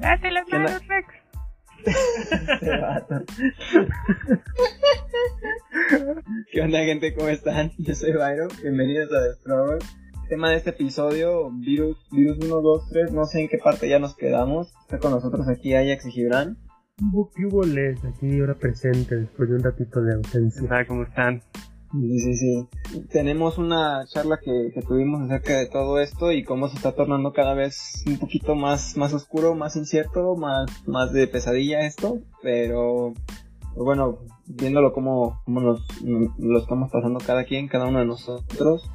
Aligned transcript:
Date 0.00 0.30
las 0.30 0.48
manos, 0.48 0.80
Rex. 0.88 1.08
¿Qué 6.52 6.60
onda, 6.62 6.78
gente? 6.80 7.14
¿Cómo 7.14 7.28
están? 7.28 7.70
Yo 7.78 7.94
soy 7.94 8.12
Byron. 8.12 8.48
Bienvenidos 8.62 9.12
a 9.12 9.20
Destroyer. 9.20 9.78
Tema 10.30 10.48
de 10.50 10.56
este 10.56 10.70
episodio: 10.70 11.50
Virus, 11.50 11.98
Virus 12.12 12.38
1, 12.42 12.60
2, 12.62 12.88
3. 12.90 13.12
No 13.12 13.26
sé 13.26 13.42
en 13.42 13.48
qué 13.48 13.58
parte 13.58 13.90
ya 13.90 13.98
nos 13.98 14.16
quedamos. 14.16 14.72
Está 14.82 14.98
con 14.98 15.10
nosotros 15.10 15.46
aquí 15.48 15.74
Ajax 15.74 16.06
y 16.06 16.12
Gibran. 16.12 16.56
¿Qué 17.36 17.44
hubo 17.46 17.64
les? 17.64 18.02
Aquí 18.04 18.40
ahora 18.40 18.54
presente 18.54 19.16
después 19.16 19.50
de 19.50 19.56
un 19.56 19.62
ratito 19.62 20.00
de 20.00 20.14
ausencia. 20.14 20.62
Hola, 20.62 20.86
¿cómo 20.86 21.02
están? 21.02 21.42
Sí, 21.92 22.18
sí, 22.20 22.34
sí. 22.34 22.68
Tenemos 23.10 23.58
una 23.58 24.06
charla 24.06 24.38
que, 24.38 24.70
que 24.72 24.82
tuvimos 24.82 25.22
acerca 25.22 25.58
de 25.58 25.66
todo 25.66 25.98
esto 26.00 26.30
y 26.30 26.44
cómo 26.44 26.68
se 26.68 26.76
está 26.76 26.92
tornando 26.92 27.32
cada 27.32 27.54
vez 27.54 28.04
un 28.06 28.18
poquito 28.18 28.54
más, 28.54 28.96
más 28.96 29.12
oscuro, 29.12 29.56
más 29.56 29.74
incierto, 29.74 30.36
más, 30.36 30.70
más 30.86 31.12
de 31.12 31.26
pesadilla 31.26 31.80
esto, 31.86 32.20
pero 32.42 33.12
pues 33.74 33.84
bueno, 33.84 34.18
viéndolo 34.46 34.92
como, 34.92 35.40
como 35.44 35.60
nos, 35.60 35.82
lo 36.02 36.58
estamos 36.58 36.90
pasando 36.90 37.18
cada 37.24 37.44
quien, 37.44 37.68
cada 37.68 37.86
uno 37.86 37.98
de 37.98 38.06
nosotros. 38.06 38.88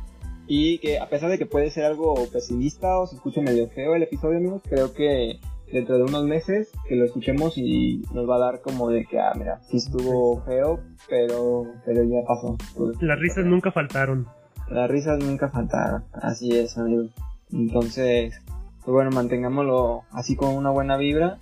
Y 0.48 0.77
que 0.77 1.00
a 1.00 1.09
pesar 1.09 1.30
de 1.31 1.38
que 1.38 1.48
puede 1.48 1.72
ser 1.72 1.86
algo 1.86 2.14
pesimista 2.31 3.00
o 3.00 3.08
se 3.08 3.16
escuche 3.16 3.41
medio 3.41 3.67
feo 3.70 3.95
el 3.95 4.03
episodio, 4.03 4.38
amigos, 4.38 4.62
creo 4.64 4.94
que 4.94 5.39
dentro 5.72 5.98
de 5.98 6.04
unos 6.04 6.24
meses 6.26 6.72
que 6.88 6.96
lo 6.96 7.05
escuchemos 7.05 7.58
y 7.58 8.02
nos 8.14 8.30
va 8.30 8.36
a 8.36 8.40
dar 8.40 8.62
como 8.62 8.90
de 8.90 9.06
que, 9.06 9.20
ah, 9.20 9.34
mira, 9.38 9.60
sí 9.70 9.78
estuvo 9.78 10.42
feo, 10.46 10.80
pero, 11.10 11.64
pero 11.86 12.04
ya 12.04 12.26
pasó. 12.28 12.58
Las 13.02 13.20
risas 13.20 13.46
nunca 13.46 13.72
faltaron. 13.72 14.28
Las 14.70 14.90
risas 14.90 15.23
nunca 15.23 15.50
faltaron, 15.50 16.04
así 16.14 16.58
es, 16.58 16.78
amigos. 16.78 17.12
Entonces, 17.52 18.42
pues 18.84 18.94
bueno, 18.94 19.12
mantengámoslo 19.12 20.04
así 20.12 20.36
con 20.36 20.56
una 20.56 20.70
buena 20.72 20.98
vibra. 20.98 21.38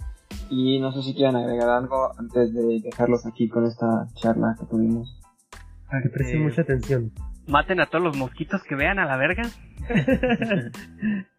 Y 0.50 0.80
no 0.80 0.92
sé 0.92 1.04
si 1.04 1.14
quieren 1.14 1.36
agregar 1.36 1.70
algo 1.70 2.12
antes 2.18 2.54
de 2.54 2.82
dejarlos 2.84 3.26
aquí 3.26 3.48
con 3.48 3.66
esta 3.66 4.08
charla 4.16 4.56
que 4.60 4.66
tuvimos. 4.66 5.20
Que 6.04 6.10
presten 6.10 6.42
Eh, 6.42 6.44
mucha 6.44 6.62
atención. 6.64 7.12
Maten 7.48 7.80
a 7.80 7.86
todos 7.88 8.04
los 8.04 8.18
mosquitos 8.18 8.62
que 8.64 8.76
vean 8.76 9.00
a 9.00 9.06
la 9.06 9.18
verga 9.18 9.44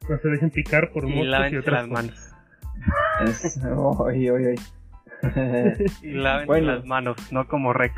No 0.08 0.19
se 0.23 0.28
dejen 0.28 0.51
picar 0.51 0.91
por 0.92 1.08
y 1.08 1.14
moscos 1.14 1.53
y 1.53 1.56
otras 1.56 1.89
las 1.89 1.89
cosas. 1.89 2.05
manos. 2.05 2.33
Es, 3.23 3.61
oy, 3.77 4.29
oy, 4.31 4.45
oy. 4.47 4.61
Y 6.03 6.12
lávense 6.12 6.47
Bueno. 6.47 6.75
las 6.75 6.84
manos, 6.84 7.17
no 7.33 7.47
como 7.48 7.73
Rex. 7.73 7.95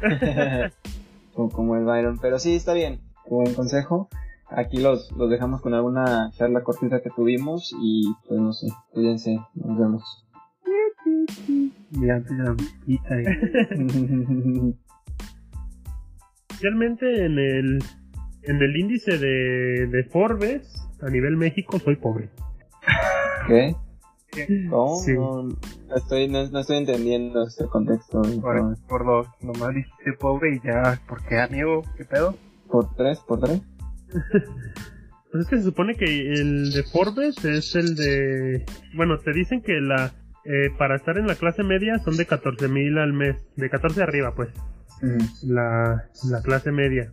como, 1.34 1.50
como 1.50 1.76
el 1.76 1.84
Byron. 1.84 2.18
Pero 2.20 2.38
sí, 2.38 2.54
está 2.54 2.72
bien. 2.74 3.00
Buen 3.28 3.54
consejo. 3.54 4.08
Aquí 4.48 4.78
los, 4.78 5.10
los 5.12 5.30
dejamos 5.30 5.60
con 5.60 5.74
alguna 5.74 6.30
charla 6.32 6.62
cortita 6.62 7.02
que 7.02 7.10
tuvimos 7.10 7.74
y 7.80 8.12
pues 8.26 8.40
no 8.40 8.52
sé, 8.52 8.66
cuídense, 8.92 9.38
nos 9.54 9.78
vemos. 9.78 10.26
Especialmente 16.50 17.24
en 17.24 17.38
el, 17.38 17.78
en 18.42 18.62
el 18.62 18.76
índice 18.76 19.18
de, 19.18 19.86
de 19.86 20.04
Forbes, 20.04 20.86
a 21.00 21.08
nivel 21.10 21.36
México, 21.36 21.78
soy 21.78 21.96
pobre. 21.96 22.28
¿Qué? 23.46 23.74
¿Cómo? 24.70 24.96
Sí. 24.96 25.12
No, 25.14 25.42
no 25.42 25.96
estoy, 25.96 26.28
no, 26.28 26.46
no 26.48 26.60
estoy 26.60 26.78
entendiendo 26.78 27.46
este 27.46 27.66
contexto. 27.66 28.22
Por, 28.40 28.78
por 28.86 29.04
dos, 29.04 29.26
nomás 29.40 29.74
dijiste 29.74 30.12
pobre 30.18 30.56
y 30.56 30.66
ya, 30.66 31.00
¿por 31.08 31.22
qué, 31.24 31.40
amigo? 31.40 31.82
¿Qué 31.96 32.04
pedo? 32.04 32.36
¿Por 32.68 32.94
tres? 32.94 33.18
¿Por 33.20 33.40
tres? 33.40 33.60
Pues 35.32 35.44
es 35.44 35.48
que 35.48 35.58
se 35.58 35.62
supone 35.62 35.94
que 35.94 36.06
el 36.06 36.72
de 36.72 36.82
Forbes 36.82 37.44
es 37.44 37.76
el 37.76 37.94
de... 37.94 38.66
Bueno, 38.96 39.16
te 39.20 39.32
dicen 39.32 39.62
que 39.62 39.80
la 39.80 40.12
eh, 40.44 40.70
para 40.78 40.96
estar 40.96 41.18
en 41.18 41.26
la 41.26 41.34
clase 41.34 41.62
media 41.62 41.98
son 41.98 42.16
de 42.16 42.26
14 42.26 42.68
mil 42.68 42.98
al 42.98 43.12
mes. 43.12 43.36
De 43.56 43.68
14 43.68 44.02
arriba, 44.02 44.34
pues. 44.34 44.48
La, 45.42 46.04
la 46.28 46.42
clase 46.42 46.72
media. 46.72 47.12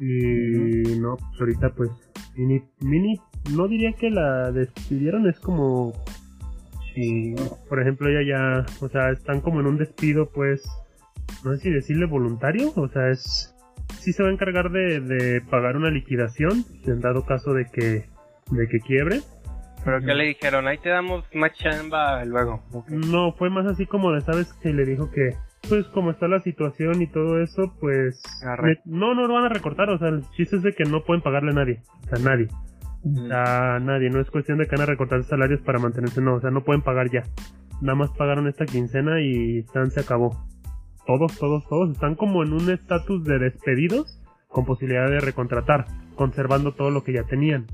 Y 0.00 0.98
no, 0.98 1.16
pues 1.16 1.40
ahorita 1.40 1.70
pues... 1.70 1.90
Mini, 2.36 2.62
mini, 2.80 3.20
no 3.52 3.68
diría 3.68 3.92
que 3.92 4.10
la 4.10 4.50
despidieron, 4.52 5.28
es 5.28 5.38
como... 5.40 5.92
Sí. 6.94 7.34
Por 7.68 7.80
ejemplo, 7.80 8.08
ella 8.08 8.22
ya... 8.22 8.66
O 8.80 8.88
sea, 8.88 9.10
están 9.10 9.40
como 9.40 9.60
en 9.60 9.66
un 9.66 9.78
despido, 9.78 10.30
pues... 10.30 10.62
No 11.44 11.52
sé 11.52 11.58
si 11.58 11.70
decirle 11.70 12.06
voluntario, 12.06 12.72
o 12.76 12.88
sea, 12.88 13.10
es... 13.10 13.54
Sí 13.98 14.12
se 14.12 14.22
va 14.22 14.28
a 14.28 14.32
encargar 14.32 14.70
de, 14.70 15.00
de 15.00 15.40
pagar 15.42 15.76
una 15.76 15.90
liquidación, 15.90 16.64
en 16.86 17.00
dado 17.00 17.24
caso 17.26 17.52
de 17.52 17.66
que, 17.70 18.06
de 18.50 18.68
que 18.68 18.78
quiebre. 18.80 19.20
¿Pero 19.84 20.00
qué 20.00 20.14
le 20.14 20.24
dijeron? 20.24 20.66
Ahí 20.66 20.78
te 20.78 20.88
damos 20.88 21.24
más 21.34 21.52
chamba 21.52 22.24
luego. 22.24 22.62
No, 22.88 23.32
fue 23.32 23.50
más 23.50 23.66
así 23.66 23.84
como 23.86 24.12
de, 24.12 24.22
¿sabes? 24.22 24.52
Que 24.54 24.72
le 24.72 24.86
dijo 24.86 25.10
que, 25.10 25.34
pues 25.68 25.86
como 25.88 26.10
está 26.10 26.28
la 26.28 26.40
situación 26.40 27.02
y 27.02 27.06
todo 27.06 27.42
eso, 27.42 27.74
pues... 27.80 28.22
Me- 28.62 28.80
no, 28.86 29.14
no 29.14 29.26
lo 29.26 29.34
van 29.34 29.44
a 29.44 29.48
recortar, 29.50 29.90
o 29.90 29.98
sea, 29.98 30.08
el 30.08 30.22
chiste 30.30 30.56
es 30.56 30.62
de 30.62 30.72
que 30.72 30.84
no 30.84 31.04
pueden 31.04 31.22
pagarle 31.22 31.50
a 31.50 31.54
nadie, 31.54 31.82
o 32.04 32.16
sea, 32.16 32.24
nadie. 32.24 32.48
A 33.30 33.78
nadie, 33.80 34.08
no 34.10 34.20
es 34.20 34.30
cuestión 34.30 34.58
de 34.58 34.66
que 34.66 34.76
van 34.76 34.82
a 34.82 34.86
recortar 34.86 35.22
salarios 35.24 35.60
para 35.60 35.78
mantenerse, 35.78 36.20
no, 36.22 36.36
o 36.36 36.40
sea, 36.40 36.50
no 36.50 36.64
pueden 36.64 36.82
pagar 36.82 37.10
ya. 37.10 37.22
Nada 37.82 37.96
más 37.96 38.10
pagaron 38.12 38.48
esta 38.48 38.64
quincena 38.66 39.20
y 39.20 39.62
tan 39.72 39.90
se 39.90 40.00
acabó. 40.00 40.46
Todos, 41.06 41.38
todos, 41.38 41.68
todos 41.68 41.90
están 41.90 42.14
como 42.14 42.42
en 42.42 42.52
un 42.54 42.70
estatus 42.70 43.24
de 43.24 43.38
despedidos 43.38 44.20
con 44.48 44.64
posibilidad 44.64 45.10
de 45.10 45.20
recontratar, 45.20 45.84
conservando 46.14 46.72
todo 46.72 46.90
lo 46.90 47.04
que 47.04 47.12
ya 47.12 47.24
tenían. 47.24 47.66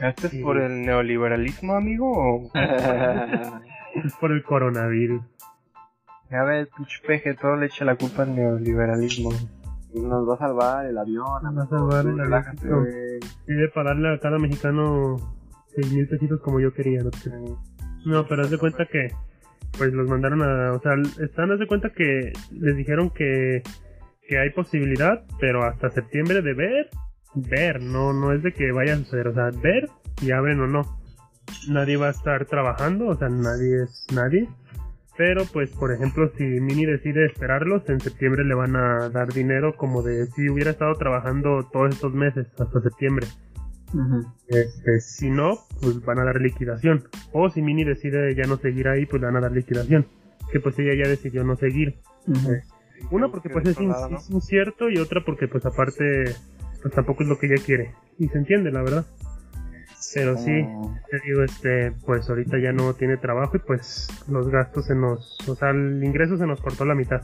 ¿Esto 0.00 0.26
es 0.26 0.32
Sí. 0.32 0.42
por 0.42 0.58
el 0.60 0.82
neoliberalismo, 0.82 1.74
amigo? 1.74 2.10
O... 2.10 2.50
Es 4.04 4.14
por 4.20 4.30
el 4.32 4.42
coronavirus. 4.44 5.22
Ya 6.30 6.44
ves, 6.44 6.68
pinche 6.76 6.96
peje, 7.06 7.34
todo 7.34 7.56
le 7.56 7.66
echa 7.66 7.84
la 7.84 7.96
culpa 7.96 8.22
al 8.22 8.34
neoliberalismo. 8.36 9.30
Nos 9.94 10.28
va 10.28 10.34
a 10.34 10.38
salvar 10.38 10.86
el 10.86 10.98
avión. 10.98 11.42
Nos 11.42 11.58
va 11.58 11.62
a 11.62 11.68
salvar 11.68 12.06
el 12.06 12.20
avión. 12.20 12.86
Debe 13.46 13.68
pagarle 13.74 14.14
a 14.14 14.18
cada 14.18 14.38
mexicano 14.38 15.16
seis 15.74 15.92
mil 15.92 16.08
pesitos 16.08 16.40
como 16.40 16.60
yo 16.60 16.72
quería, 16.72 17.02
no. 17.02 17.10
No, 18.04 18.26
pero 18.26 18.42
haz 18.42 18.50
de 18.50 18.58
cuenta 18.58 18.86
que 18.86 19.08
pues 19.76 19.92
los 19.92 20.08
mandaron 20.08 20.42
a, 20.42 20.72
o 20.72 20.80
sea, 20.80 20.94
están 21.24 21.52
haz 21.52 21.58
de 21.58 21.66
cuenta 21.66 21.90
que 21.90 22.32
les 22.50 22.76
dijeron 22.76 23.10
que 23.10 23.62
que 24.26 24.38
hay 24.38 24.50
posibilidad, 24.50 25.24
pero 25.40 25.64
hasta 25.64 25.90
septiembre 25.90 26.40
de 26.40 26.54
ver, 26.54 26.88
ver, 27.34 27.82
no 27.82 28.12
no 28.12 28.32
es 28.32 28.42
de 28.42 28.52
que 28.52 28.72
vaya 28.72 28.94
a 28.94 28.96
suceder, 28.96 29.28
o 29.28 29.34
sea, 29.34 29.50
ver 29.62 29.88
si 30.18 30.30
abren 30.30 30.60
o 30.60 30.66
no. 30.66 30.82
Nadie 31.68 31.96
va 31.96 32.08
a 32.08 32.10
estar 32.10 32.46
trabajando, 32.46 33.08
o 33.08 33.16
sea, 33.16 33.28
nadie 33.28 33.82
es 33.82 34.06
nadie. 34.14 34.48
Pero 35.20 35.44
pues, 35.52 35.68
por 35.72 35.92
ejemplo, 35.92 36.32
si 36.38 36.44
Mini 36.44 36.86
decide 36.86 37.26
esperarlos, 37.26 37.86
en 37.90 38.00
septiembre 38.00 38.42
le 38.42 38.54
van 38.54 38.74
a 38.74 39.10
dar 39.10 39.30
dinero 39.30 39.76
como 39.76 40.00
de 40.02 40.24
si 40.28 40.48
hubiera 40.48 40.70
estado 40.70 40.94
trabajando 40.94 41.68
todos 41.70 41.90
estos 41.94 42.14
meses, 42.14 42.46
hasta 42.58 42.80
septiembre. 42.80 43.26
Este, 44.48 44.98
si 45.00 45.28
no, 45.28 45.58
pues 45.82 46.02
van 46.06 46.20
a 46.20 46.24
dar 46.24 46.40
liquidación. 46.40 47.04
O 47.32 47.50
si 47.50 47.60
Mini 47.60 47.84
decide 47.84 48.34
ya 48.34 48.44
no 48.44 48.56
seguir 48.56 48.88
ahí, 48.88 49.04
pues 49.04 49.20
le 49.20 49.26
van 49.26 49.36
a 49.36 49.40
dar 49.40 49.52
liquidación. 49.52 50.06
Que 50.50 50.58
pues 50.58 50.78
ella 50.78 50.94
ya 51.04 51.10
decidió 51.10 51.44
no 51.44 51.54
seguir. 51.56 51.96
Ujú. 52.26 52.52
Una 53.10 53.28
porque 53.28 53.50
pues 53.50 53.66
es, 53.66 53.78
in- 53.78 53.88
Recordado, 53.88 54.08
¿no? 54.12 54.18
es 54.20 54.30
incierto 54.30 54.88
y 54.88 54.96
otra 54.96 55.20
porque 55.26 55.48
pues 55.48 55.66
aparte 55.66 56.34
pues 56.80 56.94
tampoco 56.94 57.24
es 57.24 57.28
lo 57.28 57.38
que 57.38 57.46
ella 57.46 57.62
quiere. 57.62 57.92
Y 58.18 58.26
se 58.28 58.38
entiende, 58.38 58.72
la 58.72 58.80
verdad. 58.80 59.04
Pero 60.14 60.36
sí, 60.38 60.62
Oh. 60.66 60.94
te 61.10 61.18
digo, 61.26 61.42
este, 61.44 61.92
pues 62.06 62.28
ahorita 62.28 62.58
ya 62.58 62.72
no 62.72 62.94
tiene 62.94 63.16
trabajo 63.18 63.56
y 63.56 63.60
pues 63.60 64.08
los 64.28 64.48
gastos 64.48 64.86
se 64.86 64.94
nos, 64.94 65.36
o 65.48 65.54
sea, 65.54 65.70
el 65.70 66.02
ingreso 66.02 66.36
se 66.36 66.46
nos 66.46 66.60
cortó 66.60 66.84
la 66.84 66.94
mitad. 66.94 67.22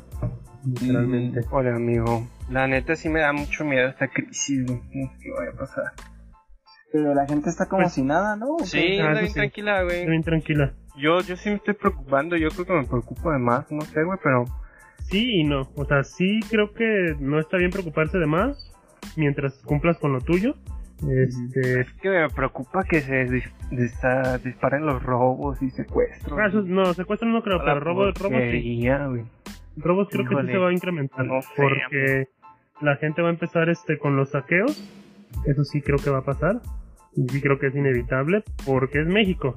Literalmente. 0.65 1.41
Hola, 1.51 1.77
amigo. 1.77 2.27
La 2.51 2.67
neta 2.67 2.97
sí 2.97 3.09
me 3.09 3.21
da 3.21 3.33
mucho 3.33 3.65
miedo 3.65 3.89
esta 3.89 4.09
crisis, 4.09 4.67
güey. 4.67 4.81
No 4.95 5.09
sé 5.11 5.17
qué 5.23 5.31
vaya 5.31 5.51
a 5.51 5.59
pasar. 5.59 5.85
Pero 6.93 7.15
la 7.15 7.27
gente 7.27 7.51
está 7.51 7.67
como 7.67 7.83
Pues- 7.83 7.95
si 7.95 8.03
nada, 8.03 8.37
¿no? 8.37 8.57
Sí, 8.65 8.99
Ah, 9.01 9.09
anda 9.09 9.13
eso 9.13 9.21
bien 9.21 9.29
sí. 9.29 9.35
tranquila, 9.35 9.83
güey. 9.85 10.07
bien 10.07 10.23
tranquila. 10.23 10.73
Yo, 10.99 11.21
yo 11.21 11.37
sí 11.37 11.51
me 11.51 11.57
estoy 11.57 11.75
preocupando. 11.75 12.37
Yo 12.37 12.49
creo 12.51 12.67
que 12.67 12.73
me 12.73 12.85
preocupo 12.85 13.31
de 13.31 13.39
más. 13.39 13.71
No 13.71 13.83
sé, 13.83 14.03
güey, 14.03 14.19
pero... 14.23 14.45
Sí 15.09 15.41
y 15.41 15.45
no. 15.45 15.71
O 15.77 15.85
sea, 15.85 16.03
sí 16.05 16.41
creo 16.51 16.73
que 16.73 17.15
no 17.21 17.39
está 17.39 17.59
bien 17.59 17.71
preocuparse 17.71 18.19
de 18.19 18.27
más 18.27 18.73
mientras 19.17 19.55
cumplas 19.65 19.99
con 19.99 20.13
lo 20.13 20.21
tuyo. 20.21 20.55
Este, 21.07 21.81
Es 21.81 21.93
que 22.01 22.09
me 22.09 22.29
preocupa 22.31 22.83
que 22.85 23.01
se 23.03 23.27
dis- 23.29 24.43
disparen 24.43 24.87
los 24.87 25.03
robos 25.03 25.61
y 25.63 25.71
secuestros. 25.71 26.39
ah, 26.41 26.47
eso- 26.47 26.63
no, 26.63 26.95
secuestro 26.95 27.29
no 27.29 27.43
creo, 27.43 27.59
pero 27.59 27.81
robo, 27.81 28.05
robo 28.13 28.37
sí. 28.51 28.57
Robos 29.77 30.09
creo 30.11 30.25
que 30.25 30.35
sí 30.47 30.53
se 30.53 30.59
va 30.59 30.69
a 30.69 30.73
incrementar. 30.73 31.27
No 31.27 31.43
sé, 31.43 31.49
porque 31.57 32.29
la 32.81 32.97
gente 32.97 33.21
va 33.21 33.29
a 33.29 33.33
empezar 33.33 33.69
este 33.69 33.99
con 33.99 34.17
los 34.17 34.31
saqueos. 34.31 34.83
Eso 35.45 35.65
sí 35.65 35.83
creo 35.83 35.99
que 35.99 36.09
va 36.11 36.19
a 36.19 36.25
pasar. 36.25 36.61
Y 37.15 37.29
sí 37.29 37.41
creo 37.43 37.59
que 37.59 37.67
es 37.67 37.75
inevitable. 37.77 38.43
Porque 38.65 39.01
es 39.03 39.07
México. 39.07 39.57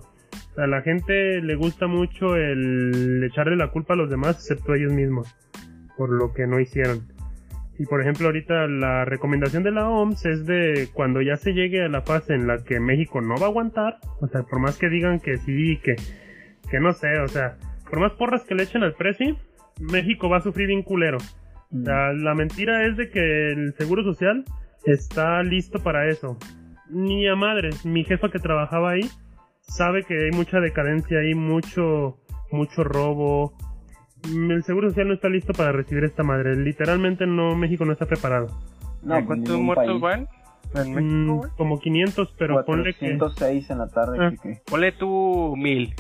O 0.51 0.55
sea, 0.55 0.65
a 0.65 0.67
la 0.67 0.81
gente 0.81 1.41
le 1.41 1.55
gusta 1.55 1.87
mucho 1.87 2.35
el 2.35 3.23
echarle 3.23 3.55
la 3.55 3.69
culpa 3.71 3.93
a 3.93 3.97
los 3.97 4.09
demás, 4.09 4.35
excepto 4.35 4.73
a 4.73 4.77
ellos 4.77 4.91
mismos. 4.91 5.33
Por 5.97 6.09
lo 6.09 6.33
que 6.33 6.47
no 6.47 6.59
hicieron. 6.59 6.99
Y 7.79 7.85
por 7.85 8.01
ejemplo, 8.01 8.27
ahorita 8.27 8.67
la 8.67 9.05
recomendación 9.05 9.63
de 9.63 9.71
la 9.71 9.89
OMS 9.89 10.25
es 10.25 10.45
de 10.45 10.89
cuando 10.93 11.21
ya 11.21 11.37
se 11.37 11.53
llegue 11.53 11.81
a 11.81 11.87
la 11.87 12.01
fase 12.01 12.33
en 12.33 12.45
la 12.45 12.57
que 12.57 12.81
México 12.81 13.21
no 13.21 13.35
va 13.37 13.45
a 13.45 13.49
aguantar, 13.49 13.99
o 14.19 14.27
sea, 14.27 14.43
por 14.43 14.59
más 14.59 14.77
que 14.77 14.89
digan 14.89 15.21
que 15.21 15.37
sí, 15.37 15.79
que, 15.81 15.95
que 16.69 16.79
no 16.81 16.91
sé, 16.91 17.19
o 17.21 17.27
sea, 17.29 17.57
por 17.89 18.01
más 18.01 18.11
porras 18.13 18.43
que 18.43 18.53
le 18.53 18.63
echen 18.63 18.83
al 18.83 18.95
precio, 18.95 19.37
México 19.79 20.29
va 20.29 20.37
a 20.37 20.41
sufrir 20.41 20.67
bien 20.67 20.83
culero. 20.83 21.19
O 21.71 21.83
sea, 21.85 22.11
la 22.11 22.35
mentira 22.35 22.85
es 22.85 22.97
de 22.97 23.09
que 23.09 23.51
el 23.51 23.73
Seguro 23.77 24.03
Social 24.03 24.43
está 24.83 25.41
listo 25.43 25.79
para 25.79 26.09
eso. 26.09 26.37
Ni 26.89 27.29
a 27.29 27.35
madres, 27.35 27.85
mi 27.85 28.03
jefa 28.03 28.29
que 28.29 28.39
trabajaba 28.39 28.91
ahí 28.91 29.09
sabe 29.61 30.03
que 30.03 30.25
hay 30.25 30.31
mucha 30.31 30.59
decadencia 30.59 31.19
ahí, 31.19 31.33
mucho, 31.33 32.17
mucho 32.51 32.83
robo. 32.83 33.53
Mm, 34.27 34.51
El 34.51 34.63
Seguro 34.63 34.89
Social 34.89 35.07
no 35.07 35.13
está 35.13 35.29
listo 35.29 35.53
para 35.53 35.71
recibir 35.71 36.03
esta 36.03 36.23
madre. 36.23 36.55
Literalmente 36.55 37.25
no, 37.27 37.55
México 37.55 37.85
no 37.85 37.93
está 37.93 38.05
preparado. 38.05 38.47
No, 39.01 39.15
pues 39.15 39.25
¿Cuántos 39.25 39.59
muertos 39.59 39.85
país. 39.87 40.01
van? 40.01 40.27
En 40.75 40.91
Mm, 40.91 40.95
México, 40.95 41.53
como 41.57 41.79
500, 41.79 42.35
pero 42.37 42.63
ponle 42.65 42.93
que... 42.93 43.17
406 43.17 43.69
en 43.71 43.77
la 43.79 43.87
tarde, 43.87 44.17
Ah. 44.21 44.29
chique. 44.31 44.61
Ponle 44.69 44.91
tú 44.91 45.55
mil. 45.57 45.93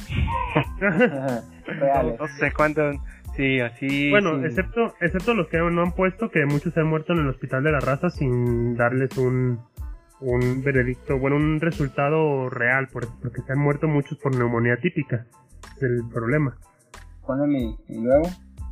Reales. 1.65 2.15
No 2.19 2.27
sé 2.27 2.51
cuántos. 2.55 2.97
Sí, 3.35 3.59
así. 3.61 4.09
Bueno, 4.09 4.37
sí. 4.39 4.45
excepto, 4.45 4.93
excepto 4.99 5.33
los 5.33 5.47
que 5.47 5.57
no 5.59 5.81
han 5.81 5.93
puesto, 5.93 6.29
que 6.29 6.45
muchos 6.45 6.73
se 6.73 6.81
han 6.81 6.87
muerto 6.87 7.13
en 7.13 7.19
el 7.19 7.29
hospital 7.29 7.63
de 7.63 7.71
la 7.71 7.79
raza 7.79 8.09
sin 8.09 8.75
darles 8.75 9.17
un, 9.17 9.59
un 10.19 10.61
veredicto, 10.63 11.17
bueno, 11.17 11.37
un 11.37 11.59
resultado 11.61 12.49
real, 12.49 12.87
por- 12.91 13.07
porque 13.21 13.41
se 13.41 13.53
han 13.53 13.59
muerto 13.59 13.87
muchos 13.87 14.17
por 14.17 14.35
neumonía 14.35 14.75
típica. 14.81 15.25
Es 15.77 15.83
el 15.83 16.01
problema. 16.13 16.57
Ponle 17.29 17.45
mi. 17.45 17.77
Y 17.87 18.03
luego. 18.03 18.23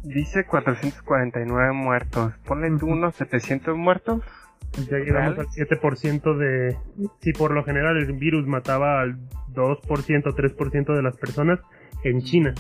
Dice 0.04 0.44
449 0.48 1.74
muertos. 1.74 2.34
Ponle 2.48 2.72
tú 2.80 2.88
unos 2.88 3.14
700 3.16 3.78
muertos. 3.78 4.24
Ya 4.90 4.98
llegamos 4.98 5.38
al 5.38 5.46
7% 5.46 6.38
de... 6.38 6.76
Si 7.22 7.34
por 7.34 7.52
lo 7.52 7.64
general 7.64 7.98
el 7.98 8.14
virus 8.14 8.48
mataba 8.48 9.02
al 9.02 9.18
2%, 9.54 9.80
3% 9.84 10.96
de 10.96 11.04
las 11.04 11.16
personas, 11.18 11.60
en 12.04 12.22
China. 12.22 12.56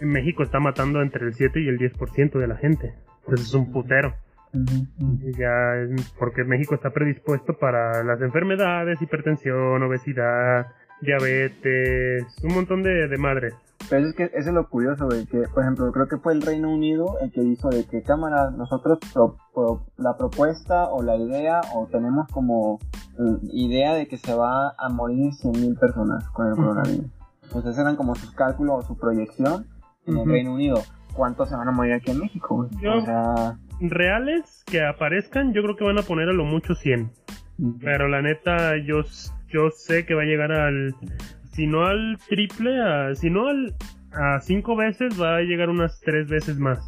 En 0.00 0.08
México 0.08 0.42
está 0.42 0.58
matando 0.58 1.00
entre 1.00 1.24
el 1.26 1.34
7 1.34 1.60
y 1.60 1.68
el 1.68 1.78
10% 1.78 2.40
de 2.40 2.46
la 2.48 2.56
gente. 2.56 2.94
Entonces 3.20 3.46
es 3.46 3.54
un 3.54 3.70
putero. 3.72 4.14
Y 4.52 5.32
ya 5.38 5.76
es- 5.76 6.10
porque 6.18 6.42
México 6.42 6.74
está 6.74 6.90
predispuesto 6.90 7.56
para 7.56 8.02
las 8.02 8.20
enfermedades, 8.20 9.00
hipertensión, 9.00 9.80
obesidad, 9.80 10.66
diabetes, 11.00 12.24
un 12.42 12.54
montón 12.54 12.82
de, 12.82 13.08
de 13.08 13.18
madres. 13.18 13.54
Pero 13.88 14.08
es 14.08 14.14
que 14.14 14.24
eso 14.24 14.48
es 14.48 14.54
lo 14.54 14.68
curioso, 14.68 15.06
güey, 15.06 15.26
que 15.26 15.42
por 15.54 15.62
ejemplo 15.62 15.92
creo 15.92 16.08
que 16.08 16.16
fue 16.16 16.32
el 16.32 16.42
Reino 16.42 16.72
Unido 16.72 17.18
el 17.20 17.30
que 17.30 17.42
hizo 17.42 17.68
de 17.68 17.84
que 17.84 18.02
cámara, 18.02 18.50
nosotros 18.50 18.98
pro- 19.12 19.36
pro- 19.54 19.86
la 19.96 20.16
propuesta 20.16 20.88
o 20.88 21.02
la 21.02 21.16
idea 21.16 21.60
o 21.74 21.86
tenemos 21.86 22.26
como 22.28 22.80
eh, 23.18 23.38
idea 23.52 23.94
de 23.94 24.08
que 24.08 24.16
se 24.16 24.34
va 24.34 24.70
a 24.78 24.88
morir 24.88 25.30
100.000 25.42 25.78
personas 25.78 26.28
con 26.30 26.46
el 26.48 26.52
Ujú. 26.54 26.62
coronavirus. 26.62 27.06
Entonces 27.44 27.78
eran 27.78 27.94
como 27.96 28.14
sus 28.16 28.32
cálculos 28.32 28.84
o 28.84 28.86
su 28.88 28.98
proyección 28.98 29.66
en 30.06 30.14
el 30.14 30.20
Ujú. 30.22 30.30
Reino 30.30 30.54
Unido. 30.54 30.82
¿Cuántos 31.14 31.48
se 31.48 31.54
van 31.56 31.68
a 31.68 31.72
morir 31.72 31.92
aquí 31.94 32.10
en 32.10 32.18
México? 32.18 32.68
Yo- 32.80 32.98
O 32.98 33.04
sea... 33.04 33.58
Reales 33.78 34.64
que 34.66 34.84
aparezcan, 34.84 35.52
yo 35.52 35.62
creo 35.62 35.76
que 35.76 35.84
van 35.84 35.98
a 35.98 36.02
poner 36.02 36.28
a 36.30 36.32
lo 36.32 36.44
mucho 36.44 36.74
100. 36.74 37.10
Pero 37.80 38.08
la 38.08 38.20
neta, 38.22 38.76
yo, 38.84 39.02
yo 39.48 39.70
sé 39.70 40.04
que 40.06 40.14
va 40.14 40.22
a 40.22 40.26
llegar 40.26 40.52
al. 40.52 40.94
Si 41.52 41.66
no 41.66 41.86
al 41.86 42.18
triple, 42.28 42.80
a, 42.82 43.14
si 43.14 43.30
no 43.30 43.48
al, 43.48 43.74
a 44.12 44.40
cinco 44.40 44.76
veces, 44.76 45.20
va 45.20 45.36
a 45.36 45.40
llegar 45.42 45.68
unas 45.70 46.00
tres 46.00 46.28
veces 46.28 46.58
más. 46.58 46.78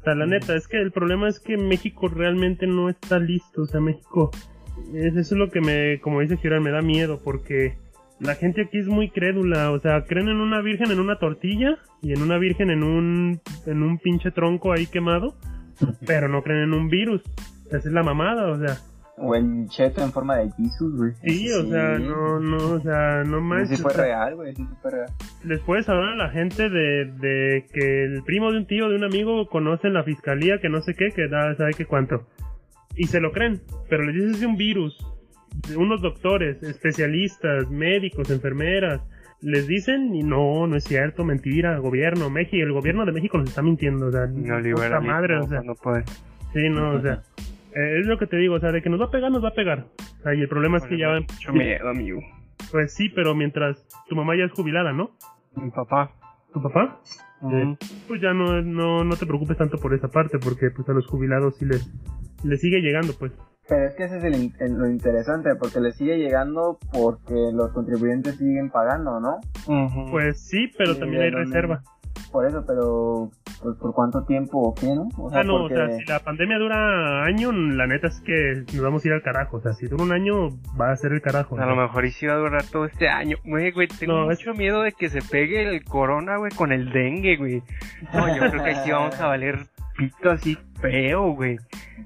O 0.00 0.04
sea, 0.04 0.14
la 0.14 0.26
neta, 0.26 0.54
es 0.56 0.68
que 0.68 0.80
el 0.80 0.92
problema 0.92 1.28
es 1.28 1.40
que 1.40 1.56
México 1.56 2.08
realmente 2.08 2.66
no 2.66 2.88
está 2.88 3.18
listo. 3.18 3.62
O 3.62 3.66
sea, 3.66 3.80
México. 3.80 4.30
es- 4.94 5.16
Eso 5.16 5.34
es 5.34 5.38
lo 5.38 5.50
que 5.50 5.60
me, 5.60 6.00
como 6.00 6.20
dice 6.20 6.36
Giral, 6.36 6.60
me 6.60 6.70
da 6.70 6.82
miedo 6.82 7.20
porque 7.22 7.74
la 8.20 8.34
gente 8.34 8.62
aquí 8.62 8.78
es 8.78 8.86
muy 8.88 9.10
crédula. 9.10 9.70
O 9.72 9.78
sea, 9.80 10.04
creen 10.04 10.28
en 10.28 10.40
una 10.40 10.60
virgen 10.60 10.90
en 10.90 11.00
una 11.00 11.18
tortilla 11.18 11.78
y 12.02 12.12
en 12.12 12.22
una 12.22 12.38
virgen 12.38 12.70
en 12.70 12.82
un, 12.82 13.40
en 13.66 13.82
un 13.82 13.98
pinche 13.98 14.30
tronco 14.30 14.72
ahí 14.72 14.86
quemado, 14.86 15.34
pero 16.06 16.28
no 16.28 16.42
creen 16.42 16.62
en 16.64 16.74
un 16.74 16.88
virus. 16.88 17.22
Esa 17.66 17.78
es 17.78 17.92
la 17.92 18.02
mamada, 18.02 18.48
o 18.48 18.58
sea. 18.58 18.76
O 19.18 19.34
el 19.34 19.66
cheto 19.68 20.02
en 20.02 20.12
forma 20.12 20.36
de 20.36 20.50
Jesus, 20.52 20.94
güey. 20.94 21.12
Sí, 21.22 21.50
o 21.50 21.64
sea, 21.70 21.98
no, 21.98 22.38
no, 22.38 22.56
o 22.74 22.80
sea, 22.80 23.24
no 23.24 23.40
manches. 23.40 23.78
sí 23.78 23.82
fue 23.82 23.94
real, 23.94 24.34
güey, 24.36 24.54
sí 24.54 24.66
fue 24.82 24.90
real. 24.90 25.06
les 25.44 25.60
puedes 25.60 25.88
hablar 25.88 26.12
a 26.12 26.16
la 26.16 26.30
gente 26.30 26.68
de, 26.68 27.06
de 27.18 27.64
que 27.72 28.04
el 28.04 28.22
primo 28.24 28.52
de 28.52 28.58
un 28.58 28.66
tío, 28.66 28.90
de 28.90 28.96
un 28.96 29.04
amigo, 29.04 29.46
conoce 29.48 29.86
en 29.86 29.94
la 29.94 30.04
fiscalía 30.04 30.58
que 30.60 30.68
no 30.68 30.82
sé 30.82 30.92
qué, 30.94 31.08
que 31.14 31.28
da, 31.28 31.54
sabe 31.56 31.72
qué 31.74 31.86
cuánto. 31.86 32.26
Y 32.94 33.04
se 33.06 33.20
lo 33.20 33.32
creen, 33.32 33.62
pero 33.88 34.04
les 34.04 34.14
dices 34.14 34.40
de 34.40 34.46
un 34.46 34.56
virus, 34.56 34.98
de 35.68 35.76
unos 35.76 36.02
doctores, 36.02 36.62
especialistas, 36.62 37.70
médicos, 37.70 38.30
enfermeras, 38.30 39.00
les 39.40 39.66
dicen 39.66 40.14
y 40.14 40.22
no, 40.22 40.66
no 40.66 40.76
es 40.76 40.84
cierto, 40.84 41.24
mentira, 41.24 41.78
gobierno, 41.78 42.28
México, 42.30 42.56
el 42.62 42.72
gobierno 42.72 43.04
de 43.06 43.12
México 43.12 43.38
nos 43.38 43.48
está 43.48 43.62
mintiendo, 43.62 44.06
o 44.06 44.12
sea, 44.12 44.26
No 44.26 45.00
madre, 45.00 45.38
o 45.38 45.46
sea, 45.48 45.62
no 45.62 45.74
puede. 45.74 46.04
sí, 46.52 46.68
no, 46.70 46.94
o 46.96 47.00
sea, 47.00 47.22
eh, 47.76 48.00
es 48.00 48.06
lo 48.06 48.18
que 48.18 48.26
te 48.26 48.36
digo, 48.36 48.54
o 48.54 48.60
sea, 48.60 48.72
de 48.72 48.82
que 48.82 48.88
nos 48.90 49.00
va 49.00 49.06
a 49.06 49.10
pegar, 49.10 49.30
nos 49.30 49.44
va 49.44 49.48
a 49.48 49.54
pegar. 49.54 49.86
O 50.20 50.22
sea, 50.22 50.34
y 50.34 50.40
el 50.40 50.48
problema 50.48 50.78
es 50.78 50.84
que 50.84 50.98
ya, 50.98 51.08
Mucho 51.20 51.52
miedo, 51.52 51.88
amigo. 51.88 52.20
pues 52.70 52.94
sí, 52.94 53.08
pero 53.10 53.34
mientras 53.34 53.86
tu 54.08 54.16
mamá 54.16 54.34
ya 54.36 54.44
es 54.44 54.52
jubilada, 54.52 54.92
¿no? 54.92 55.10
Mi 55.54 55.70
papá. 55.70 56.10
¿Tu 56.52 56.62
papá? 56.62 57.00
Ujú. 57.42 57.76
Pues 58.08 58.20
ya 58.22 58.32
no, 58.32 58.62
no, 58.62 59.04
no 59.04 59.16
te 59.16 59.26
preocupes 59.26 59.58
tanto 59.58 59.78
por 59.78 59.92
esa 59.94 60.08
parte, 60.08 60.38
porque 60.38 60.70
pues 60.74 60.88
a 60.88 60.92
los 60.92 61.06
jubilados 61.06 61.56
sí 61.58 61.66
les, 61.66 61.86
les 62.44 62.60
sigue 62.60 62.80
llegando, 62.80 63.12
pues. 63.18 63.32
Pero 63.68 63.84
es 63.88 63.94
que 63.96 64.04
ese 64.04 64.18
es 64.18 64.24
el 64.24 64.78
lo 64.78 64.88
interesante, 64.88 65.50
porque 65.56 65.80
le 65.80 65.90
sigue 65.92 66.18
llegando 66.18 66.78
porque 66.92 67.34
los 67.52 67.72
contribuyentes 67.72 68.36
siguen 68.36 68.70
pagando, 68.70 69.18
¿no? 69.20 69.40
Pues 70.10 70.40
sí, 70.48 70.70
pero 70.78 70.94
Sí, 70.94 71.00
también 71.00 71.22
hay 71.22 71.30
no. 71.32 71.38
Por 72.32 72.46
eso, 72.46 72.64
pero 72.66 73.30
pues, 73.62 73.76
¿por 73.78 73.94
cuánto 73.94 74.24
tiempo 74.24 74.58
o 74.60 74.74
qué, 74.74 74.86
no? 74.88 75.08
O 75.16 75.30
Ah, 75.32 75.42
no, 75.44 75.60
porque... 75.60 75.74
o 75.74 75.86
sea, 75.88 75.96
si 75.98 76.04
la 76.04 76.18
pandemia 76.20 76.58
dura 76.58 77.24
año, 77.24 77.52
la 77.52 77.86
neta 77.86 78.08
es 78.08 78.20
que 78.20 78.64
nos 78.74 78.82
vamos 78.82 79.04
a 79.04 79.08
ir 79.08 79.14
al 79.14 79.22
carajo. 79.22 79.56
O 79.58 79.60
sea, 79.60 79.72
si 79.72 79.86
dura 79.86 80.02
un 80.04 80.12
año, 80.12 80.48
va 80.78 80.90
a 80.92 80.96
ser 80.96 81.12
el 81.12 81.22
carajo. 81.22 81.58
A 81.58 81.64
lo 81.66 81.76
mejor 81.76 82.04
y 82.04 82.10
sí 82.10 82.26
va 82.26 82.34
a 82.34 82.38
durar 82.38 82.62
todo 82.64 82.84
este 82.84 83.08
año. 83.08 83.36
Güey, 83.44 83.70
güey, 83.70 83.88
tengo 83.88 84.12
No, 84.14 84.30
es- 84.30 84.38
mucho 84.40 84.54
miedo 84.54 84.82
de 84.82 84.92
que 84.92 85.08
se 85.08 85.22
pegue 85.22 85.62
el 85.68 85.84
corona, 85.84 86.36
güey, 86.36 86.52
con 86.52 86.72
el 86.72 86.90
dengue, 86.92 87.36
güey. 87.36 87.62
No, 88.12 88.28
yo 88.36 88.50
creo 88.50 88.64
que 88.64 88.74
sí 88.76 88.90
vamos 88.90 89.18
a 89.20 89.26
valer 89.28 89.58
pito 89.96 90.30
así 90.30 90.58
feo, 90.80 91.30
güey. 91.32 91.56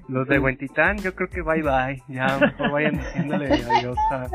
Los 0.07 0.27
de 0.27 0.39
Huentitán, 0.39 0.97
yo 0.99 1.13
creo 1.15 1.27
que 1.29 1.41
bye 1.41 1.61
bye. 1.61 2.01
Ya, 2.07 2.37
mejor 2.39 2.71
vayan 2.71 2.97
diciéndole 2.97 3.47
adiós 3.53 3.97
a... 4.11 4.27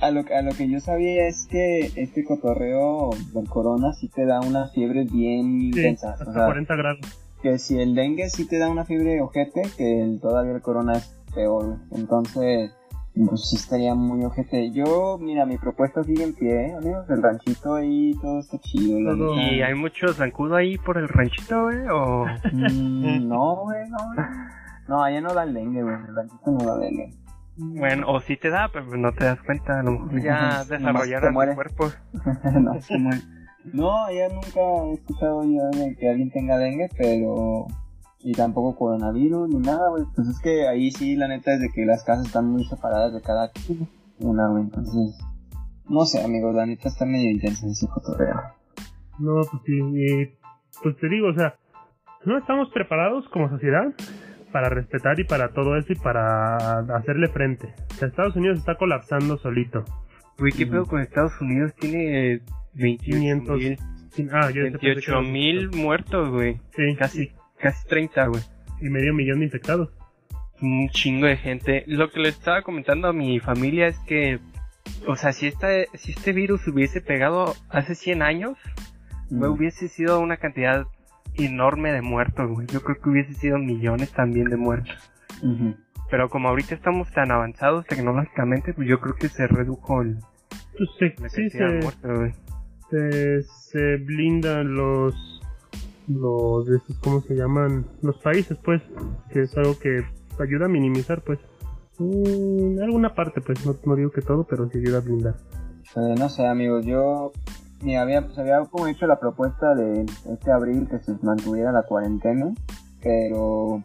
A, 0.00 0.10
lo, 0.10 0.20
a 0.20 0.42
lo 0.42 0.52
que 0.52 0.68
yo 0.68 0.80
sabía 0.80 1.26
es 1.26 1.46
que 1.50 1.90
este 1.96 2.24
cotorreo 2.24 3.10
del 3.34 3.48
corona 3.48 3.92
sí 3.92 4.08
te 4.08 4.24
da 4.26 4.40
unas 4.40 4.72
fiebres 4.72 5.10
bien 5.12 5.72
Sí, 5.72 5.78
intensas. 5.80 6.20
hasta 6.20 6.30
o 6.30 6.34
sea, 6.34 6.44
40 6.46 6.76
grados. 6.76 7.00
que 7.42 7.58
si 7.58 7.78
el 7.78 7.94
dengue 7.94 8.28
sí 8.30 8.46
te 8.46 8.58
da 8.58 8.68
una 8.70 8.84
fiebre 8.84 9.20
ojete, 9.20 9.62
que 9.76 10.02
el, 10.02 10.20
todavía 10.20 10.52
el 10.52 10.62
corona 10.62 10.92
es 10.94 11.14
peor. 11.34 11.78
Entonces, 11.90 12.70
pues 13.14 13.48
sí 13.50 13.56
estaría 13.56 13.94
muy 13.94 14.24
ojete. 14.24 14.70
Yo, 14.70 15.18
mira, 15.20 15.44
mi 15.46 15.58
propuesta 15.58 16.02
sigue 16.04 16.24
en 16.24 16.34
pie, 16.34 16.74
amigos. 16.74 17.04
El 17.10 17.22
ranchito 17.22 17.74
ahí, 17.74 18.12
todo 18.22 18.38
está 18.40 18.58
chido. 18.58 18.98
Todo-. 19.16 19.34
¿Y 19.40 19.62
hay 19.62 19.74
mucho 19.74 20.08
zancudo 20.14 20.56
ahí 20.56 20.78
por 20.78 20.96
el 20.98 21.08
ranchito, 21.08 21.62
güey? 21.64 21.78
¿O...? 21.92 22.24
Mm, 22.52 23.28
no, 23.28 23.56
güey, 23.64 23.88
no. 23.90 23.98
güey. 24.14 24.26
No, 24.88 25.02
allá 25.02 25.20
no 25.20 25.32
da 25.34 25.44
el 25.44 25.54
dengue, 25.54 25.82
güey. 25.82 25.94
El 25.94 26.14
ranchito 26.16 26.50
no 26.50 26.64
da 26.64 26.76
dengue. 26.78 27.10
Bueno, 27.56 28.10
o 28.10 28.20
sí 28.20 28.36
te 28.36 28.48
da, 28.48 28.68
pero 28.72 28.86
pues 28.86 28.98
no 28.98 29.12
te 29.12 29.24
das 29.24 29.40
cuenta. 29.42 29.80
A 29.80 29.82
lo 29.82 29.92
mejor 29.92 30.22
ya 30.22 30.64
desarrollaron 30.64 31.34
muere. 31.34 31.52
tu 31.52 31.56
cuerpo. 31.56 31.90
no, 32.60 32.80
se 32.80 32.98
muere. 32.98 33.20
No, 33.72 34.10
ya 34.10 34.28
nunca 34.28 34.60
he 34.88 34.94
escuchado 34.94 35.44
yo 35.44 35.78
de 35.78 35.94
que 35.96 36.08
alguien 36.08 36.30
tenga 36.30 36.58
dengue, 36.58 36.88
pero... 36.96 37.66
Y 38.24 38.32
tampoco 38.34 38.76
coronavirus 38.76 39.48
ni 39.48 39.58
nada, 39.58 39.90
güey. 39.90 40.04
Pues 40.14 40.28
es 40.28 40.38
que 40.40 40.68
ahí 40.68 40.92
sí, 40.92 41.16
la 41.16 41.26
neta 41.26 41.54
es 41.54 41.60
de 41.60 41.70
que 41.70 41.84
las 41.84 42.04
casas 42.04 42.26
están 42.26 42.46
muy 42.46 42.64
separadas 42.64 43.12
de 43.12 43.20
cada 43.20 43.50
una, 44.20 44.48
güey. 44.48 44.64
Entonces... 44.64 45.18
No 45.88 46.04
sé, 46.06 46.24
amigos, 46.24 46.54
la 46.54 46.64
neta 46.64 46.88
está 46.88 47.04
medio 47.04 47.30
intensa 47.30 47.66
ese 47.66 47.88
cotorreo. 47.88 48.40
No, 49.18 49.40
pues 49.50 49.62
sí. 49.66 50.38
Pues 50.82 50.96
te 50.98 51.08
digo, 51.08 51.28
o 51.28 51.34
sea, 51.34 51.56
no 52.24 52.38
estamos 52.38 52.70
preparados 52.70 53.28
como 53.28 53.48
sociedad 53.48 53.92
para 54.52 54.68
respetar 54.68 55.18
y 55.18 55.24
para 55.24 55.48
todo 55.52 55.76
eso 55.76 55.92
y 55.92 55.96
para 55.96 56.78
hacerle 56.96 57.28
frente. 57.28 57.74
O 57.90 57.94
sea, 57.94 58.08
Estados 58.08 58.36
Unidos 58.36 58.58
está 58.58 58.76
colapsando 58.76 59.38
solito. 59.38 59.84
Güey, 60.38 60.52
¿qué 60.52 60.66
pedo 60.66 60.86
con 60.86 61.00
Estados 61.00 61.32
Unidos? 61.40 61.74
Tiene 61.74 62.40
28 62.74 63.18
500. 63.18 63.58
mil, 63.58 63.78
Ah, 64.30 64.50
yo 64.50 64.62
pensé 64.64 64.78
que 64.78 64.86
28 64.88 65.10
era- 65.12 65.20
mil 65.22 65.70
muertos, 65.70 66.30
güey. 66.30 66.60
Sí, 66.76 66.94
Casi, 66.98 67.32
casi 67.58 67.86
30, 67.88 68.26
güey. 68.26 68.42
y 68.80 68.88
medio 68.90 69.14
millón 69.14 69.38
de 69.40 69.46
infectados. 69.46 69.90
Un 70.60 70.88
chingo 70.90 71.26
de 71.26 71.36
gente. 71.36 71.84
Lo 71.86 72.10
que 72.10 72.20
le 72.20 72.28
estaba 72.28 72.62
comentando 72.62 73.08
a 73.08 73.12
mi 73.12 73.40
familia 73.40 73.88
es 73.88 73.98
que, 74.00 74.38
o 75.06 75.16
sea, 75.16 75.32
si, 75.32 75.46
esta, 75.46 75.68
si 75.94 76.12
este 76.12 76.32
virus 76.32 76.66
hubiese 76.68 77.00
pegado 77.00 77.54
hace 77.68 77.94
100 77.94 78.22
años, 78.22 78.56
güey, 79.30 79.50
Mm. 79.50 79.54
hubiese 79.54 79.88
sido 79.88 80.20
una 80.20 80.36
cantidad 80.36 80.86
enorme 81.34 81.92
de 81.92 82.02
muertos, 82.02 82.50
güey. 82.50 82.66
Yo 82.68 82.82
creo 82.82 83.00
que 83.00 83.08
hubiese 83.10 83.34
sido 83.34 83.58
millones 83.58 84.10
también 84.12 84.48
de 84.50 84.56
muertos. 84.56 84.96
Pero 86.10 86.28
como 86.28 86.48
ahorita 86.48 86.74
estamos 86.74 87.10
tan 87.12 87.30
avanzados 87.30 87.86
tecnológicamente, 87.86 88.74
pues 88.74 88.88
yo 88.88 89.00
creo 89.00 89.14
que 89.14 89.28
se 89.28 89.46
redujo 89.46 90.02
el, 90.02 90.18
Pues 90.76 90.90
sí, 90.98 91.06
la 91.18 91.28
sí 91.28 91.50
se, 91.50 91.64
muertos, 91.64 92.18
güey. 92.18 92.32
se, 92.90 93.42
se 93.42 93.96
blindan 93.96 94.74
los 94.74 95.14
los 96.08 96.66
¿cómo 97.00 97.20
se 97.20 97.34
llaman? 97.34 97.86
Los 98.02 98.18
países, 98.18 98.58
pues, 98.62 98.82
que 99.30 99.42
es 99.42 99.56
algo 99.56 99.78
que 99.78 100.04
ayuda 100.40 100.66
a 100.66 100.68
minimizar, 100.68 101.22
pues, 101.22 101.38
alguna 101.98 103.14
parte, 103.14 103.40
pues, 103.40 103.64
no, 103.64 103.76
no 103.84 103.96
digo 103.96 104.10
que 104.10 104.20
todo, 104.22 104.44
pero 104.44 104.68
sí 104.68 104.78
ayuda 104.78 104.98
a 104.98 105.00
blindar. 105.02 105.34
Eh, 105.96 106.14
no 106.18 106.28
sé, 106.28 106.46
amigos, 106.46 106.84
yo 106.84 107.32
me 107.82 107.98
había, 107.98 108.22
pues, 108.22 108.38
había 108.38 108.60
como 108.70 108.86
hecho 108.86 109.06
la 109.06 109.18
propuesta 109.20 109.74
de 109.74 110.06
este 110.30 110.50
abril 110.52 110.88
que 110.90 110.98
se 111.00 111.12
mantuviera 111.22 111.72
la 111.72 111.82
cuarentena, 111.82 112.52
pero 113.02 113.82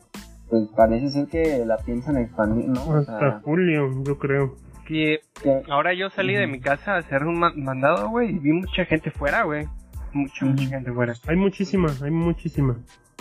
pues 0.50 0.68
parece 0.75 1.10
ser 1.10 1.27
que 1.27 1.66
la 1.66 1.77
piensan 1.77 2.18
expandir, 2.18 2.70
¿no? 2.70 2.82
O 2.84 2.94
Hasta 2.98 3.20
sea, 3.20 3.42
julio, 3.44 3.89
yo 4.04 4.18
creo. 4.18 4.56
Que 4.88 5.20
que- 5.44 5.63
ahora 5.70 5.94
yo 5.94 6.10
salí 6.10 6.34
de 6.36 6.48
mi 6.48 6.62
casa 6.62 6.94
a 6.94 6.98
hacer 7.00 7.25
un 7.25 7.38
ma- 7.39 7.51
mandado, 7.56 8.10
güey, 8.10 8.30
y 8.36 8.39
vi 8.39 8.54
mucha 8.54 8.86
gente 8.86 9.12
fuera, 9.12 9.44
güey. 9.44 9.68
Mucha, 10.13 10.46
mucha 10.46 10.63
gente 10.68 10.92
fuera. 10.94 11.13
Hay 11.27 11.36
muchísima, 11.36 11.89
hay 12.01 12.12
muchísima, 12.12 12.77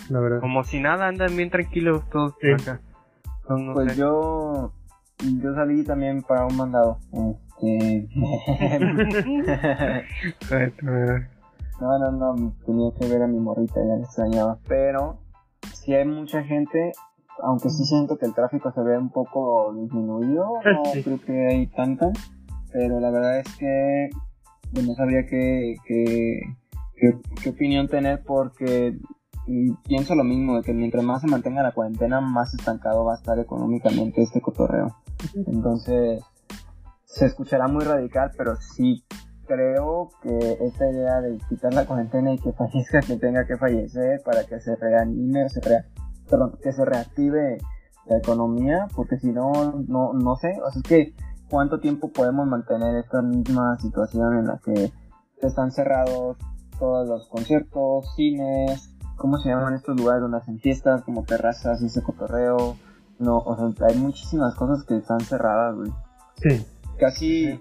la 0.08 0.20
verdad. 0.20 0.40
Como 0.40 0.62
si 0.62 0.78
nada, 0.78 1.08
andan 1.08 1.36
bien 1.36 1.50
tranquilos 1.50 2.08
todos 2.10 2.34
Sí. 2.40 2.48
por 2.52 2.60
acá. 2.60 2.80
No, 3.48 3.56
no 3.58 3.74
pues 3.74 3.92
sé. 3.92 3.98
yo 3.98 4.72
yo 5.40 5.54
salí 5.54 5.82
también 5.84 6.22
para 6.22 6.46
un 6.46 6.56
mandado. 6.56 6.98
Este... 7.12 8.08
No, 11.78 11.98
no, 11.98 12.10
no, 12.10 12.54
tenía 12.64 12.90
que 12.98 13.06
ver 13.06 13.22
a 13.22 13.26
mi 13.26 13.38
morrita, 13.38 13.74
ya 13.80 13.96
la 13.96 14.04
extrañaba. 14.04 14.58
Pero 14.66 15.18
si 15.74 15.92
hay 15.94 16.06
mucha 16.06 16.42
gente, 16.42 16.92
aunque 17.42 17.68
sí 17.68 17.84
siento 17.84 18.16
que 18.16 18.24
el 18.24 18.34
tráfico 18.34 18.72
se 18.72 18.80
ve 18.80 18.96
un 18.96 19.10
poco 19.10 19.74
disminuido, 19.74 20.46
no 20.64 20.84
Sí. 20.92 21.02
creo 21.02 21.20
que 21.20 21.46
hay 21.48 21.66
tanta. 21.66 22.10
Pero 22.72 22.98
la 22.98 23.10
verdad 23.10 23.40
es 23.40 23.56
que 23.58 24.08
no 24.72 24.94
sabría 24.94 25.26
qué, 25.26 25.74
qué, 25.86 26.40
qué, 26.96 27.18
qué 27.42 27.50
opinión 27.50 27.88
tener 27.88 28.22
porque 28.24 28.96
pienso 29.86 30.14
lo 30.14 30.24
mismo, 30.24 30.56
de 30.56 30.62
que 30.62 30.72
mientras 30.72 31.04
más 31.04 31.20
se 31.20 31.28
mantenga 31.28 31.62
la 31.62 31.72
cuarentena, 31.72 32.22
más 32.22 32.54
estancado 32.54 33.04
va 33.04 33.12
a 33.12 33.16
estar 33.16 33.38
económicamente 33.38 34.22
este 34.22 34.40
cotorreo. 34.40 34.96
Entonces, 35.34 36.22
se 37.04 37.26
escuchará 37.26 37.68
muy 37.68 37.84
radical, 37.84 38.30
pero 38.36 38.56
sí 38.56 39.04
creo 39.46 40.10
que 40.22 40.58
esta 40.60 40.90
idea 40.90 41.20
de 41.20 41.38
quitar 41.48 41.72
la 41.72 41.86
cuarentena 41.86 42.32
y 42.32 42.38
que 42.38 42.52
fallezca 42.52 43.00
quien 43.00 43.20
tenga 43.20 43.46
que 43.46 43.56
fallecer 43.56 44.20
para 44.24 44.44
que 44.44 44.60
se 44.60 44.74
reanime 44.76 45.48
se 45.48 45.60
rea- 45.60 45.86
perdón, 46.28 46.58
que 46.60 46.72
se 46.72 46.84
reactive 46.84 47.58
la 48.06 48.18
economía, 48.18 48.88
porque 48.94 49.18
si 49.18 49.32
no, 49.32 49.52
no, 49.86 50.12
no 50.12 50.36
sé, 50.36 50.48
o 50.64 50.70
sea, 50.70 50.80
es 50.80 50.82
que 50.82 51.14
cuánto 51.48 51.78
tiempo 51.80 52.10
podemos 52.10 52.46
mantener 52.48 52.96
esta 52.96 53.22
misma 53.22 53.78
situación 53.78 54.38
en 54.38 54.46
la 54.46 54.58
que 54.58 54.92
están 55.42 55.70
cerrados 55.70 56.36
todos 56.78 57.08
los 57.08 57.28
conciertos, 57.28 58.14
cines, 58.16 58.96
¿cómo 59.16 59.38
se 59.38 59.48
llaman 59.48 59.74
estos 59.74 59.96
lugares 59.96 60.22
donde 60.22 60.38
hacen 60.38 60.58
fiestas, 60.58 61.02
como 61.02 61.22
terrazas 61.24 61.80
y 61.82 61.86
ese 61.86 62.02
cotorreo? 62.02 62.76
No, 63.18 63.38
o 63.38 63.56
sea, 63.74 63.86
hay 63.88 63.96
muchísimas 63.96 64.54
cosas 64.54 64.84
que 64.84 64.96
están 64.96 65.20
cerradas, 65.20 65.74
güey 65.76 65.90
Sí, 66.42 66.66
casi 66.98 67.60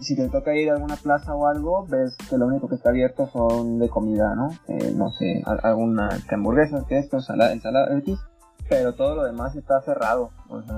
si 0.00 0.16
te 0.16 0.28
toca 0.28 0.54
ir 0.54 0.70
a 0.70 0.74
alguna 0.74 0.96
plaza 0.96 1.34
o 1.34 1.46
algo, 1.46 1.86
ves 1.86 2.16
que 2.28 2.36
lo 2.36 2.46
único 2.46 2.68
que 2.68 2.74
está 2.74 2.90
abierto 2.90 3.26
son 3.28 3.78
de 3.78 3.88
comida, 3.88 4.34
¿no? 4.34 4.50
Eh, 4.68 4.92
no 4.96 5.08
sé, 5.10 5.42
a- 5.46 5.68
alguna 5.68 6.08
que 6.28 6.34
hamburguesas, 6.34 6.84
que 6.84 6.98
esto, 6.98 7.16
ensalada, 7.16 7.52
ensalada 7.52 7.96
X, 7.98 8.18
pero 8.68 8.92
todo 8.94 9.16
lo 9.16 9.24
demás 9.24 9.54
está 9.56 9.80
cerrado. 9.82 10.30
O 10.48 10.60
sea, 10.62 10.76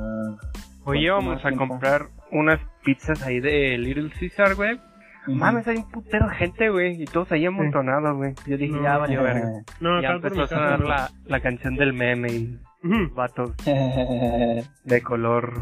Oye, 0.85 1.09
¿cuánto 1.09 1.15
vamos 1.15 1.35
más 1.37 1.45
a 1.45 1.49
tiempo? 1.49 1.69
comprar 1.69 2.03
unas 2.31 2.61
pizzas 2.85 3.23
ahí 3.23 3.41
de 3.41 3.77
Little 3.79 4.11
Caesar, 4.19 4.55
güey. 4.55 4.79
Mames, 5.27 5.67
hay 5.67 5.79
un 5.79 5.91
putero 5.91 6.29
de 6.29 6.35
gente, 6.37 6.69
güey, 6.71 7.03
y 7.03 7.05
todos 7.05 7.33
ahí 7.33 7.47
amontonados, 7.47 8.17
güey. 8.17 8.33
Yo 8.47 8.57
dije, 8.57 8.77
No. 8.77 8.83
ya 8.83 8.97
valió 8.99 9.23
verga. 9.25 9.51
no, 9.81 10.01
ya 10.01 10.11
empezó 10.11 10.43
a 10.43 10.47
sonar 10.47 10.79
no. 10.81 10.87
la, 10.89 11.11
la 11.25 11.41
canción 11.41 11.75
del 11.75 11.93
meme 11.93 12.29
y. 12.33 12.61
vatos 13.15 13.53
de 13.65 15.03
color. 15.03 15.53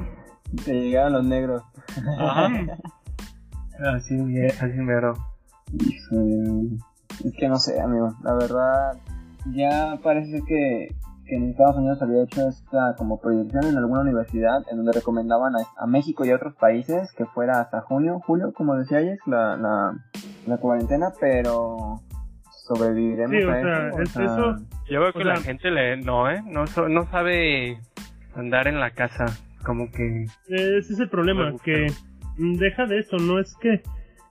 Te 0.64 0.72
llegaron 0.72 1.12
los 1.14 1.24
negros. 1.24 1.62
Ajá. 2.18 2.48
Así, 3.96 4.14
bien, 4.16 4.52
así 4.60 4.78
mero. 4.78 5.14
Es 7.24 7.32
que 7.36 7.48
no 7.48 7.56
sé, 7.56 7.80
amigo. 7.80 8.14
La 8.22 8.34
verdad, 8.34 8.96
ya 9.52 9.98
parece 10.00 10.42
que, 10.46 10.94
que 11.26 11.34
en 11.36 11.50
Estados 11.50 11.76
Unidos 11.76 12.00
había 12.00 12.22
hecho 12.22 12.48
esta 12.48 12.94
como 12.96 13.20
proyección 13.20 13.64
en 13.64 13.76
alguna 13.76 14.02
universidad 14.02 14.62
en 14.70 14.76
donde 14.76 14.92
recomendaban 14.92 15.56
a, 15.56 15.58
a 15.76 15.86
México 15.88 16.24
y 16.24 16.30
a 16.30 16.36
otros 16.36 16.54
países 16.54 17.12
que 17.14 17.24
fuera 17.26 17.60
hasta 17.60 17.80
junio, 17.80 18.20
julio, 18.24 18.52
como 18.54 18.76
decía 18.76 18.98
Alex, 18.98 19.26
la, 19.26 19.56
la, 19.56 19.96
la 20.46 20.56
cuarentena, 20.58 21.12
pero 21.18 22.00
sobreviviremos 22.66 23.36
Sí, 23.36 23.42
o 23.44 23.50
a 23.50 23.54
sea, 23.60 23.88
eso. 23.88 23.96
o 23.96 24.02
es 24.02 24.10
sea, 24.10 24.24
eso. 24.24 24.56
Yo 24.88 25.00
veo 25.00 25.10
O 25.10 25.12
que 25.12 25.24
la 25.24 25.36
sea- 25.36 25.44
gente 25.44 25.70
le, 25.70 25.96
no, 25.96 26.30
eh, 26.30 26.42
no, 26.46 26.66
so- 26.66 26.88
no 26.88 27.04
sabe 27.10 27.78
andar 28.34 28.68
en 28.68 28.80
la 28.80 28.90
casa, 28.90 29.24
como 29.64 29.90
que... 29.90 30.24
Ese 30.48 30.92
es 30.92 30.98
el 31.00 31.08
problema, 31.08 31.54
que 31.64 31.86
deja 32.36 32.86
de 32.86 32.98
eso, 32.98 33.16
no 33.16 33.38
es 33.38 33.54
que 33.60 33.80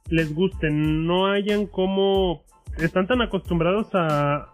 les 0.09 0.33
guste, 0.33 0.69
no 0.71 1.27
hayan 1.27 1.65
como... 1.67 2.43
Están 2.77 3.07
tan 3.07 3.21
acostumbrados 3.21 3.89
a... 3.93 4.49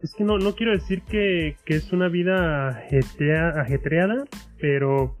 Es 0.00 0.14
que 0.14 0.24
no, 0.24 0.38
no 0.38 0.54
quiero 0.54 0.72
decir 0.72 1.02
que, 1.02 1.56
que 1.64 1.74
es 1.76 1.92
una 1.92 2.08
vida 2.08 2.68
ajetrea- 2.68 3.60
ajetreada, 3.60 4.24
pero 4.60 5.16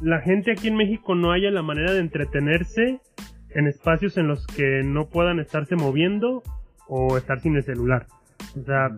la 0.00 0.20
gente 0.20 0.52
aquí 0.52 0.68
en 0.68 0.76
México 0.76 1.14
no 1.14 1.32
haya 1.32 1.50
la 1.50 1.62
manera 1.62 1.92
de 1.92 2.00
entretenerse 2.00 3.00
en 3.50 3.66
espacios 3.66 4.16
en 4.16 4.26
los 4.28 4.46
que 4.46 4.82
no 4.84 5.08
puedan 5.10 5.38
estarse 5.38 5.76
moviendo 5.76 6.42
o 6.86 7.16
estar 7.18 7.40
sin 7.40 7.56
el 7.56 7.62
celular. 7.64 8.06
O 8.60 8.64
sea, 8.64 8.90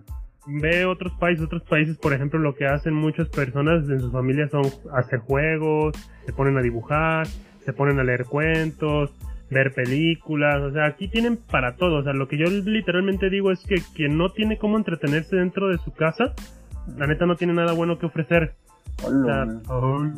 ve 0.46 0.86
otros 0.86 1.12
países, 1.14 1.44
otros 1.44 1.62
países, 1.62 1.96
por 1.96 2.12
ejemplo, 2.12 2.38
lo 2.38 2.54
que 2.54 2.66
hacen 2.66 2.94
muchas 2.94 3.28
personas 3.28 3.88
en 3.88 4.00
sus 4.00 4.12
familias 4.12 4.50
son 4.50 4.64
hacer 4.94 5.20
juegos, 5.20 5.94
se 6.26 6.32
ponen 6.32 6.56
a 6.56 6.62
dibujar, 6.62 7.26
se 7.60 7.72
ponen 7.72 7.98
a 7.98 8.04
leer 8.04 8.24
cuentos, 8.24 9.12
ver 9.50 9.72
películas, 9.72 10.60
o 10.60 10.72
sea, 10.72 10.86
aquí 10.86 11.08
tienen 11.08 11.36
para 11.36 11.76
todo, 11.76 11.98
o 11.98 12.02
sea, 12.02 12.12
lo 12.12 12.28
que 12.28 12.38
yo 12.38 12.46
literalmente 12.46 13.30
digo 13.30 13.50
es 13.50 13.60
que 13.60 13.76
quien 13.94 14.16
no 14.16 14.30
tiene 14.30 14.58
cómo 14.58 14.76
entretenerse 14.76 15.36
dentro 15.36 15.68
de 15.68 15.78
su 15.78 15.92
casa, 15.92 16.34
la 16.96 17.06
neta 17.06 17.26
no 17.26 17.36
tiene 17.36 17.52
nada 17.52 17.72
bueno 17.72 17.98
que 17.98 18.06
ofrecer. 18.06 18.54
Hola, 19.02 19.60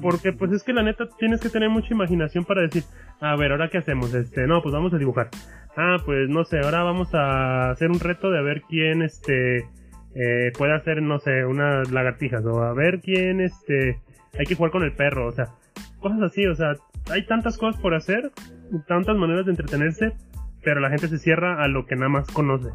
Porque 0.00 0.32
pues 0.32 0.52
es 0.52 0.62
que 0.62 0.72
la 0.72 0.82
neta 0.82 1.08
tienes 1.18 1.40
que 1.40 1.48
tener 1.48 1.70
mucha 1.70 1.94
imaginación 1.94 2.44
para 2.44 2.62
decir, 2.62 2.84
a 3.20 3.36
ver, 3.36 3.52
ahora 3.52 3.68
qué 3.68 3.78
hacemos, 3.78 4.12
este, 4.14 4.46
no, 4.46 4.62
pues 4.62 4.72
vamos 4.72 4.92
a 4.92 4.98
dibujar. 4.98 5.28
Ah, 5.76 5.98
pues 6.04 6.28
no 6.28 6.44
sé, 6.44 6.58
ahora 6.60 6.82
vamos 6.82 7.14
a 7.14 7.70
hacer 7.70 7.90
un 7.90 8.00
reto 8.00 8.30
de 8.30 8.38
a 8.38 8.42
ver 8.42 8.62
quién, 8.68 9.02
este, 9.02 9.68
eh, 10.14 10.52
puede 10.58 10.74
hacer, 10.74 11.00
no 11.00 11.18
sé, 11.20 11.44
unas 11.44 11.90
lagartijas, 11.90 12.44
o 12.44 12.62
a 12.62 12.72
ver 12.74 13.00
quién, 13.00 13.40
este, 13.40 14.00
hay 14.38 14.46
que 14.46 14.56
jugar 14.56 14.72
con 14.72 14.82
el 14.82 14.92
perro, 14.92 15.28
o 15.28 15.32
sea, 15.32 15.48
cosas 16.00 16.22
así, 16.22 16.46
o 16.46 16.54
sea, 16.54 16.74
hay 17.10 17.24
tantas 17.26 17.56
cosas 17.58 17.80
por 17.80 17.94
hacer, 17.94 18.32
tantas 18.88 19.16
maneras 19.16 19.46
de 19.46 19.52
entretenerse, 19.52 20.12
pero 20.64 20.80
la 20.80 20.90
gente 20.90 21.08
se 21.08 21.18
cierra 21.18 21.62
a 21.62 21.68
lo 21.68 21.86
que 21.86 21.96
nada 21.96 22.08
más 22.08 22.28
conoce, 22.28 22.70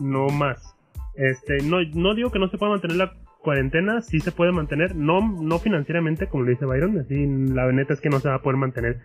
no 0.00 0.28
más. 0.28 0.74
Este, 1.14 1.58
no, 1.64 1.78
no 1.94 2.14
digo 2.14 2.30
que 2.30 2.38
no 2.38 2.48
se 2.48 2.56
pueda 2.56 2.72
mantener 2.72 2.96
la 2.96 3.12
cuarentena, 3.42 4.00
sí 4.00 4.20
se 4.20 4.32
puede 4.32 4.52
mantener, 4.52 4.94
no, 4.96 5.20
no 5.20 5.58
financieramente, 5.58 6.28
como 6.28 6.44
lo 6.44 6.50
dice 6.50 6.64
Byron, 6.64 6.98
así 6.98 7.26
la 7.26 7.70
neta 7.72 7.92
es 7.94 8.00
que 8.00 8.08
no 8.08 8.20
se 8.20 8.28
va 8.28 8.36
a 8.36 8.42
poder 8.42 8.56
mantener 8.56 9.00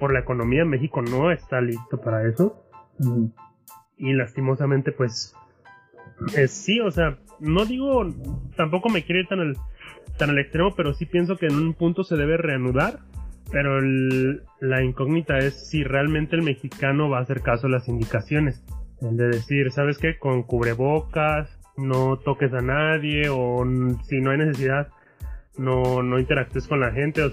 por 0.00 0.12
la 0.12 0.20
economía, 0.20 0.64
México 0.64 1.02
no 1.02 1.30
está 1.30 1.60
listo 1.60 2.00
para 2.00 2.26
eso, 2.26 2.64
y 3.98 4.12
lastimosamente 4.14 4.92
pues 4.92 5.34
eh, 6.36 6.48
sí, 6.48 6.80
o 6.80 6.90
sea, 6.90 7.18
no 7.40 7.66
digo, 7.66 8.06
tampoco 8.56 8.88
me 8.88 9.04
quiero 9.04 9.20
ir 9.20 9.28
tan 9.28 9.40
al, 9.40 9.56
tan 10.16 10.30
al 10.30 10.38
extremo, 10.38 10.74
pero 10.74 10.94
sí 10.94 11.04
pienso 11.04 11.36
que 11.36 11.46
en 11.46 11.56
un 11.56 11.74
punto 11.74 12.04
se 12.04 12.16
debe 12.16 12.38
reanudar, 12.38 13.00
pero 13.52 13.78
el- 13.78 14.42
la 14.60 14.82
incógnita 14.82 15.38
es 15.38 15.68
si 15.68 15.84
realmente 15.84 16.34
el 16.36 16.42
mexicano 16.42 17.10
va 17.10 17.18
a 17.18 17.22
hacer 17.22 17.42
caso 17.42 17.66
a 17.66 17.70
las 17.70 17.88
indicaciones. 17.88 18.64
El 19.02 19.18
de 19.18 19.28
decir, 19.28 19.70
¿sabes 19.72 19.98
qué? 19.98 20.18
Con 20.18 20.42
cubrebocas, 20.42 21.55
no 21.76 22.18
toques 22.18 22.52
a 22.52 22.60
nadie, 22.60 23.28
o 23.28 23.64
si 24.04 24.20
no 24.20 24.30
hay 24.30 24.38
necesidad, 24.38 24.88
no, 25.56 26.02
no 26.02 26.18
interactúes 26.18 26.66
con 26.66 26.80
la 26.80 26.92
gente. 26.92 27.22
O 27.22 27.30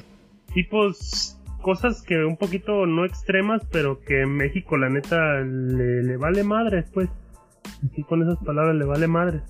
tipos, 0.53 1.39
cosas 1.61 2.01
que 2.01 2.23
un 2.23 2.37
poquito 2.37 2.85
no 2.85 3.05
extremas, 3.05 3.61
pero 3.71 3.99
que 4.01 4.21
en 4.21 4.35
México 4.35 4.77
la 4.77 4.89
neta 4.89 5.39
le, 5.41 6.03
le 6.03 6.17
vale 6.17 6.43
madres, 6.43 6.85
pues. 6.93 7.09
Así 7.85 8.03
con 8.03 8.21
esas 8.21 8.37
palabras 8.43 8.75
le 8.75 8.85
vale 8.85 9.07
madres. 9.07 9.41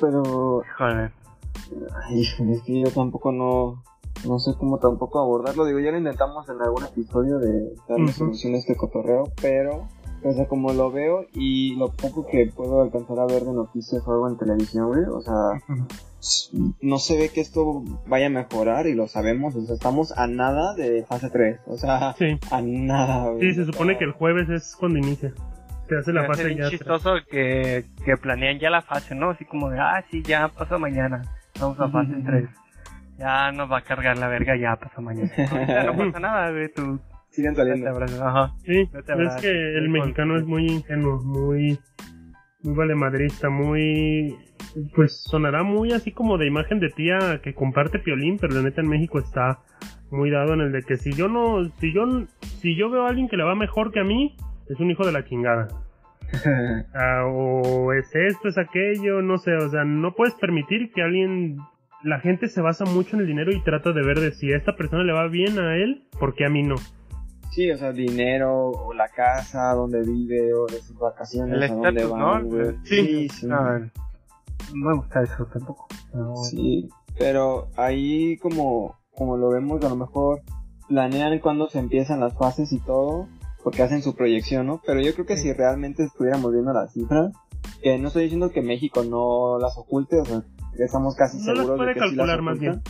Pero 0.00 0.62
Joder. 0.78 1.12
Ay, 2.08 2.22
es 2.22 2.62
que 2.64 2.80
yo 2.80 2.90
tampoco 2.90 3.30
no, 3.32 3.82
no 4.26 4.38
sé 4.38 4.52
cómo 4.58 4.78
tampoco 4.78 5.20
abordarlo. 5.20 5.64
Digo, 5.64 5.78
ya 5.78 5.90
lo 5.90 5.98
intentamos 5.98 6.48
en 6.48 6.60
algún 6.60 6.84
episodio 6.84 7.38
de 7.38 7.74
darle 7.88 8.04
Ujú. 8.04 8.12
solución 8.12 8.54
a 8.54 8.58
este 8.58 8.76
cotorreo, 8.76 9.24
pero 9.40 9.88
O 10.24 10.32
sea, 10.32 10.46
como 10.46 10.72
lo 10.72 10.90
veo 10.92 11.26
y 11.34 11.74
lo 11.76 11.90
poco 11.90 12.26
que 12.26 12.46
puedo 12.54 12.82
alcanzar 12.82 13.18
a 13.18 13.26
ver 13.26 13.42
de 13.42 13.52
noticias 13.52 14.02
o 14.06 14.12
algo 14.12 14.28
en 14.28 14.38
televisión, 14.38 14.86
güey, 14.88 15.02
o 15.04 15.20
sea, 15.20 15.60
no 16.80 16.98
se 16.98 17.16
ve 17.18 17.28
que 17.30 17.40
esto 17.40 17.82
vaya 18.06 18.26
a 18.26 18.30
mejorar 18.30 18.86
y 18.86 18.94
lo 18.94 19.08
sabemos, 19.08 19.56
o 19.56 19.62
sea, 19.62 19.74
estamos 19.74 20.16
a 20.16 20.28
nada 20.28 20.74
de 20.74 21.04
fase 21.04 21.28
3, 21.30 21.60
o 21.66 21.76
sea, 21.76 22.14
Sí. 22.18 22.38
a 22.52 22.60
nada, 22.62 23.30
güey. 23.30 23.40
Sí, 23.48 23.54
se 23.54 23.64
supone 23.66 23.98
que 23.98 24.04
el 24.04 24.12
jueves 24.12 24.48
es 24.48 24.76
cuando 24.78 24.98
inicia. 24.98 25.32
Se 25.88 25.96
hace 25.98 26.12
la 26.12 26.24
fase 26.26 26.54
ya. 26.54 26.70
chistoso 26.70 27.14
que, 27.28 27.84
que 28.04 28.16
planean 28.16 28.60
ya 28.60 28.70
la 28.70 28.82
fase, 28.82 29.14
¿no? 29.16 29.30
Así 29.30 29.44
como 29.44 29.70
de, 29.70 29.80
ah, 29.80 30.04
sí, 30.10 30.22
ya 30.22 30.48
pasa 30.48 30.78
mañana. 30.78 31.22
Vamos 31.60 31.78
a 31.80 31.88
fase 31.88 32.12
3. 32.24 32.48
Ya 33.18 33.50
nos 33.52 33.70
va 33.70 33.78
a 33.78 33.82
cargar 33.82 34.16
la 34.16 34.28
verga, 34.28 34.56
ya 34.56 34.76
pasa 34.76 35.00
mañana. 35.00 35.30
No, 35.36 35.66
ya 35.66 35.82
no 35.84 35.96
pasa 35.96 36.20
nada, 36.20 36.50
güey, 36.52 36.72
tú. 36.72 37.00
Siguen 37.32 37.54
te 37.54 37.62
saliendo. 37.62 37.88
abrazas, 37.88 38.20
Ajá. 38.20 38.54
Sí, 38.64 38.88
No 38.92 39.02
te 39.02 39.24
es 39.24 39.34
que 39.40 39.78
el 39.78 39.88
mexicano 39.88 40.36
es 40.36 40.44
muy 40.44 40.66
ingenuo, 40.66 41.20
muy, 41.22 41.78
muy 42.62 42.74
valemadrista, 42.74 43.48
muy, 43.48 44.36
pues 44.94 45.22
sonará 45.22 45.62
muy 45.62 45.92
así 45.92 46.12
como 46.12 46.36
de 46.36 46.46
imagen 46.46 46.78
de 46.78 46.90
tía 46.90 47.40
que 47.42 47.54
comparte 47.54 47.98
piolín, 47.98 48.38
pero 48.38 48.54
la 48.54 48.62
neta 48.62 48.82
en 48.82 48.88
México 48.88 49.18
está 49.18 49.60
muy 50.10 50.30
dado 50.30 50.52
en 50.52 50.60
el 50.60 50.72
de 50.72 50.82
que 50.82 50.98
si 50.98 51.12
yo 51.12 51.28
no, 51.28 51.64
si 51.80 51.92
yo, 51.92 52.04
si 52.60 52.76
yo 52.76 52.90
veo 52.90 53.06
a 53.06 53.08
alguien 53.08 53.28
que 53.28 53.38
le 53.38 53.44
va 53.44 53.54
mejor 53.54 53.92
que 53.92 54.00
a 54.00 54.04
mí, 54.04 54.36
es 54.68 54.78
un 54.78 54.90
hijo 54.90 55.06
de 55.06 55.12
la 55.12 55.24
chingada. 55.24 55.68
Ah, 56.94 57.24
o 57.26 57.92
es 57.92 58.14
esto, 58.14 58.48
es 58.48 58.56
aquello, 58.56 59.20
no 59.20 59.36
sé, 59.36 59.54
o 59.54 59.68
sea, 59.68 59.84
no 59.84 60.14
puedes 60.14 60.34
permitir 60.34 60.90
que 60.92 61.02
alguien, 61.02 61.58
la 62.02 62.20
gente 62.20 62.48
se 62.48 62.62
basa 62.62 62.86
mucho 62.86 63.16
en 63.16 63.22
el 63.22 63.26
dinero 63.26 63.52
y 63.52 63.62
trata 63.62 63.92
de 63.92 64.02
ver 64.02 64.18
de 64.18 64.32
si 64.32 64.50
a 64.50 64.56
esta 64.56 64.74
persona 64.74 65.02
le 65.02 65.12
va 65.12 65.28
bien 65.28 65.58
a 65.58 65.76
él, 65.76 66.04
¿por 66.18 66.34
qué 66.34 66.46
a 66.46 66.48
mí 66.48 66.62
no? 66.62 66.76
Sí, 67.52 67.70
o 67.70 67.76
sea, 67.76 67.92
dinero, 67.92 68.70
o 68.70 68.92
la 68.94 69.08
casa 69.08 69.72
donde 69.74 70.00
vive, 70.02 70.52
o 70.54 70.66
de 70.66 70.80
sus 70.80 70.98
vacaciones, 70.98 71.54
El 71.56 71.62
a 71.64 71.68
dónde 71.68 71.88
estatus, 71.90 72.10
van, 72.10 72.20
¿no? 72.20 72.48
güey. 72.48 72.76
Sí, 72.84 73.28
sí. 73.28 73.46
No, 73.46 73.78
no 73.78 73.90
me 74.74 74.94
gusta 74.96 75.22
eso 75.22 75.46
tampoco. 75.52 75.86
No. 76.14 76.34
Sí, 76.36 76.88
pero 77.18 77.68
ahí 77.76 78.36
como, 78.38 78.96
como 79.14 79.36
lo 79.36 79.50
vemos, 79.50 79.84
a 79.84 79.88
lo 79.90 79.96
mejor 79.96 80.40
planean 80.88 81.38
cuando 81.40 81.68
se 81.68 81.78
empiezan 81.78 82.20
las 82.20 82.34
fases 82.36 82.72
y 82.72 82.80
todo, 82.80 83.28
porque 83.62 83.82
hacen 83.82 84.02
su 84.02 84.14
proyección, 84.14 84.66
¿no? 84.66 84.80
Pero 84.86 85.00
yo 85.00 85.12
creo 85.14 85.26
que 85.26 85.36
Sí. 85.36 85.42
si 85.42 85.52
realmente 85.52 86.04
estuviéramos 86.04 86.52
viendo 86.52 86.72
las 86.72 86.92
cifras, 86.92 87.32
que 87.82 87.98
no 87.98 88.08
estoy 88.08 88.24
diciendo 88.24 88.50
que 88.50 88.62
México 88.62 89.04
no 89.04 89.58
las 89.58 89.76
oculte, 89.76 90.18
o 90.20 90.24
sea, 90.24 90.42
estamos 90.78 91.14
casi 91.16 91.36
No 91.38 91.44
seguros 91.44 91.78
de 91.86 91.94
que 91.94 92.00
sí 92.00 92.00
las 92.00 92.08
calcular 92.08 92.42
más 92.42 92.56
oculta. 92.56 92.82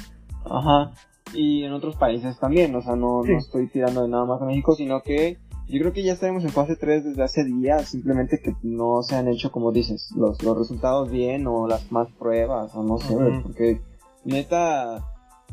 Ajá. 0.45 0.93
Y 1.35 1.65
en 1.65 1.73
otros 1.73 1.97
países 1.97 2.39
también, 2.39 2.75
o 2.75 2.83
sea, 2.83 2.95
no, 2.97 3.23
Sí. 3.25 3.33
no 3.33 3.39
estoy 3.39 3.69
tirando 3.69 4.03
de 4.03 4.09
nada 4.09 4.25
más 4.25 4.43
a 4.43 4.45
México, 4.45 4.75
sino 4.75 5.03
que 5.03 5.39
yo 5.69 5.79
creo 5.81 5.93
que 5.93 6.03
ya 6.03 6.13
estaremos 6.13 6.45
en 6.45 6.51
fase 6.51 6.77
3 6.77 7.05
desde 7.05 7.23
hace 7.23 7.45
días, 7.45 7.89
simplemente 7.89 8.41
que 8.43 8.55
no 8.63 9.03
se 9.03 9.17
han 9.17 9.29
hecho, 9.29 9.51
como 9.51 9.73
dices, 9.73 10.11
los, 10.17 10.43
los 10.43 10.59
resultados 10.59 11.11
bien 11.11 11.47
o 11.47 11.67
las 11.67 11.91
más 11.91 12.09
pruebas, 12.19 12.75
o 12.75 12.83
no 12.83 12.99
sé, 12.99 13.15
porque 13.43 13.81
neta, 14.25 15.03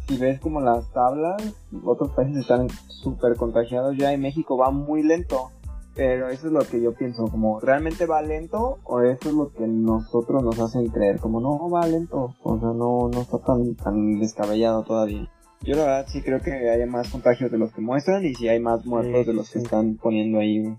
si 0.08 0.18
ves 0.18 0.40
como 0.40 0.60
las 0.62 0.92
tablas, 0.92 1.42
otros 1.86 2.12
países 2.12 2.38
están 2.38 2.68
súper 2.88 3.36
contagiados 3.36 3.96
ya 3.98 4.14
y 4.14 4.18
México 4.18 4.58
va 4.58 4.72
muy 4.72 5.04
lento. 5.04 5.52
Pero 5.96 6.30
eso 6.30 6.48
es 6.48 6.54
lo 6.54 6.60
que 6.62 6.82
yo 6.82 6.94
pienso, 6.94 7.26
como 7.28 7.60
realmente 7.60 8.06
va 8.06 8.22
lento 8.22 8.78
o 8.86 9.02
eso 9.02 9.30
es 9.30 9.36
lo 9.36 9.52
que 9.52 9.68
nosotros 9.68 10.44
nos 10.44 10.58
hacen 10.60 10.88
creer, 10.88 11.20
como 11.20 11.42
no 11.42 11.70
va 11.70 11.86
lento, 11.88 12.36
o 12.42 12.60
sea, 12.60 12.70
no, 12.70 13.10
no 13.10 13.20
está 13.22 13.40
tan, 13.40 13.76
tan 13.76 14.20
descabellado 14.20 14.84
todavía. 14.84 15.30
Yo 15.62 15.76
la 15.76 15.84
verdad 15.84 16.06
sí 16.08 16.22
creo 16.22 16.42
que 16.42 16.52
haya 16.70 16.86
más 16.86 17.10
contagios 17.10 17.52
de 17.52 17.58
los 17.58 17.74
que 17.74 17.82
muestran 17.82 18.26
y 18.26 18.34
sí 18.34 18.48
hay 18.48 18.60
más 18.60 18.86
muertos 18.86 19.28
de 19.28 19.34
los 19.34 19.52
que 19.52 19.60
sí. 19.60 19.66
están 19.66 19.96
poniendo 19.98 20.40
ahí, 20.40 20.62
güey. 20.62 20.78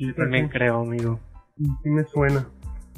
Yo 0.00 0.14
también 0.14 0.48
creo, 0.48 0.80
amigo. 0.80 1.20
Sí 1.56 1.90
me 1.90 2.04
suena. 2.04 2.48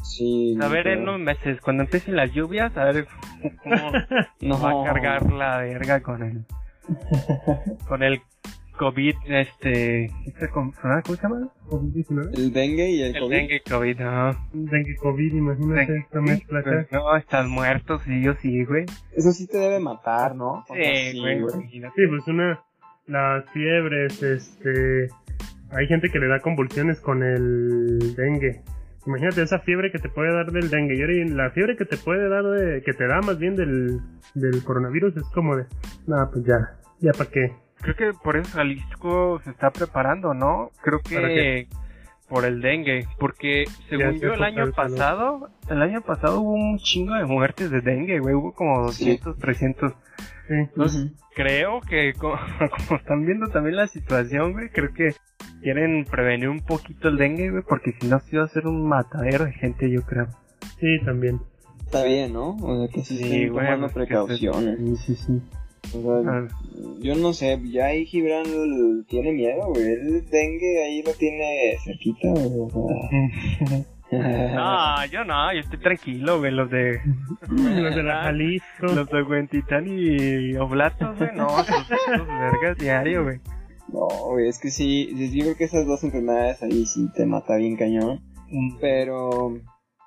Sí. 0.02 0.56
A 0.60 0.68
ver, 0.68 0.86
en 0.86 1.02
unos 1.02 1.18
meses, 1.18 1.60
cuando 1.60 1.82
empiecen 1.82 2.16
las 2.16 2.30
lluvias, 2.32 2.76
a 2.76 2.84
ver 2.84 3.06
cómo 3.62 3.92
no. 4.40 4.60
va 4.62 4.82
a 4.82 4.84
cargar 4.84 5.32
la 5.32 5.58
verga 5.58 6.00
con 6.00 6.22
el 6.22 6.44
con 7.88 8.02
el 8.02 8.20
COVID, 8.76 9.14
este, 9.26 10.06
este 10.26 10.48
¿cómo 10.52 10.72
cómo 10.82 11.16
se 11.16 11.22
llama? 11.22 11.48
COVID-19. 11.68 12.30
El 12.36 12.52
dengue 12.52 12.90
y 12.90 13.02
el, 13.02 13.14
El 13.16 13.22
COVID. 13.22 13.34
dengue 13.36 13.62
COVID, 13.68 14.00
ajá. 14.00 14.48
Dengue 14.52 14.96
COVID, 14.96 15.32
imagínate 15.34 15.80
Dengue, 15.80 15.98
esta 15.98 16.20
mezcla 16.20 16.58
acá. 16.60 16.86
No, 16.90 17.16
están 17.16 17.50
muertos, 17.50 18.02
sí, 18.04 18.22
yo 18.22 18.34
sí, 18.34 18.64
güey. 18.64 18.84
Eso 19.12 19.32
sí 19.32 19.46
te 19.46 19.58
debe 19.58 19.80
matar, 19.80 20.34
¿no? 20.34 20.64
Sea, 20.66 21.10
Sí, 21.12 21.20
güey, 21.20 21.38
imagínate. 21.38 21.94
Sí, 21.96 22.06
pues 22.08 22.26
una, 22.26 22.62
las 23.06 23.44
fiebres, 23.50 24.22
este, 24.22 25.08
hay 25.70 25.86
gente 25.86 26.10
que 26.10 26.18
le 26.18 26.28
da 26.28 26.40
convulsiones 26.40 27.00
con 27.00 27.22
el 27.22 28.14
dengue. 28.16 28.62
Imagínate 29.06 29.42
esa 29.42 29.58
fiebre 29.60 29.92
que 29.92 29.98
te 29.98 30.08
puede 30.08 30.32
dar 30.32 30.50
del 30.50 30.70
dengue. 30.70 30.94
Y 30.94 31.28
la 31.28 31.50
fiebre 31.50 31.76
que 31.76 31.84
te 31.84 31.96
puede 31.96 32.28
dar 32.28 32.44
de, 32.44 32.82
que 32.82 32.92
te 32.94 33.06
da 33.06 33.20
más 33.20 33.38
bien 33.38 33.54
del, 33.54 34.00
del 34.34 34.64
coronavirus 34.64 35.16
es 35.16 35.24
como 35.34 35.56
de, 35.56 35.66
nada, 36.06 36.30
pues 36.32 36.44
ya, 36.46 36.78
ya 37.00 37.12
para 37.12 37.30
qué. 37.30 37.52
Creo 37.84 37.96
que 37.96 38.18
por 38.18 38.36
eso 38.36 38.50
Jalisco 38.56 39.40
se 39.44 39.50
está 39.50 39.70
preparando, 39.70 40.34
¿no? 40.34 40.70
Creo 40.82 41.00
¿Para 41.02 41.28
que 41.28 41.68
por 42.28 42.44
el 42.46 42.60
dengue, 42.62 43.06
porque 43.20 43.64
según 43.90 44.14
se 44.18 44.26
yo 44.26 44.32
el 44.34 44.42
año 44.42 44.72
pasado, 44.72 45.50
el 45.68 45.82
año 45.82 46.00
pasado 46.00 46.40
hubo 46.40 46.54
un 46.54 46.78
chingo 46.78 47.14
de 47.14 47.26
muertes 47.26 47.70
de 47.70 47.80
dengue, 47.82 48.18
güey, 48.20 48.34
hubo 48.34 48.52
como 48.54 48.88
Sí. 48.90 49.04
200, 49.18 49.38
300. 49.38 49.92
Sí. 50.48 50.54
Entonces, 50.54 51.12
creo 51.34 51.80
que 51.82 52.12
co- 52.18 52.38
como, 52.88 52.98
están 52.98 53.26
viendo 53.26 53.48
también 53.48 53.76
la 53.76 53.86
situación, 53.86 54.52
güey, 54.54 54.70
creo 54.70 54.92
que 54.94 55.10
quieren 55.62 56.06
prevenir 56.10 56.48
un 56.48 56.60
poquito 56.60 57.08
el 57.08 57.18
dengue, 57.18 57.50
güey, 57.50 57.62
porque 57.68 57.92
si 58.00 58.06
no 58.08 58.18
se 58.20 58.36
va 58.38 58.44
a 58.44 58.46
hacer 58.46 58.66
un 58.66 58.88
matadero 58.88 59.44
de 59.44 59.52
gente, 59.52 59.90
yo 59.90 60.02
creo. 60.02 60.28
Sí, 60.80 60.98
también. 61.04 61.40
Está 61.84 62.02
bien, 62.04 62.32
¿no? 62.32 62.56
O 62.56 62.78
sea, 62.86 62.88
que 62.92 63.04
sí, 63.04 63.18
Sí, 63.18 63.24
estén 63.24 63.52
güey, 63.52 63.66
tomando 63.66 63.88
precauciones. 63.90 64.78
Sí, 64.78 64.96
sí, 64.96 65.14
sí. 65.16 65.42
O 65.96 66.22
sea, 66.22 66.32
Ah, 66.32 66.48
yo 67.00 67.14
no 67.14 67.32
sé, 67.32 67.60
ya 67.70 67.86
ahí 67.86 68.06
Gibran 68.06 69.04
tiene 69.08 69.32
miedo, 69.32 69.68
güey. 69.68 69.84
El 69.84 70.24
dengue 70.30 70.84
ahí 70.84 71.02
lo 71.02 71.12
tiene 71.12 71.76
cerquita, 71.84 72.28
güey. 72.28 72.46
O 72.46 72.88
sea. 73.68 73.84
No, 74.12 75.04
yo 75.06 75.24
no, 75.24 75.52
yo 75.52 75.60
estoy 75.60 75.78
tranquilo, 75.80 76.38
güey, 76.38 76.52
los 76.52 76.70
de... 76.70 77.00
Los 77.48 77.96
de 77.96 78.02
la 78.02 78.22
Jalisco. 78.22 78.86
Los 78.86 79.08
de 79.08 79.22
Huentitán 79.22 79.86
y 79.88 80.54
Oblatos, 80.56 81.18
güey, 81.18 81.30
no, 81.34 81.48
sus, 81.64 81.76
sus 81.86 82.26
vergas 82.26 82.78
diario, 82.78 83.24
güey. 83.24 83.40
No, 83.88 84.06
güey, 84.30 84.48
es 84.48 84.58
que 84.58 84.70
sí, 84.70 85.08
yo 85.32 85.44
creo 85.44 85.56
que 85.56 85.64
esas 85.64 85.86
dos 85.86 86.04
enfermedades 86.04 86.62
ahí 86.62 86.86
sí 86.86 87.08
te 87.14 87.26
mata 87.26 87.56
bien 87.56 87.76
cañón. 87.76 88.20
Pero, 88.80 89.50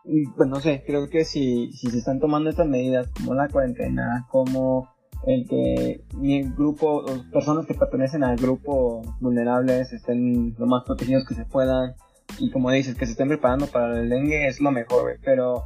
mm, 0.06 0.36
pues 0.36 0.50
no 0.50 0.60
sé, 0.62 0.84
creo 0.86 1.10
que 1.10 1.26
si, 1.26 1.72
si 1.74 1.90
se 1.90 1.98
están 1.98 2.20
tomando 2.20 2.50
estas 2.50 2.68
medidas, 2.68 3.10
como 3.10 3.34
la 3.34 3.50
cuarentena, 3.50 4.26
como 4.30 4.90
el 5.26 5.48
que 5.48 6.02
mi 6.16 6.44
grupo, 6.44 6.98
o 6.98 7.32
personas 7.32 7.66
que 7.66 7.74
pertenecen 7.74 8.24
al 8.24 8.38
grupo 8.38 9.02
vulnerables 9.20 9.92
estén 9.92 10.56
lo 10.58 10.66
más 10.66 10.84
protegidos 10.84 11.26
que 11.26 11.36
se 11.36 11.46
puedan, 11.46 11.96
y 12.40 12.52
como 12.52 12.72
dices, 12.72 12.96
que 12.96 13.06
se 13.06 13.14
estén 13.14 13.28
preparando 13.28 13.68
para 13.68 14.00
el 14.00 14.10
dengue, 14.10 14.48
es 14.48 14.62
lo 14.62 14.72
mejor, 14.72 15.04
güey, 15.04 15.16
pero 15.24 15.64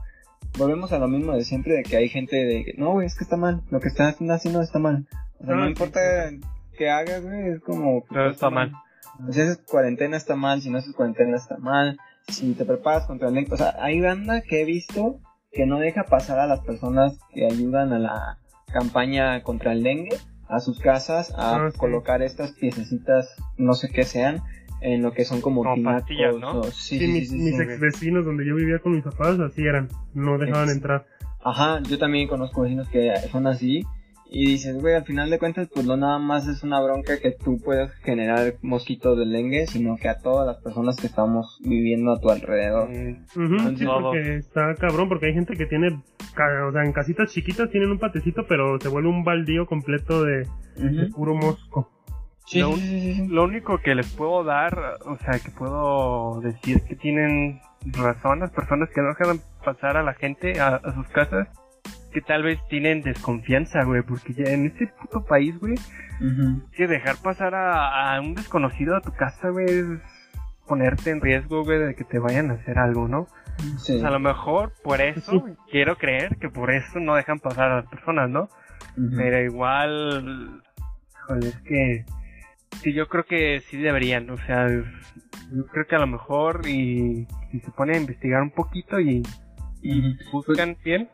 volvemos 0.58 0.92
a 0.92 1.00
lo 1.00 1.08
mismo 1.08 1.34
de 1.34 1.44
siempre, 1.44 1.76
de 1.76 1.84
que 1.84 1.98
hay 1.98 2.10
gente 2.10 2.36
de 2.36 2.64
que, 2.64 2.74
no, 2.78 2.94
güey, 2.94 3.08
es 3.08 3.16
que 3.16 3.24
está 3.24 3.38
mal, 3.38 3.62
lo 3.70 3.80
que 3.80 3.88
están 3.88 4.16
haciendo 4.32 4.62
está 4.62 4.80
mal. 4.80 5.08
O 5.40 5.46
sea, 5.46 5.56
no 5.56 5.68
importa 5.68 6.00
que 6.78 6.90
hagas, 6.90 7.24
güey, 7.24 7.50
es 7.50 7.60
como... 7.62 8.04
Todo 8.10 8.30
está 8.30 8.50
mal. 8.50 8.72
Si 9.32 9.42
haces 9.42 9.58
cuarentena 9.58 10.18
está 10.18 10.36
mal, 10.36 10.62
si 10.62 10.70
no 10.70 10.78
haces 10.78 10.96
cuarentena 10.96 11.38
está 11.38 11.58
mal, 11.58 11.98
si 12.28 12.54
te 12.54 12.66
preparas 12.66 13.06
contra 13.06 13.28
el 13.28 13.36
dengue, 13.36 13.54
o 13.54 13.58
sea, 13.58 13.76
hay 13.80 14.02
banda 14.02 14.42
que 14.42 14.62
he 14.62 14.66
visto 14.66 15.20
que 15.52 15.66
no 15.66 15.80
deja 15.80 16.04
pasar 16.04 16.40
a 16.40 16.48
las 16.48 16.62
personas 16.62 17.20
que 17.34 17.46
ayudan 17.46 17.92
a 17.92 18.00
la 18.00 18.38
campaña 18.72 19.42
contra 19.44 19.74
el 19.74 19.84
dengue 19.84 20.18
a 20.50 20.60
sus 20.60 20.80
casas 20.80 21.32
a 21.38 21.56
Ah, 21.66 21.72
sí. 21.72 21.78
colocar 21.78 22.22
estas 22.22 22.52
piececitas, 22.54 23.36
no 23.58 23.74
sé 23.74 23.90
qué 23.90 24.04
sean, 24.04 24.42
en 24.82 25.02
lo 25.02 25.14
que 25.14 25.24
son 25.26 25.42
como, 25.42 25.62
Como 25.64 25.76
tinacos 25.76 26.02
pastillas, 26.02 26.36
¿no? 26.38 26.60
o- 26.60 26.64
sí, 26.66 26.98
Sí, 26.98 27.00
sí, 27.00 27.08
mis, 27.08 27.32
mis 27.32 27.56
sí. 27.56 27.62
ex 27.62 27.80
vecinos 27.80 28.26
donde 28.26 28.46
yo 28.46 28.56
vivía 28.56 28.80
con 28.80 28.94
mis 28.94 29.04
papás 29.04 29.40
así 29.40 29.62
eran, 29.64 29.88
no 30.14 30.38
dejaban 30.38 30.66
Ex- 30.68 30.76
entrar. 30.76 31.06
Ajá, 31.44 31.82
yo 31.88 31.98
también 31.98 32.28
conozco 32.28 32.62
vecinos 32.62 32.88
que 32.90 33.14
son 33.32 33.48
así. 33.48 33.84
Y 34.34 34.46
dices, 34.46 34.80
güey, 34.82 34.96
al 34.96 35.04
final 35.04 35.30
de 35.30 35.38
cuentas, 35.40 35.68
pues 35.74 35.86
no 35.86 35.98
nada 35.98 36.18
más 36.18 36.48
es 36.48 36.64
una 36.64 36.80
bronca 36.80 37.20
que 37.20 37.32
tú 37.32 37.60
puedas 37.62 37.94
generar 37.96 38.54
mosquitos 38.62 39.18
del 39.20 39.34
dengue, 39.34 39.68
sino 39.68 39.98
que 39.98 40.08
a 40.08 40.20
todas 40.20 40.48
las 40.48 40.64
personas 40.64 40.96
que 40.96 41.08
estamos 41.08 41.60
viviendo 41.66 42.14
a 42.14 42.20
tu 42.22 42.30
alrededor. 42.30 42.88
Sí, 42.94 43.18
Entonces, 43.36 43.88
porque 43.90 44.36
está 44.38 44.74
cabrón, 44.76 45.10
porque 45.10 45.26
hay 45.26 45.34
gente 45.34 45.58
que 45.58 45.66
tiene, 45.66 45.90
o 45.90 46.72
sea, 46.72 46.84
en 46.86 46.94
casitas 46.94 47.30
chiquitas 47.34 47.70
tienen 47.72 47.92
un 47.92 48.00
patecito, 48.00 48.46
pero 48.48 48.80
se 48.80 48.88
vuelve 48.88 49.10
un 49.10 49.26
baldío 49.26 49.66
completo 49.66 50.24
de, 50.24 50.48
de 50.78 51.08
puro 51.08 51.36
mosco. 51.36 51.92
Sí, 52.46 52.60
Lo- 52.60 52.72
sí, 52.78 52.82
sí, 53.02 53.14
sí. 53.16 53.28
Lo 53.28 53.44
único 53.44 53.80
que 53.80 53.96
les 53.96 54.10
puedo 54.14 54.46
dar, 54.46 54.96
o 55.06 55.18
sea, 55.18 55.40
que 55.40 55.52
puedo 55.52 56.40
decir 56.40 56.82
que 56.88 56.96
tienen 56.96 57.60
razón 57.86 58.40
las 58.40 58.52
personas 58.52 58.90
que 58.96 59.02
no 59.02 59.10
dejan 59.10 59.42
pasar 59.66 59.98
a 59.98 60.04
la 60.04 60.14
gente 60.14 60.58
a, 60.62 60.76
a 60.76 60.94
sus 60.94 61.08
casas, 61.10 61.50
que 62.12 62.22
tal 62.22 62.44
vez 62.44 62.60
tienen 62.70 63.02
desconfianza, 63.02 63.84
güey, 63.84 64.02
porque 64.02 64.34
ya 64.34 64.52
en 64.52 64.68
este 64.68 64.88
puto 64.88 65.26
país, 65.26 65.58
güey, 65.60 65.76
Ujú. 66.20 66.62
que 66.72 66.88
dejar 66.88 67.18
pasar 67.24 67.56
a, 67.56 68.16
a 68.16 68.22
un 68.22 68.36
desconocido 68.36 68.96
a 68.96 69.02
tu 69.02 69.12
casa, 69.14 69.50
güey, 69.50 69.66
es 69.66 69.86
ponerte 70.68 71.10
en 71.10 71.22
riesgo, 71.22 71.64
güey, 71.64 71.80
de 71.80 71.96
que 71.96 72.04
te 72.04 72.20
vayan 72.20 72.52
a 72.52 72.54
hacer 72.54 72.80
algo, 72.80 73.08
¿no? 73.08 73.28
Sí. 73.78 73.94
Pues 73.94 74.04
a 74.04 74.10
lo 74.10 74.20
mejor 74.20 74.72
por 74.84 75.02
eso, 75.02 75.44
quiero 75.70 75.98
creer 75.98 76.38
que 76.38 76.50
por 76.50 76.72
eso 76.72 77.00
no 77.00 77.16
dejan 77.16 77.40
pasar 77.40 77.72
a 77.72 77.76
las 77.82 77.90
personas, 77.90 78.30
¿no? 78.30 78.50
Pero 79.18 79.42
igual, 79.42 80.62
es 81.42 81.56
que 81.62 82.06
sí, 82.82 82.94
yo 82.94 83.08
creo 83.08 83.26
que 83.26 83.62
sí 83.70 83.78
deberían, 83.78 84.30
o 84.30 84.38
sea, 84.38 84.68
yo 84.70 85.66
creo 85.68 85.88
que 85.88 85.96
a 85.96 86.00
lo 86.00 86.08
mejor 86.08 86.62
y 86.68 87.28
si 87.52 87.60
se 87.60 87.72
pone 87.72 87.96
a 87.96 88.00
investigar 88.00 88.42
un 88.42 88.52
poquito 88.52 89.00
y, 89.00 89.24
buscan 90.32 90.78
bien, 90.84 91.10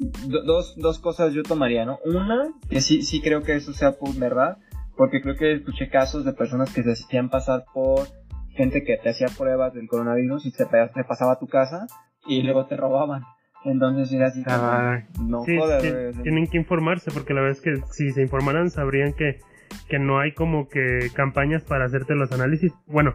Do- 0.00 0.42
dos, 0.44 0.74
dos 0.76 0.98
cosas 0.98 1.34
yo 1.34 1.42
tomaría, 1.42 1.84
¿no? 1.84 1.98
Una, 2.04 2.48
que 2.68 2.80
sí, 2.80 3.02
sí 3.02 3.20
creo 3.20 3.42
que 3.42 3.54
eso 3.54 3.72
sea 3.74 3.92
por 3.98 4.14
verdad, 4.16 4.56
porque 4.96 5.20
creo 5.20 5.36
que 5.36 5.52
escuché 5.52 5.90
casos 5.90 6.24
de 6.24 6.32
personas 6.32 6.72
que 6.72 6.82
se 6.82 6.92
hacían 6.92 7.28
pasar 7.28 7.64
por 7.74 8.08
gente 8.54 8.82
que 8.82 8.96
te 8.96 9.10
hacía 9.10 9.28
pruebas 9.28 9.74
del 9.74 9.88
coronavirus 9.88 10.46
y 10.46 10.52
te, 10.52 10.64
te 10.64 11.04
pasaba 11.04 11.32
a 11.32 11.38
tu 11.38 11.46
casa 11.46 11.86
y 12.26 12.42
luego 12.42 12.66
te 12.66 12.76
robaban. 12.76 13.22
Entonces 13.64 14.10
era 14.12 14.28
así, 14.28 14.42
Ah, 14.46 15.02
no 15.20 15.44
Sí, 15.44 15.56
joder, 15.56 16.12
sí, 16.14 16.22
tienen 16.22 16.46
que 16.46 16.56
informarse 16.56 17.10
porque 17.10 17.34
la 17.34 17.42
verdad 17.42 17.58
es 17.58 17.62
que 17.62 17.82
si 17.92 18.10
se 18.12 18.22
informaran 18.22 18.70
sabrían 18.70 19.12
que, 19.12 19.40
que 19.88 19.98
no 19.98 20.18
hay 20.18 20.32
como 20.32 20.68
que 20.68 21.10
campañas 21.14 21.62
para 21.64 21.84
hacerte 21.84 22.14
los 22.14 22.32
análisis. 22.32 22.72
Bueno, 22.86 23.14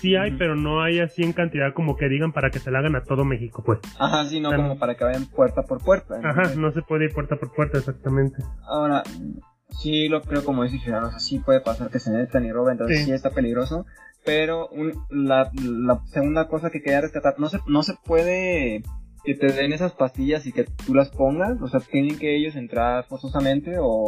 sí 0.00 0.16
hay, 0.16 0.32
pero 0.32 0.54
no 0.56 0.82
hay 0.82 1.00
así 1.00 1.22
en 1.22 1.32
cantidad 1.32 1.72
como 1.74 1.96
que 1.96 2.08
digan 2.08 2.32
para 2.32 2.50
que 2.50 2.58
se 2.58 2.70
la 2.70 2.78
hagan 2.80 2.96
a 2.96 3.02
todo 3.02 3.24
México, 3.24 3.62
pues. 3.64 3.78
Ajá, 3.98 4.24
sí, 4.26 4.40
no 4.40 4.48
Claro. 4.50 4.62
como 4.64 4.78
para 4.78 4.94
que 4.94 5.04
vayan 5.04 5.26
puerta 5.26 5.62
por 5.62 5.82
puerta. 5.82 6.14
Ajá, 6.22 6.54
no 6.56 6.72
se 6.72 6.82
puede 6.82 7.06
ir 7.06 7.12
puerta 7.12 7.36
por 7.36 7.52
puerta 7.52 7.78
exactamente. 7.78 8.42
Ahora, 8.66 9.02
sí 9.80 10.08
lo 10.08 10.22
creo 10.22 10.44
como 10.44 10.64
dice 10.64 10.78
Gerardo, 10.78 11.08
o 11.08 11.10
sea, 11.10 11.20
sí 11.20 11.38
puede 11.38 11.60
pasar 11.60 11.90
que 11.90 11.98
se 11.98 12.10
metan 12.10 12.44
y 12.44 12.52
roben, 12.52 12.72
entonces 12.72 12.98
Sí. 13.00 13.04
sí, 13.06 13.12
está 13.12 13.30
peligroso. 13.30 13.86
Pero 14.24 14.68
un- 14.68 14.92
la, 15.08 15.50
la 15.54 16.00
segunda 16.06 16.46
cosa 16.46 16.70
que 16.70 16.82
quería 16.82 17.00
rescatar, 17.00 17.34
no 17.38 17.48
se, 17.48 17.58
no 17.66 17.82
se 17.82 17.94
puede 18.04 18.82
que 19.24 19.34
te 19.34 19.52
den 19.52 19.72
esas 19.72 19.92
pastillas 19.92 20.46
y 20.46 20.52
que 20.52 20.64
tú 20.64 20.94
las 20.94 21.10
pongas, 21.10 21.60
o 21.60 21.68
sea, 21.68 21.80
tienen 21.80 22.18
que 22.18 22.36
ellos 22.36 22.56
entrar 22.56 23.04
forzosamente 23.04 23.76
o... 23.78 24.06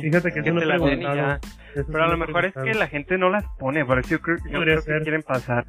Fíjate 0.00 0.32
que 0.32 0.40
eso 0.40 0.52
no 0.52 0.60
te 0.60 0.66
las 0.66 0.82
den 0.82 1.00
y 1.00 1.04
ya. 1.04 1.40
Eso 1.74 1.86
Pero 1.90 2.04
a 2.04 2.08
lo 2.08 2.16
mejor 2.16 2.44
es 2.44 2.54
que 2.54 2.74
la 2.74 2.86
gente 2.86 3.18
no 3.18 3.30
las 3.30 3.44
pone, 3.58 3.84
por 3.84 3.98
eso 3.98 4.10
yo 4.10 4.20
creo, 4.20 4.36
yo 4.50 4.60
creo 4.60 4.82
que 4.84 5.00
quieren 5.02 5.22
pasar 5.22 5.66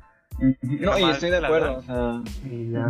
No, 0.62 1.00
y 1.00 1.10
estoy 1.10 1.32
de 1.32 1.38
acuerdo, 1.38 1.78
o 1.78 1.82
sea... 1.82 2.22
y 2.46 2.72
ya. 2.72 2.90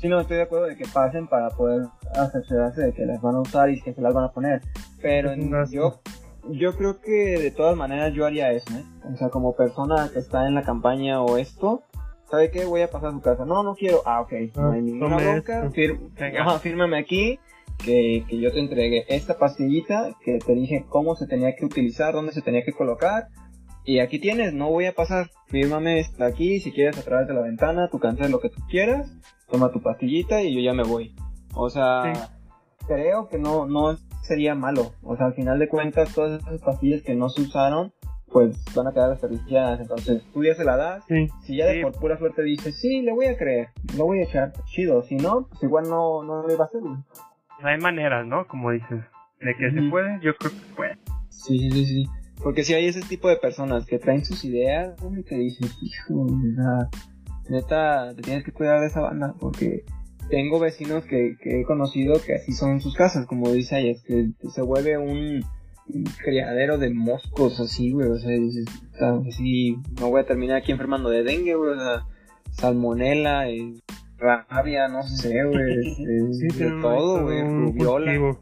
Sí, 0.00 0.08
no, 0.08 0.20
estoy 0.20 0.38
de 0.38 0.44
acuerdo 0.44 0.66
de 0.66 0.76
que 0.76 0.86
pasen 0.92 1.26
para 1.26 1.50
poder 1.50 1.82
asegurarse 2.14 2.80
de 2.80 2.92
que 2.94 3.04
las 3.04 3.20
van 3.20 3.34
a 3.34 3.40
usar 3.40 3.68
y 3.68 3.82
que 3.82 3.92
se 3.92 4.00
las 4.00 4.14
van 4.14 4.24
a 4.24 4.32
poner. 4.32 4.62
Pero 5.02 5.34
yo, 5.70 6.00
yo 6.48 6.74
creo 6.74 7.00
que 7.02 7.38
de 7.38 7.50
todas 7.50 7.76
maneras 7.76 8.14
yo 8.14 8.24
haría 8.24 8.50
eso, 8.50 8.72
¿eh? 8.72 8.84
O 9.12 9.16
sea, 9.16 9.28
como 9.28 9.54
persona 9.54 10.08
que 10.10 10.18
está 10.18 10.46
en 10.46 10.54
la 10.54 10.62
campaña 10.62 11.20
o 11.20 11.36
esto, 11.36 11.84
¿sabe 12.30 12.50
qué? 12.50 12.64
Voy 12.64 12.82
a 12.82 12.90
pasar 12.90 13.10
a 13.10 13.12
su 13.12 13.20
casa. 13.20 13.44
No, 13.44 13.62
no 13.62 13.74
quiero. 13.74 14.02
Ah, 14.06 14.20
ok, 14.20 14.32
no 14.56 14.72
hay 14.72 14.82
ninguna 14.82 15.16
bronca. 15.16 15.70
Fir-. 15.70 15.98
Ajá, 16.38 16.58
fírmame 16.58 16.98
aquí 16.98 17.38
que, 17.84 18.24
que 18.28 18.38
yo 18.40 18.52
te 18.52 18.60
entregué 18.60 19.04
esta 19.08 19.38
pastillita, 19.38 20.16
que 20.24 20.38
te 20.38 20.54
dije 20.54 20.84
cómo 20.88 21.14
se 21.16 21.26
tenía 21.26 21.54
que 21.56 21.64
utilizar, 21.64 22.12
dónde 22.14 22.32
se 22.32 22.42
tenía 22.42 22.62
que 22.64 22.72
colocar. 22.72 23.28
Y 23.84 24.00
aquí 24.00 24.18
tienes, 24.20 24.52
no 24.52 24.70
voy 24.70 24.86
a 24.86 24.94
pasar. 24.94 25.30
Fírmame 25.46 26.04
aquí, 26.20 26.60
si 26.60 26.70
quieres 26.72 26.98
a 26.98 27.02
través 27.02 27.26
de 27.26 27.34
la 27.34 27.40
ventana, 27.40 27.88
tú 27.90 27.98
cancelas 27.98 28.30
lo 28.30 28.38
que 28.40 28.50
tú 28.50 28.60
quieras, 28.68 29.10
toma 29.50 29.72
tu 29.72 29.80
pastillita 29.82 30.42
y 30.42 30.54
yo 30.54 30.60
ya 30.60 30.74
me 30.74 30.84
voy. 30.84 31.14
O 31.54 31.70
sea, 31.70 32.12
Sí. 32.14 32.20
creo 32.86 33.28
que 33.28 33.38
no, 33.38 33.66
no 33.66 33.96
sería 34.22 34.54
malo. 34.54 34.92
O 35.02 35.16
sea, 35.16 35.26
al 35.26 35.34
final 35.34 35.58
de 35.58 35.68
cuentas, 35.68 36.14
todas 36.14 36.40
esas 36.42 36.60
pastillas 36.60 37.02
que 37.02 37.14
no 37.14 37.30
se 37.30 37.42
usaron, 37.42 37.92
pues 38.32 38.56
van 38.74 38.86
a 38.86 38.92
quedar 38.92 39.10
desperdiciadas. 39.10 39.80
Entonces, 39.80 40.22
tú 40.32 40.44
ya 40.44 40.54
se 40.54 40.64
la 40.64 40.76
das. 40.76 41.04
Sí, 41.08 41.28
Si 41.42 41.56
ya 41.56 41.66
de 41.66 41.74
Sí. 41.74 41.82
por 41.82 41.92
pura 41.92 42.18
suerte 42.18 42.42
dices, 42.42 42.78
sí, 42.80 43.02
le 43.02 43.12
voy 43.12 43.26
a 43.26 43.36
creer, 43.36 43.68
lo 43.96 44.04
voy 44.04 44.20
a 44.20 44.24
echar, 44.24 44.52
chido. 44.66 45.02
Si 45.02 45.16
no, 45.16 45.46
pues 45.48 45.62
igual 45.62 45.84
no, 45.88 46.22
no 46.22 46.46
le 46.46 46.56
va 46.56 46.64
a 46.64 46.68
hacer, 46.68 46.80
güey. 46.80 46.96
Hay 47.62 47.78
maneras, 47.78 48.26
¿no? 48.26 48.46
Como 48.46 48.70
dices, 48.70 49.00
de 49.40 49.54
que 49.56 49.70
se 49.70 49.82
puede, 49.90 50.18
yo 50.22 50.34
creo 50.36 50.50
que 50.52 50.74
puede. 50.76 50.98
Sí, 51.28 51.70
sí, 51.70 51.84
sí. 51.84 52.04
Porque 52.42 52.64
si 52.64 52.72
hay 52.72 52.86
ese 52.86 53.02
tipo 53.02 53.28
de 53.28 53.36
personas 53.36 53.84
que 53.84 53.98
traen 53.98 54.24
sus 54.24 54.44
ideas, 54.44 54.98
güey, 55.02 55.22
te 55.22 55.34
dices, 55.36 55.76
hijo, 55.82 56.22
o 56.22 56.28
sea, 56.28 56.88
neta, 57.50 58.14
te 58.14 58.22
tienes 58.22 58.44
que 58.44 58.52
cuidar 58.52 58.80
de 58.80 58.86
esa 58.86 59.00
banda, 59.00 59.34
porque 59.38 59.84
tengo 60.30 60.58
vecinos 60.58 61.04
que, 61.04 61.36
que 61.42 61.60
he 61.60 61.64
conocido 61.64 62.14
que 62.24 62.34
así 62.36 62.52
son 62.52 62.80
sus 62.80 62.94
casas, 62.94 63.26
como 63.26 63.50
dice 63.50 63.76
Ajax, 63.76 64.04
que 64.04 64.30
se 64.48 64.62
vuelve 64.62 64.96
un 64.96 65.44
criadero 66.24 66.78
de 66.78 66.90
moscos 66.90 67.58
así, 67.60 67.92
güey, 67.92 68.08
o 68.08 68.18
sea, 68.18 68.30
dices, 68.30 68.64
"Puta, 68.92 69.20
sí, 69.30 69.76
no 70.00 70.10
voy 70.10 70.20
a 70.22 70.26
terminar 70.26 70.56
aquí 70.58 70.72
enfermando 70.72 71.08
de 71.10 71.22
dengue, 71.22 71.54
güey, 71.54 71.70
o 71.72 71.78
sea, 71.80 72.02
salmonela, 72.52 73.48
eh, 73.48 73.74
rabia, 74.18 74.88
no 74.88 75.02
sé, 75.02 75.44
güey, 75.44 75.88
este, 75.88 76.32
sí, 76.34 76.58
de 76.58 76.70
todo, 76.80 77.22
güey, 77.24 77.40
un 77.42 77.66
rubiola. 77.72 78.04
cultivo. 78.18 78.40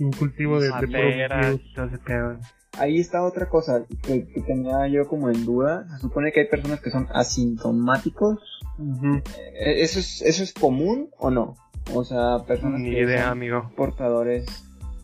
Un 0.00 0.10
cultivo 0.12 0.60
de, 0.60 0.68
de 0.68 1.54
ese 1.86 1.98
pedo. 1.98 2.38
Ahí 2.78 2.98
está 2.98 3.22
otra 3.22 3.48
cosa 3.48 3.84
que, 4.02 4.26
que 4.26 4.40
tenía 4.40 4.88
yo 4.88 5.06
como 5.06 5.28
en 5.30 5.44
duda. 5.44 5.86
Se 5.90 5.98
supone 6.00 6.32
que 6.32 6.40
hay 6.40 6.48
personas 6.48 6.80
que 6.80 6.90
son 6.90 7.06
asintomáticos. 7.14 8.38
Eh, 8.80 9.82
¿Eso 9.82 10.00
es, 10.00 10.22
¿Eso 10.22 10.42
es 10.42 10.52
común 10.54 11.10
o 11.18 11.30
no? 11.30 11.54
O 11.94 12.02
sea, 12.04 12.38
personas 12.46 12.80
Ni 12.80 12.90
que 12.90 13.02
idea, 13.02 13.24
son 13.24 13.32
amigo. 13.32 13.70
portadores. 13.76 14.46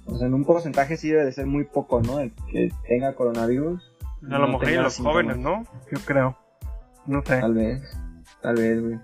O 0.08 0.16
sea, 0.16 0.26
en 0.26 0.34
un 0.34 0.44
porcentaje 0.44 0.96
sí 0.96 1.08
debe 1.10 1.24
de 1.24 1.32
ser 1.32 1.46
muy 1.46 1.64
poco, 1.64 2.00
¿no? 2.00 2.18
El 2.20 2.32
que 2.50 2.70
tenga 2.88 3.14
coronavirus. 3.14 3.82
A 4.22 4.26
lo 4.26 4.38
no 4.46 4.58
mejor 4.58 4.70
los 4.82 4.94
síntomas. 4.94 5.12
jóvenes, 5.14 5.36
¿no? 5.38 5.64
Yo 5.92 5.98
creo. 6.04 6.36
No 7.06 7.22
sé. 7.24 7.40
Tal 7.40 7.54
vez. 7.54 7.82
Tal 8.42 8.54
vez, 8.56 8.80
güey. 8.82 8.98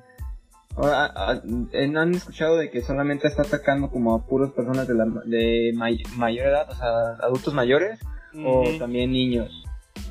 Ahora, 0.77 1.05
a- 1.07 1.31
a- 1.33 1.43
¿no 1.45 2.01
han 2.01 2.15
escuchado 2.15 2.57
de 2.57 2.71
que 2.71 2.83
solamente 2.83 3.29
está 3.29 3.43
atacando 3.43 3.91
como 3.91 4.15
a 4.15 4.27
puras 4.27 4.51
personas 4.51 4.89
de, 4.89 4.95
la, 4.95 5.05
de 5.25 5.73
may- 5.77 6.03
mayor 6.17 6.47
edad? 6.49 6.69
O 6.71 6.75
sea, 6.75 6.89
adultos 7.27 7.55
mayores. 7.55 8.01
o 8.45 8.65
también 8.81 9.13
niños. 9.13 9.65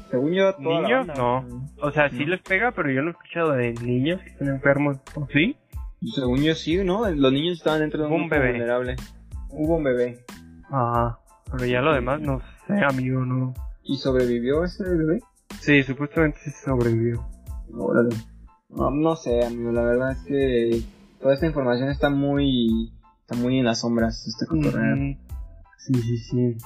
Según 0.10 0.32
yo, 0.34 0.54
toda 0.54 0.82
la 0.82 0.88
¿Niños? 0.88 1.08
banda. 1.08 1.14
No. 1.16 1.68
O 1.82 1.92
sea, 1.92 2.10
sí 2.10 2.24
¿No? 2.24 2.28
les 2.32 2.42
pega, 2.42 2.72
pero 2.72 2.90
yo 2.92 3.02
no 3.02 3.10
he 3.10 3.12
escuchado 3.12 3.52
de 3.52 3.74
niños 3.74 4.22
que 4.22 4.30
están 4.30 4.48
enfermos. 4.48 4.98
¿O 5.16 5.28
¿Sí? 5.34 5.58
Según 6.16 6.42
yo 6.42 6.56
sí, 6.56 6.78
¿no? 6.86 7.10
Los 7.10 7.34
niños 7.34 7.58
estaban 7.58 7.82
dentro 7.82 8.00
de 8.02 8.06
un, 8.08 8.14
Hubo 8.14 8.24
un 8.24 8.30
bebé. 8.30 8.52
vulnerable. 8.52 8.96
Hubo 9.50 9.76
un 9.76 9.84
bebé. 9.84 10.20
Ajá. 10.74 11.20
Pero 11.52 11.66
ya 11.66 11.82
lo 11.82 11.94
demás 11.94 12.20
no 12.20 12.42
sé, 12.66 12.84
amigo, 12.84 13.24
no. 13.26 13.54
¿Y 13.84 13.98
sobrevivió 13.98 14.64
ese 14.64 14.84
bebé? 14.84 15.22
Sí, 15.62 15.84
supuestamente 15.84 16.40
sí 16.44 16.52
sobrevivió. 16.66 17.24
Órale. 17.78 18.16
No, 18.70 18.90
no 18.90 19.16
sé, 19.16 19.46
amigo, 19.46 19.72
la 19.72 19.84
verdad 19.84 20.14
es 20.14 20.24
que 20.24 20.82
toda 21.22 21.36
esta 21.36 21.46
información 21.46 21.90
está 21.90 22.10
muy 22.10 22.92
está 23.22 23.36
muy 23.36 23.60
en 23.60 23.66
las 23.66 23.82
sombras, 23.82 24.26
este 24.28 24.48
cotorreo. 24.48 24.96
Ujú. 24.96 25.18
Sí, 25.78 25.94
sí, 25.94 26.18
sí. 26.18 26.58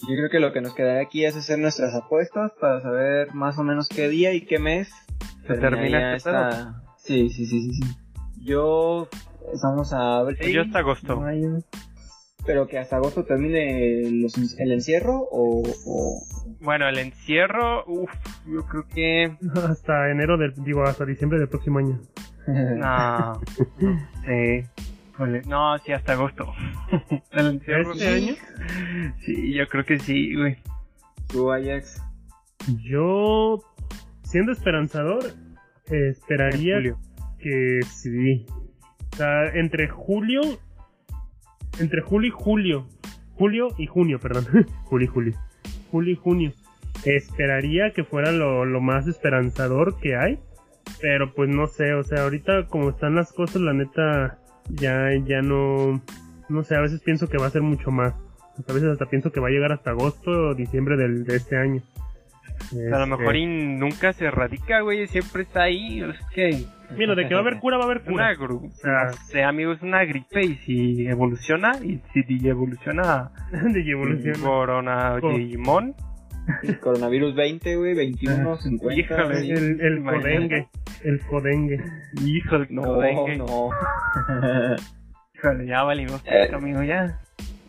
Yo 0.00 0.14
creo 0.14 0.30
que 0.30 0.40
lo 0.40 0.52
que 0.52 0.60
nos 0.60 0.74
quedaría 0.74 1.02
aquí 1.02 1.24
es 1.24 1.34
hacer 1.34 1.58
nuestras 1.58 1.94
apuestas 1.94 2.52
para 2.60 2.82
saber 2.82 3.32
más 3.34 3.58
o 3.58 3.64
menos 3.64 3.88
qué 3.88 4.08
día 4.08 4.34
y 4.34 4.42
qué 4.42 4.58
mes 4.58 4.90
Se 5.46 5.54
termina 5.54 6.14
este 6.14 6.28
esta... 6.28 6.82
Sí, 6.98 7.30
sí, 7.30 7.46
sí, 7.46 7.62
sí, 7.62 7.74
sí. 7.74 7.96
Yo 8.44 9.08
estamos 9.54 9.92
a 9.94 10.18
abril, 10.18 10.52
Yo 10.52 10.62
hasta 10.62 10.80
agosto. 10.80 11.18
mayo, 11.18 11.58
pero 12.48 12.66
que 12.66 12.78
hasta 12.78 12.96
agosto 12.96 13.24
termine 13.24 14.10
los- 14.10 14.58
el 14.58 14.72
encierro 14.72 15.18
o, 15.30 15.62
o- 15.86 16.22
Bueno, 16.60 16.88
el 16.88 16.96
encierro, 16.98 17.84
uff, 17.86 18.10
yo 18.46 18.64
creo 18.66 18.86
que... 18.88 19.36
Hasta 19.70 20.10
enero 20.10 20.38
del, 20.38 20.54
digo, 20.64 20.82
hasta 20.82 21.04
diciembre 21.04 21.38
del 21.38 21.48
próximo 21.48 21.78
año. 21.78 22.00
No, 22.48 23.42
no 23.80 24.22
sé. 24.24 24.66
Híjole, 25.12 25.42
No, 25.46 25.78
sí, 25.80 25.92
hasta 25.92 26.14
agosto. 26.14 26.50
el 27.32 27.46
encierro. 27.46 27.92
¿Este 27.92 28.08
año? 28.08 28.34
Sí, 29.20 29.52
yo 29.52 29.68
creo 29.68 29.84
que 29.84 29.98
sí, 29.98 30.34
güey. 30.34 30.56
Tú, 31.26 31.52
Ajax. 31.52 32.02
Yo, 32.82 33.62
siendo 34.22 34.52
esperanzador, 34.52 35.22
esperaría 35.90 36.78
que 37.38 37.80
sí. 37.94 38.46
O 39.12 39.16
sea, 39.16 39.48
entre 39.54 39.88
julio, 39.88 40.40
entre 41.78 42.02
julio 42.02 42.28
y 42.28 42.32
julio, 42.32 42.86
julio 43.34 43.68
y 43.78 43.86
junio, 43.86 44.18
perdón, 44.18 44.66
julio 44.84 45.04
y 45.04 45.08
julio, 45.08 45.34
julio 45.90 46.12
y 46.12 46.16
junio, 46.16 46.52
esperaría 47.04 47.92
que 47.92 48.04
fuera 48.04 48.32
lo, 48.32 48.64
lo 48.64 48.80
más 48.80 49.06
esperanzador 49.06 49.98
que 50.00 50.16
hay, 50.16 50.38
pero 51.00 51.34
pues 51.34 51.48
no 51.48 51.66
sé, 51.66 51.94
o 51.94 52.02
sea, 52.02 52.22
ahorita 52.22 52.66
como 52.66 52.90
están 52.90 53.14
las 53.14 53.32
cosas, 53.32 53.62
la 53.62 53.72
neta, 53.72 54.38
ya, 54.68 55.10
ya 55.24 55.42
no, 55.42 56.02
no 56.48 56.64
sé, 56.64 56.74
a 56.76 56.80
veces 56.80 57.00
pienso 57.00 57.28
que 57.28 57.38
va 57.38 57.46
a 57.46 57.50
ser 57.50 57.62
mucho 57.62 57.90
más. 57.90 58.14
A 58.66 58.72
veces 58.72 58.88
hasta 58.88 59.06
pienso 59.06 59.30
que 59.30 59.40
va 59.40 59.48
a 59.48 59.52
llegar 59.52 59.72
hasta 59.72 59.90
agosto 59.90 60.30
o 60.30 60.54
diciembre 60.54 60.96
del, 60.96 61.24
de 61.24 61.36
este 61.36 61.56
año. 61.56 61.80
A 62.72 62.98
lo 62.98 63.04
Este, 63.04 63.06
mejor 63.16 63.36
y 63.36 63.46
nunca 63.46 64.12
se 64.12 64.26
erradica, 64.26 64.80
güey, 64.80 65.06
siempre 65.06 65.42
está 65.42 65.62
ahí. 65.62 66.00
Es 66.02 66.16
que 66.34 66.64
Mira, 66.96 67.14
de 67.14 67.26
que 67.28 67.34
va 67.34 67.40
a 67.40 67.42
haber 67.42 67.58
cura, 67.60 67.76
va 67.76 67.84
a 67.84 67.86
haber 67.86 67.98
es 67.98 68.08
una 68.08 68.34
cura. 68.36 68.48
gru- 68.48 68.70
sea- 68.72 69.12
sé, 69.28 69.42
amigo, 69.44 69.72
es 69.72 69.82
una 69.82 70.04
gripe 70.04 70.42
y 70.44 70.54
si 70.56 71.06
evoluciona, 71.06 71.72
y 71.82 72.00
si 72.12 72.24
evoluciona 72.48 73.30
evoluciona. 73.90 74.38
Corona 74.40 75.16
Co- 75.20 75.32
Digimon, 75.36 75.94
El 76.62 76.78
coronavirus 76.80 77.34
20, 77.34 77.76
güey, 77.76 77.94
21, 77.94 78.56
50. 78.56 78.94
Híjole. 79.00 79.24
güey. 79.24 79.50
El, 79.50 79.80
el 79.80 80.02
codengue. 80.04 80.68
El 81.04 81.20
codengue. 81.20 81.84
Híjole, 82.24 82.66
No, 82.70 82.82
codengue. 82.82 83.36
no. 83.36 83.70
Híjole, 85.34 85.66
ya 85.66 85.82
valimos, 85.84 86.22
Eh. 86.26 86.50
amigo, 86.52 86.82
ya. 86.82 87.18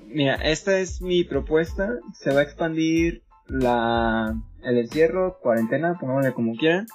Mira, 0.07 0.35
esta 0.35 0.79
es 0.79 1.01
mi 1.01 1.23
propuesta. 1.23 1.89
Se 2.13 2.33
va 2.33 2.39
a 2.39 2.43
expandir 2.43 3.21
la 3.47 4.33
el 4.63 4.77
encierro, 4.77 5.39
cuarentena, 5.41 5.97
pongámosle 5.99 6.33
como 6.33 6.55
quieran, 6.55 6.87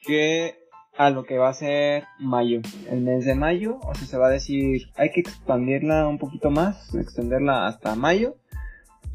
que 0.00 0.54
a 0.96 1.10
lo 1.10 1.24
que 1.24 1.38
va 1.38 1.48
a 1.48 1.54
ser 1.54 2.04
mayo. 2.18 2.60
El 2.90 3.00
mes 3.02 3.24
de 3.24 3.34
mayo, 3.34 3.78
o 3.82 3.94
sea, 3.94 4.06
se 4.06 4.18
va 4.18 4.26
a 4.26 4.30
decir, 4.30 4.82
hay 4.96 5.10
que 5.10 5.20
expandirla 5.20 6.06
un 6.08 6.18
poquito 6.18 6.50
más, 6.50 6.94
extenderla 6.94 7.66
hasta 7.66 7.94
mayo, 7.94 8.36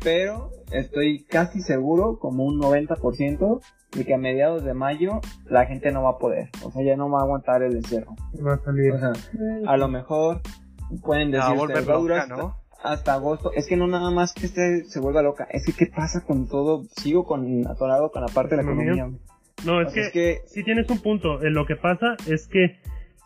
pero 0.04 0.52
estoy 0.72 1.24
casi 1.26 1.62
seguro, 1.62 2.20
como 2.20 2.44
un 2.46 2.60
90%, 2.60 3.62
de 3.96 4.06
que 4.06 4.14
a 4.14 4.18
mediados 4.18 4.64
de 4.64 4.74
mayo 4.74 5.22
la 5.46 5.66
gente 5.66 5.92
no 5.92 6.04
va 6.04 6.12
a 6.12 6.18
poder. 6.18 6.50
O 6.64 6.72
sea, 6.72 6.84
ya 6.84 6.98
no 6.98 7.10
va 7.10 7.20
a 7.20 7.24
aguantar 7.24 7.64
el 7.64 7.78
encierro. 7.78 8.16
Va 8.46 8.56
a 8.56 8.60
salir. 8.60 8.92
O 8.92 9.00
sea, 9.00 9.14
a 9.68 9.78
lo 9.78 9.88
mejor 9.88 10.42
pueden 11.02 11.32
La 11.32 11.40
va 11.40 11.46
a 11.46 11.50
decir, 11.50 11.60
volver 11.60 11.90
va 11.90 11.94
a 11.94 11.98
durar 11.98 12.30
loca, 12.30 12.42
¿no? 12.42 12.65
Hasta 12.86 13.14
agosto. 13.14 13.52
Es 13.54 13.68
que 13.68 13.78
no 13.78 13.88
nada 13.88 14.12
más 14.12 14.34
que 14.34 14.46
este 14.46 14.86
se 14.86 15.00
vuelva 15.00 15.22
loca. 15.22 15.48
Es 15.52 15.66
que 15.66 15.74
qué 15.74 15.86
pasa 15.88 16.24
con 16.26 16.48
todo. 16.48 16.84
Sigo 16.96 17.26
con 17.26 17.68
atorado 17.68 18.12
con 18.12 18.22
la 18.22 18.28
parte 18.28 18.56
de 18.56 18.64
la 18.64 18.72
Economía. 18.72 19.10
No, 19.66 19.82
es 19.82 19.94
que, 19.94 19.94
sea, 19.94 20.04
es 20.08 20.12
que 20.12 20.42
sí 20.48 20.64
tienes 20.64 20.90
un 20.90 21.02
punto. 21.02 21.42
Eh, 21.42 21.50
Lo 21.50 21.66
que 21.66 21.76
pasa 21.76 22.16
es 22.28 22.48
que 22.48 22.78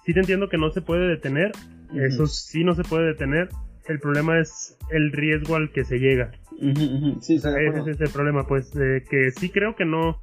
sí 0.06 0.14
te 0.14 0.20
entiendo 0.20 0.50
que 0.50 0.58
no 0.58 0.72
se 0.72 0.82
puede 0.82 1.08
detener. 1.08 1.52
Eso 1.94 2.28
sí 2.28 2.64
no 2.64 2.76
se 2.76 2.84
puede 2.84 3.08
detener. 3.08 3.50
El 3.88 4.00
problema 4.00 4.40
es 4.40 4.78
el 4.92 5.12
riesgo 5.12 5.56
al 5.56 5.72
que 5.72 5.84
se 5.84 5.98
llega. 5.98 6.32
Sí, 7.22 7.36
Ese 7.36 7.92
es 7.92 8.02
el 8.02 8.10
problema, 8.10 8.46
pues, 8.46 8.72
de 8.74 9.04
que 9.10 9.32
sí 9.32 9.50
creo 9.50 9.76
que 9.76 9.86
no, 9.86 10.22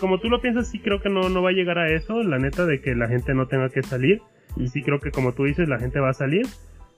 como 0.00 0.18
tú 0.18 0.28
lo 0.28 0.40
piensas, 0.40 0.68
sí 0.68 0.80
creo 0.80 1.00
que 1.00 1.10
no, 1.10 1.28
no 1.28 1.42
va 1.42 1.50
a 1.50 1.52
llegar 1.52 1.78
a 1.78 1.92
eso, 1.92 2.22
la 2.22 2.38
neta, 2.38 2.66
de 2.66 2.80
que 2.80 2.94
la 2.94 3.06
gente 3.06 3.34
no 3.34 3.46
tenga 3.46 3.68
que 3.68 3.82
salir. 3.82 4.20
Y 4.56 4.68
sí 4.68 4.82
creo 4.82 5.00
que 5.00 5.10
como 5.10 5.32
tú 5.32 5.44
dices, 5.44 5.68
la 5.68 5.78
gente 5.78 6.00
va 6.00 6.10
a 6.10 6.14
salir. 6.14 6.46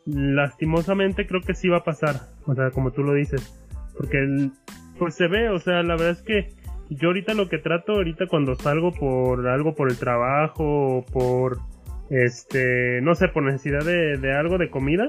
Lastimosamente 0.07 1.27
creo 1.27 1.41
que 1.41 1.55
sí 1.55 1.69
va 1.69 1.79
a 1.79 1.85
pasar, 1.85 2.15
o 2.47 2.55
sea, 2.55 2.71
como 2.71 2.93
tú 2.93 3.03
lo 3.03 3.13
dices. 3.15 3.53
Porque, 3.97 4.19
el- 4.19 4.53
pues 4.99 5.15
se 5.15 5.27
ve, 5.29 5.49
o 5.51 5.59
sea, 5.59 5.83
la 5.83 5.95
verdad 5.97 6.11
es 6.11 6.23
que 6.23 6.49
yo 6.91 7.09
ahorita 7.09 7.35
lo 7.35 7.49
que 7.49 7.59
trato, 7.59 7.93
ahorita 7.93 8.27
cuando 8.29 8.55
salgo 8.55 8.93
por 8.93 9.47
algo, 9.49 9.75
por 9.75 9.91
el 9.91 9.99
trabajo, 9.99 10.99
o 10.99 11.05
por, 11.05 11.59
este, 12.11 13.01
no 13.03 13.15
sé, 13.15 13.29
por 13.29 13.43
necesidad 13.43 13.85
de, 13.85 14.17
de 14.17 14.33
algo 14.35 14.59
de 14.59 14.71
comida, 14.71 15.09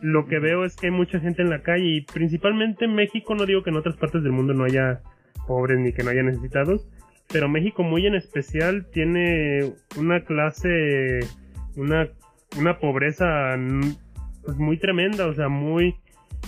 lo 0.00 0.26
que 0.26 0.40
veo 0.40 0.64
es 0.64 0.74
que 0.76 0.86
hay 0.88 0.92
mucha 0.92 1.20
gente 1.20 1.42
en 1.42 1.50
la 1.50 1.62
calle 1.62 1.84
y 1.84 2.00
principalmente 2.00 2.86
en 2.86 2.94
México, 2.94 3.34
no 3.36 3.46
digo 3.46 3.62
que 3.62 3.70
en 3.70 3.76
otras 3.76 3.96
partes 3.96 4.22
del 4.24 4.32
mundo 4.32 4.52
no 4.52 4.64
haya 4.64 5.00
pobres 5.46 5.78
ni 5.78 5.92
que 5.92 6.02
no 6.02 6.10
haya 6.10 6.24
necesitados, 6.24 6.86
pero 7.32 7.48
México 7.48 7.84
muy 7.84 8.06
en 8.06 8.16
especial 8.16 8.86
tiene 8.92 9.72
una 9.96 10.20
clase, 10.24 11.20
una, 11.76 12.08
una 12.58 12.78
pobreza 12.80 13.56
pues 14.44 14.56
muy 14.56 14.78
tremenda, 14.78 15.26
o 15.26 15.34
sea, 15.34 15.48
muy, 15.48 15.96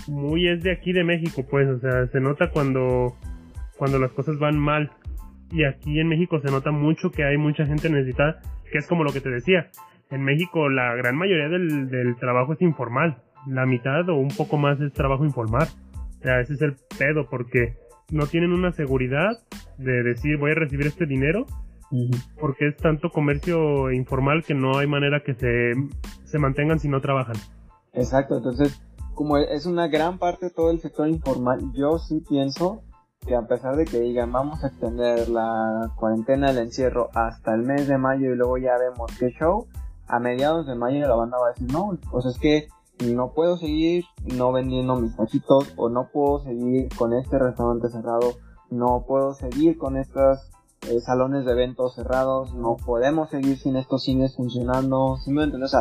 muy 0.07 0.49
es 0.49 0.63
de 0.63 0.73
aquí 0.73 0.93
de 0.93 1.05
México, 1.05 1.45
pues, 1.49 1.69
o 1.69 1.79
sea, 1.79 2.07
se 2.07 2.21
nota 2.21 2.51
cuando, 2.51 3.17
cuando 3.77 3.99
las 3.99 4.13
cosas 4.13 4.39
van 4.39 4.59
mal. 4.59 4.91
Y 5.51 5.65
aquí 5.65 6.01
en 6.01 6.09
México 6.09 6.41
se 6.41 6.51
nota 6.51 6.71
mucho 6.71 7.11
que 7.11 7.25
hay 7.25 7.37
mucha 7.37 7.67
gente 7.67 7.89
necesitada, 7.89 8.41
que 8.71 8.79
es 8.79 8.87
como 8.87 9.05
lo 9.05 9.13
que 9.13 9.21
te 9.21 9.31
decía. 9.31 9.69
En 10.11 10.23
México 10.23 10.69
la 10.69 10.95
gran 10.97 11.17
mayoría 11.17 11.49
del, 11.49 11.89
del 11.89 12.17
trabajo 12.17 12.55
es 12.55 12.63
informal. 12.63 13.23
La 13.47 13.67
mitad 13.67 14.09
o 14.09 14.17
un 14.17 14.29
poco 14.29 14.57
más 14.57 14.81
es 14.81 14.93
trabajo 14.93 15.25
informal. 15.25 15.69
O 16.19 16.23
sea, 16.23 16.41
ese 16.41 16.55
es 16.55 16.63
el 16.63 16.77
pedo, 16.99 17.29
porque 17.29 17.75
no 18.11 18.27
tienen 18.27 18.53
una 18.53 18.73
seguridad 18.73 19.39
de 19.79 20.03
decir 20.03 20.37
voy 20.37 20.53
a 20.53 20.55
recibir 20.55 20.87
este 20.87 21.07
dinero, 21.07 21.47
porque 22.41 22.69
es 22.69 22.77
tanto 22.77 23.11
comercio 23.11 23.91
informal 23.93 24.43
que 24.45 24.55
no 24.55 24.79
hay 24.79 24.87
manera 24.87 25.21
que 25.21 25.35
se, 25.35 25.73
se 26.25 26.39
mantengan 26.39 26.79
si 26.79 26.89
no 26.89 27.01
trabajan. 27.01 27.37
Exacto, 27.95 28.37
entonces, 28.37 28.81
como 29.15 29.37
es 29.37 29.67
una 29.67 29.87
gran 29.89 30.19
parte 30.19 30.47
de 30.47 30.53
todo 30.53 30.71
el 30.71 30.81
sector 30.81 31.09
informal, 31.09 31.73
yo 31.73 31.99
sí 31.99 32.21
pienso 32.29 32.83
que 33.27 33.37
a 33.37 33.47
pesar 33.47 33.77
de 33.77 33.85
que 33.85 34.01
digan 34.01 34.33
vamos 34.33 34.63
a 34.63 34.67
extender 34.69 35.29
la 35.29 35.93
cuarentena 35.97 36.49
del 36.49 36.67
encierro 36.67 37.09
hasta 37.15 37.55
el 37.55 37.63
mes 37.63 37.89
de 37.89 37.97
mayo 37.97 38.33
y 38.33 38.37
luego 38.37 38.59
ya 38.59 38.77
vemos 38.77 39.11
qué 39.19 39.31
show, 39.31 39.67
a 40.07 40.19
mediados 40.19 40.67
de 40.67 40.75
mayo 40.75 41.07
la 41.07 41.15
banda 41.15 41.39
va 41.39 41.47
a 41.47 41.53
decir, 41.53 41.73
no, 41.73 41.97
pues 42.11 42.27
es 42.27 42.39
que 42.39 42.69
no 43.15 43.33
puedo 43.33 43.57
seguir 43.57 44.05
no 44.25 44.53
vendiendo 44.53 44.97
mis 44.97 45.17
taquitos 45.17 45.73
o 45.77 45.89
no 45.89 46.09
puedo 46.13 46.41
seguir 46.41 46.89
con 46.97 47.15
este 47.15 47.39
restaurante 47.39 47.89
cerrado, 47.89 48.35
no 48.71 49.05
puedo 49.07 49.35
seguir 49.35 49.79
con 49.79 49.97
estos 49.97 50.51
eh, 50.91 51.01
salones 51.01 51.45
de 51.45 51.53
eventos 51.53 51.95
cerrados, 51.95 52.55
no 52.55 52.77
podemos 52.77 53.31
seguir 53.31 53.59
sin 53.59 53.77
estos 53.77 54.05
cines 54.05 54.37
funcionando, 54.37 55.17
¿sí 55.25 55.31
me 55.33 55.45
entiendes? 55.45 55.75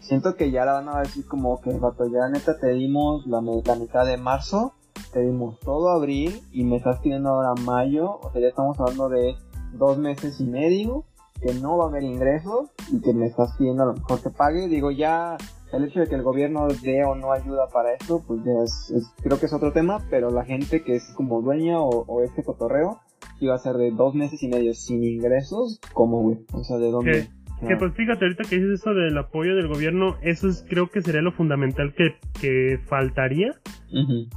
Siento 0.00 0.36
que 0.36 0.50
ya 0.50 0.64
la 0.64 0.74
van 0.74 0.88
a 0.88 1.00
decir 1.00 1.26
como 1.26 1.60
que, 1.60 1.70
vato, 1.78 2.06
ya 2.06 2.28
neta 2.28 2.58
te 2.58 2.68
dimos 2.72 3.26
la, 3.26 3.40
la 3.40 3.74
mitad 3.76 4.04
de 4.04 4.16
marzo, 4.18 4.72
te 5.12 5.20
dimos 5.20 5.58
todo 5.60 5.88
abril 5.90 6.42
y 6.52 6.64
me 6.64 6.76
estás 6.76 7.00
pidiendo 7.00 7.30
ahora 7.30 7.54
mayo, 7.62 8.18
o 8.22 8.30
sea, 8.32 8.40
ya 8.42 8.48
estamos 8.48 8.78
hablando 8.80 9.08
de 9.08 9.36
dos 9.72 9.96
meses 9.98 10.40
y 10.40 10.44
medio, 10.44 11.04
que 11.40 11.54
no 11.54 11.76
va 11.78 11.86
a 11.86 11.88
haber 11.88 12.02
ingresos 12.04 12.70
y 12.92 13.00
que 13.00 13.12
me 13.12 13.26
estás 13.26 13.56
pidiendo 13.56 13.82
a 13.82 13.86
lo 13.86 13.94
mejor 13.94 14.20
te 14.20 14.30
pague, 14.30 14.68
digo, 14.68 14.90
ya 14.90 15.36
el 15.72 15.84
hecho 15.84 16.00
de 16.00 16.06
que 16.06 16.14
el 16.14 16.22
gobierno 16.22 16.68
dé 16.82 17.04
o 17.04 17.14
no 17.16 17.32
ayuda 17.32 17.66
para 17.72 17.92
esto, 17.94 18.22
pues 18.26 18.40
ya 18.44 18.52
es- 18.62 18.92
creo 19.22 19.40
que 19.40 19.46
es 19.46 19.52
otro 19.52 19.72
tema, 19.72 19.98
pero 20.10 20.30
la 20.30 20.44
gente 20.44 20.84
que 20.84 20.94
es 20.96 21.04
como 21.16 21.40
dueña 21.42 21.80
o, 21.80 22.04
o 22.06 22.22
este 22.22 22.44
cotorreo, 22.44 23.00
iba 23.44 23.54
a 23.54 23.58
ser 23.58 23.76
de 23.76 23.90
dos 23.90 24.14
meses 24.14 24.42
y 24.42 24.48
medio 24.48 24.74
sin 24.74 25.04
ingresos, 25.04 25.80
¿cómo, 25.92 26.20
güey? 26.22 26.38
O 26.52 26.64
sea, 26.64 26.78
¿de 26.78 26.90
dónde? 26.90 27.28
Que 27.66 27.76
pues 27.76 27.94
fíjate, 27.94 28.24
ahorita 28.26 28.44
que 28.44 28.56
dices 28.56 28.80
eso 28.80 28.92
del 28.92 29.16
apoyo 29.16 29.54
del 29.54 29.68
gobierno, 29.68 30.16
eso 30.22 30.48
es, 30.48 30.66
creo 30.68 30.90
que 30.90 31.00
sería 31.00 31.22
lo 31.22 31.32
fundamental 31.32 31.94
que, 31.94 32.16
que 32.38 32.78
faltaría 32.86 33.54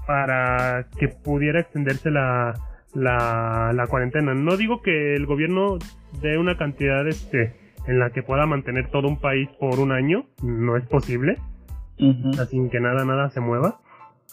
para 0.05 0.87
que 0.97 1.09
pudiera 1.09 1.59
extenderse 1.59 2.09
la, 2.11 2.53
la, 2.93 3.73
la 3.73 3.87
cuarentena. 3.87 4.33
No 4.33 4.55
digo 4.55 4.81
que 4.81 5.15
el 5.15 5.25
gobierno 5.25 5.77
dé 6.21 6.37
una 6.37 6.57
cantidad 6.57 7.05
este, 7.07 7.55
en 7.87 7.99
la 7.99 8.11
que 8.11 8.23
pueda 8.23 8.45
mantener 8.45 8.89
todo 8.91 9.07
un 9.07 9.19
país 9.19 9.49
por 9.59 9.79
un 9.79 9.91
año, 9.91 10.25
no 10.43 10.77
es 10.77 10.85
posible, 10.85 11.37
o 11.99 12.33
sea, 12.33 12.45
sin 12.45 12.69
que 12.69 12.79
nada, 12.79 13.03
nada 13.03 13.29
se 13.29 13.41
mueva, 13.41 13.79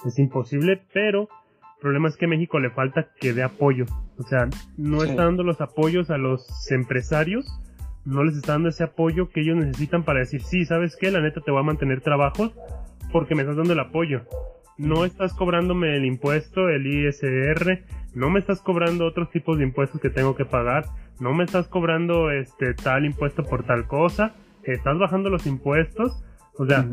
es 0.05 0.19
imposible, 0.19 0.83
pero 0.93 1.23
el 1.23 1.81
problema 1.81 2.09
es 2.09 2.17
que 2.17 2.27
México 2.27 2.61
le 2.61 2.71
falta 2.71 3.09
que 3.19 3.33
dé 3.33 3.43
apoyo, 3.43 3.87
o 4.19 4.23
sea, 4.25 4.49
no 4.77 5.01
Sí. 5.01 5.11
está 5.11 5.25
dando 5.25 5.43
los 5.43 5.61
apoyos 5.61 6.11
a 6.11 6.19
los 6.19 6.71
empresarios, 6.71 7.47
no 8.05 8.23
les 8.25 8.37
está 8.37 8.53
dando 8.53 8.69
ese 8.69 8.85
apoyo 8.85 9.31
que 9.31 9.41
ellos 9.41 9.57
necesitan 9.57 10.03
para 10.05 10.21
decir, 10.21 10.43
sí, 10.43 10.65
¿sabes 10.65 10.97
qué? 11.01 11.11
La 11.11 11.21
neta 11.21 11.41
te 11.41 11.51
voy 11.51 11.61
a 11.61 11.65
mantener 11.65 12.01
trabajos 12.01 12.53
porque 13.13 13.35
me 13.35 13.43
estás 13.43 13.57
dando 13.57 13.73
el 13.73 13.81
apoyo. 13.81 14.23
No 14.77 15.05
estás 15.05 15.33
cobrándome 15.35 15.97
el 15.97 16.05
impuesto, 16.05 16.69
el 16.69 16.87
ISR, 16.87 17.85
no 18.15 18.29
me 18.31 18.41
estás 18.41 18.61
cobrando 18.61 19.07
otros 19.07 19.31
tipos 19.31 19.57
de 19.59 19.65
impuestos 19.65 20.01
que 20.01 20.11
tengo 20.11 20.35
que 20.35 20.45
pagar, 20.45 20.87
no 21.21 21.33
me 21.33 21.45
estás 21.45 21.69
cobrando 21.69 22.31
este 22.31 22.75
tal 22.75 23.05
impuesto 23.07 23.45
por 23.45 23.65
tal 23.65 23.87
cosa, 23.87 24.35
estás 24.65 24.99
bajando 24.99 25.31
los 25.31 25.47
impuestos, 25.47 26.25
o 26.59 26.67
sea, 26.67 26.87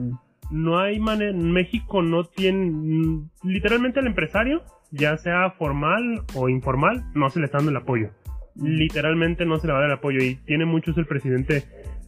no 0.52 0.80
hay 0.80 1.00
manera, 1.00 1.34
México 1.34 2.02
no 2.04 2.26
tiene, 2.26 3.24
literalmente 3.44 4.00
al 4.00 4.08
empresario, 4.08 4.62
ya 4.92 5.18
sea 5.18 5.52
formal 5.52 6.24
o 6.36 6.50
informal, 6.50 7.04
no 7.14 7.30
se 7.30 7.40
le 7.40 7.46
está 7.46 7.58
dando 7.58 7.72
el 7.72 7.78
apoyo. 7.78 8.10
Literalmente 8.56 9.46
no 9.46 9.58
se 9.60 9.68
le 9.68 9.74
va 9.74 9.80
a 9.80 9.82
dar 9.82 9.92
el 9.92 9.98
apoyo 9.98 10.22
y 10.22 10.36
tiene 10.46 10.66
muchos 10.66 10.98
el 10.98 11.06
presidente 11.06 11.64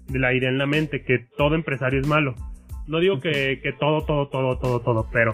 de 0.08 0.20
la 0.20 0.34
idea 0.34 0.50
en 0.50 0.58
la 0.58 0.66
mente 0.66 1.04
que 1.04 1.26
todo 1.38 1.56
empresario 1.56 2.00
es 2.00 2.08
malo. 2.08 2.36
No 2.88 3.00
digo 3.00 3.20
que, 3.22 3.60
que 3.64 3.72
todo, 3.72 4.06
todo, 4.06 4.28
todo, 4.28 4.60
todo, 4.60 4.82
todo, 4.82 5.08
pero 5.12 5.34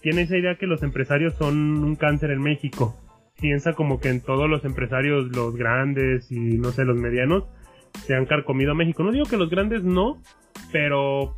tiene 0.00 0.22
esa 0.22 0.36
idea 0.36 0.56
que 0.56 0.66
los 0.66 0.82
empresarios 0.82 1.34
son 1.34 1.82
un 1.82 1.96
cáncer 1.96 2.30
en 2.30 2.42
México. 2.42 2.94
Piensa 3.40 3.72
como 3.72 4.00
que 4.00 4.10
en 4.10 4.20
todos 4.20 4.50
los 4.50 4.64
empresarios, 4.64 5.34
los 5.34 5.56
grandes 5.56 6.30
y 6.30 6.58
no 6.58 6.70
sé, 6.72 6.84
los 6.84 6.98
medianos, 6.98 7.44
se 8.06 8.14
han 8.14 8.26
carcomido 8.26 8.72
a 8.72 8.74
México. 8.74 9.02
No 9.02 9.12
digo 9.12 9.24
que 9.24 9.38
los 9.38 9.48
grandes 9.48 9.82
no, 9.82 10.22
pero 10.72 11.36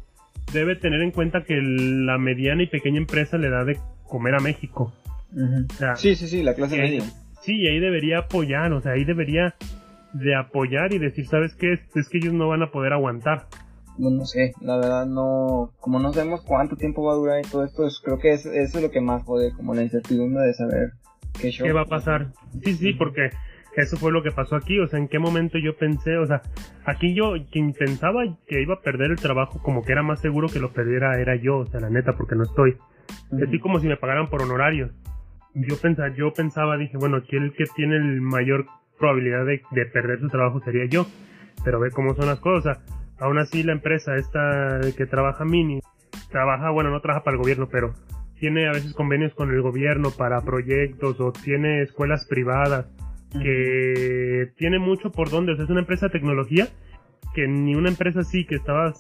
debe 0.53 0.77
tener 0.77 1.01
en 1.03 1.13
cuenta 1.13 1.45
que 1.45 1.61
la 1.63 2.19
mediana 2.19 2.63
y 2.63 2.67
pequeña 2.67 2.99
empresa 2.99 3.39
le 3.39 3.51
da 3.51 3.65
de 3.65 3.79
comer 4.09 4.35
a 4.35 4.41
México. 4.41 4.93
Ujú. 5.35 5.67
O 5.71 5.75
sea, 5.75 5.97
Sí, 5.97 6.15
sí, 6.15 6.27
sí, 6.29 6.43
la 6.43 6.55
clase 6.55 6.77
Sí. 6.77 6.81
media. 6.81 7.03
Sí, 7.43 7.57
y 7.57 7.67
ahí 7.69 7.81
debería 7.81 8.19
apoyar, 8.19 8.73
o 8.73 8.81
sea, 8.81 8.93
ahí 8.93 9.05
debería 9.05 9.55
de 10.13 10.35
apoyar 10.37 10.93
y 10.93 10.99
decir, 10.99 11.27
¿sabes 11.27 11.55
qué? 11.57 11.73
Es, 11.73 11.81
es 11.97 12.09
que 12.09 12.19
ellos 12.19 12.35
no 12.35 12.49
van 12.49 12.63
a 12.63 12.71
poder 12.71 12.93
aguantar. 12.93 13.47
No, 13.99 14.11
no 14.11 14.25
sé, 14.25 14.53
la 14.61 14.77
verdad 14.77 15.07
no, 15.07 15.73
como 15.81 15.99
no 15.99 16.13
sabemos 16.13 16.43
cuánto 16.43 16.77
tiempo 16.77 17.05
va 17.05 17.13
a 17.13 17.17
durar 17.17 17.41
y 17.45 17.49
todo 17.51 17.65
esto, 17.65 17.87
es- 17.87 18.01
creo 18.05 18.19
que 18.19 18.33
es, 18.33 18.47
eso 18.47 18.79
es 18.79 18.85
lo 18.85 18.91
que 18.91 19.01
más 19.01 19.23
jode, 19.25 19.53
como 19.53 19.75
la 19.75 19.83
incertidumbre 19.83 20.45
de 20.47 20.55
saber 20.55 20.93
qué 21.41 21.51
show. 21.51 21.67
¿Qué 21.67 21.73
va 21.73 21.83
a 21.83 21.87
pasar? 21.87 22.29
Sí, 22.65 22.75
sí, 22.75 22.93
porque 22.95 23.31
eso 23.77 23.97
fue 23.97 24.13
lo 24.13 24.23
que 24.23 24.31
pasó 24.31 24.57
aquí, 24.57 24.79
o 24.79 24.87
sea, 24.87 24.99
¿en 24.99 25.09
qué 25.09 25.19
momento 25.19 25.59
yo 25.59 25.77
pensé? 25.77 26.17
O 26.17 26.27
sea, 26.27 26.43
aquí 26.87 27.15
yo, 27.15 27.35
quien 27.51 27.73
pensaba 27.73 28.21
que 28.47 28.63
iba 28.63 28.75
a 28.75 28.81
perder 28.81 29.11
el 29.11 29.19
trabajo, 29.19 29.61
como 29.63 29.83
que 29.83 29.93
era 29.93 30.03
más 30.03 30.21
seguro 30.21 30.49
que 30.49 30.59
lo 30.61 30.73
perdiera 30.73 31.21
era 31.21 31.37
yo, 31.37 31.59
o 31.59 31.67
sea, 31.67 31.81
la 31.81 31.91
neta, 31.91 32.13
porque 32.17 32.35
no 32.35 32.45
estoy. 32.45 32.77
Así 33.47 33.59
como 33.59 33.79
si 33.81 33.89
me 33.89 33.97
pagaran 33.97 34.31
por 34.31 34.43
honorarios. 34.43 34.91
Yo 35.55 35.77
pensaba, 35.77 36.15
yo 36.15 36.33
pensaba, 36.33 36.77
dije, 36.77 36.97
bueno, 36.97 37.19
aquí 37.19 37.37
el 37.37 37.53
que 37.53 37.65
tiene 37.75 37.97
el 37.97 38.21
mayor 38.21 38.67
probabilidad 38.99 39.45
de, 39.45 39.63
de 39.71 39.87
perder 39.87 40.21
su 40.21 40.29
trabajo 40.29 40.61
sería 40.61 40.87
yo. 40.87 41.07
Pero 41.65 41.81
ve 41.81 41.91
cómo 41.91 42.15
son 42.15 42.27
las 42.27 42.41
cosas. 42.41 42.79
Aún 43.19 43.39
así 43.39 43.63
la 43.63 43.73
empresa 43.73 44.17
esta 44.17 44.81
que 44.97 45.07
trabaja 45.07 45.45
Mini, 45.45 45.81
trabaja, 46.31 46.71
bueno, 46.71 46.91
no 46.91 47.01
trabaja 47.01 47.25
para 47.25 47.37
el 47.37 47.43
gobierno, 47.43 47.69
pero 47.71 47.95
tiene 48.41 48.67
a 48.67 48.73
veces 48.73 48.93
convenios 48.95 49.35
con 49.35 49.51
el 49.51 49.63
gobierno 49.63 50.11
para 50.11 50.41
proyectos 50.41 51.21
o 51.21 51.33
tiene 51.33 51.83
escuelas 51.83 52.27
privadas 52.27 52.87
que 53.41 54.53
tiene 54.57 54.79
mucho 54.79 55.11
por 55.13 55.31
donde, 55.31 55.53
o 55.53 55.57
sea, 55.57 55.65
es 55.65 55.71
una 55.71 55.81
empresa 55.81 56.07
de 56.07 56.13
tecnología 56.13 56.69
que 57.35 57.47
ni 57.47 57.75
una 57.75 57.89
empresa 57.89 58.21
así 58.21 58.45
que 58.45 58.57
estaba 58.57 58.93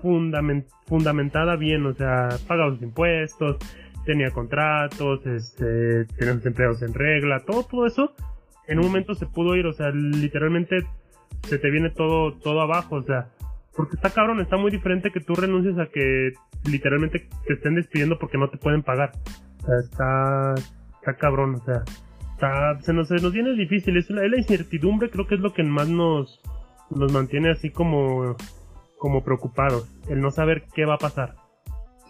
fundament, 0.00 0.66
fundamentada 0.86 1.56
bien, 1.56 1.84
o 1.86 1.92
sea, 1.94 2.28
pagaba 2.46 2.70
sus 2.70 2.82
impuestos, 2.82 3.56
tenía 4.04 4.30
contratos, 4.30 5.26
este, 5.26 6.04
tenía 6.16 6.34
sus 6.34 6.46
empleados 6.46 6.82
en 6.82 6.94
regla, 6.94 7.40
todo, 7.40 7.64
todo 7.64 7.86
eso, 7.86 8.14
en 8.66 8.78
un 8.78 8.86
momento 8.86 9.14
se 9.14 9.26
pudo 9.26 9.56
ir, 9.56 9.66
o 9.66 9.72
sea, 9.72 9.90
literalmente 9.90 10.86
se 11.42 11.58
te 11.58 11.70
viene 11.70 11.90
todo, 11.90 12.32
todo 12.38 12.60
abajo, 12.60 12.96
o 12.96 13.02
sea, 13.02 13.28
porque 13.76 13.96
está 13.96 14.10
cabrón, 14.10 14.40
está 14.40 14.56
muy 14.56 14.70
diferente 14.70 15.10
que 15.10 15.20
tú 15.20 15.34
renuncies 15.34 15.78
a 15.78 15.86
que 15.86 16.32
literalmente 16.64 17.28
te 17.46 17.54
estén 17.54 17.74
despidiendo 17.74 18.18
porque 18.18 18.38
no 18.38 18.48
te 18.48 18.56
pueden 18.56 18.82
pagar. 18.82 19.12
O 19.62 19.66
sea, 19.66 19.78
está, 19.78 20.54
está 21.00 21.16
cabrón, 21.16 21.56
o 21.56 21.64
sea, 21.64 21.82
está, 22.34 22.80
se 22.80 22.92
nos, 22.92 23.08
se 23.08 23.16
nos 23.16 23.32
viene 23.32 23.52
difícil, 23.54 23.96
es 23.96 24.08
la, 24.10 24.24
es 24.24 24.30
la 24.30 24.38
incertidumbre 24.38 25.10
creo 25.10 25.26
que 25.26 25.34
es 25.34 25.40
lo 25.40 25.52
que 25.52 25.62
más 25.64 25.88
nos, 25.88 26.40
nos 26.90 27.12
mantiene 27.12 27.50
así 27.50 27.70
como, 27.70 28.36
como 28.98 29.24
preocupados, 29.24 29.88
el 30.08 30.20
no 30.20 30.30
saber 30.30 30.64
qué 30.74 30.84
va 30.84 30.94
a 30.94 30.98
pasar. 30.98 31.34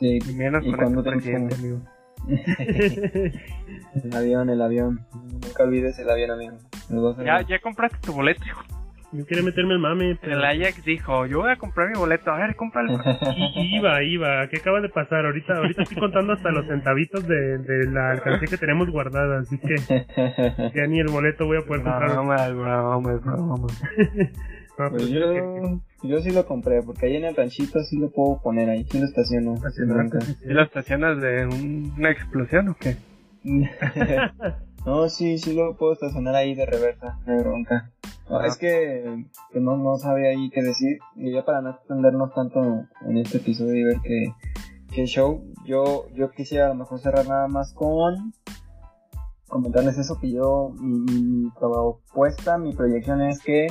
Sí, 0.05 0.19
Y 0.29 0.35
menos 0.35 0.63
¿Y 0.67 0.71
con 0.71 0.77
cuándo 0.79 1.01
este 1.01 1.11
te 1.11 1.17
presidente, 1.17 1.55
amigo. 1.55 1.81
el 4.05 4.15
avión, 4.15 4.51
el 4.51 4.61
avión. 4.61 5.01
Nunca 5.15 5.63
olvides 5.63 5.99
el 5.99 6.11
avión, 6.11 6.31
amigo. 6.33 6.59
Ya, 7.25 7.41
ya 7.41 7.59
compraste 7.61 7.97
tu 8.03 8.13
boleto, 8.13 8.45
hijo. 8.45 8.63
Yo 9.13 9.25
quería 9.25 9.45
meterme 9.45 9.73
el 9.73 9.79
mame, 9.79 10.19
pero... 10.21 10.37
El 10.37 10.45
Ajax 10.45 10.85
dijo, 10.85 11.25
yo 11.25 11.39
voy 11.41 11.53
a 11.53 11.57
comprar 11.57 11.89
mi 11.89 11.99
boleto. 11.99 12.33
A 12.33 12.37
ver, 12.37 12.55
cómpralo. 12.57 12.99
Iba, 13.57 14.03
iba, 14.03 14.47
¿qué 14.49 14.59
acaba 14.59 14.81
de 14.83 14.89
pasar? 14.91 15.25
Ahorita, 15.25 15.55
ahorita 15.55 15.85
estoy 15.85 15.97
contando 15.97 16.35
hasta 16.35 16.51
los 16.51 16.67
centavitos 16.67 17.27
de, 17.27 17.59
de 17.59 17.91
la 17.91 18.11
alcancía 18.11 18.49
que 18.49 18.59
tenemos 18.59 18.91
guardada, 18.91 19.39
así 19.39 19.57
que 19.59 19.77
ya 20.75 20.87
ni 20.87 21.01
el 21.01 21.09
boleto 21.09 21.47
voy 21.47 21.59
a 21.59 21.63
poder 21.63 21.83
comprar. 21.83 22.11
Broma, 22.11 22.49
broma, 22.49 22.97
broma. 23.17 23.67
No, 24.79 24.89
Pues 24.91 25.05
pero 25.05 25.07
yo, 25.07 25.81
yo 26.09 26.21
sí 26.21 26.31
lo 26.31 26.47
compré, 26.47 26.83
porque 26.83 27.07
ahí 27.07 27.17
en 27.17 27.25
el 27.25 27.35
ranchito 27.37 27.83
sí 27.83 27.97
lo 27.99 28.11
puedo 28.11 28.41
poner 28.43 28.69
ahí, 28.71 28.85
sí 28.91 28.99
lo 28.99 29.07
estaciono. 29.07 29.55
¿Y 30.45 30.49
lo 30.53 30.63
estacionas 30.63 31.21
de 31.21 31.47
un- 31.47 31.93
una 31.99 32.11
explosión 32.11 32.69
o 32.69 32.77
qué? 32.79 32.97
no, 34.87 35.09
sí, 35.09 35.39
sí 35.39 35.55
lo 35.55 35.77
puedo 35.77 35.93
estacionar 35.93 36.35
ahí 36.35 36.55
de 36.55 36.67
reversa, 36.67 37.19
hay 37.27 37.39
bronca. 37.39 37.91
No, 38.29 38.39
Ah. 38.39 38.47
Es 38.47 38.57
que, 38.57 39.27
que 39.53 39.61
no, 39.61 39.77
no 39.77 39.97
sabía 39.99 40.31
ahí 40.31 40.49
qué 40.51 40.63
decir, 40.63 40.99
y 41.15 41.31
ya 41.33 41.45
para 41.45 41.61
no 41.61 41.71
extendernos 41.71 42.33
tanto 42.33 42.63
en 43.07 43.19
este 43.19 43.37
episodio 43.37 43.75
y 43.77 43.85
ver 43.85 43.97
que, 44.03 44.25
que 44.95 45.07
show, 45.07 45.45
yo, 45.67 46.07
yo 46.15 46.31
quisiera 46.31 46.67
a 46.67 46.69
lo 46.71 46.75
mejor 46.77 47.01
cerrar 47.01 47.27
nada 47.29 47.49
más 47.49 47.75
con 47.75 48.33
comentarles 49.49 49.99
eso, 49.99 50.19
que 50.19 50.33
yo, 50.33 50.71
mi, 50.81 51.01
mi 51.01 51.51
propuesta, 51.51 52.57
mi 52.57 52.73
proyección 52.73 53.21
es 53.23 53.41
que 53.43 53.67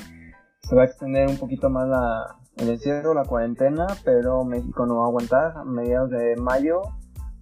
se 0.67 0.76
va 0.76 0.84
a 0.84 0.86
extender 0.86 1.28
un 1.28 1.38
poquito 1.38 1.69
más 1.69 1.88
la, 1.88 2.38
el 2.58 2.69
encierro, 2.69 3.13
la 3.13 3.26
cuarentena, 3.26 3.88
pero 4.04 4.43
México 4.43 4.86
no 4.86 4.97
va 4.97 5.06
a 5.06 5.08
aguantar. 5.08 5.58
A 5.58 5.63
mediados 5.63 6.10
de 6.10 6.36
mayo 6.36 6.82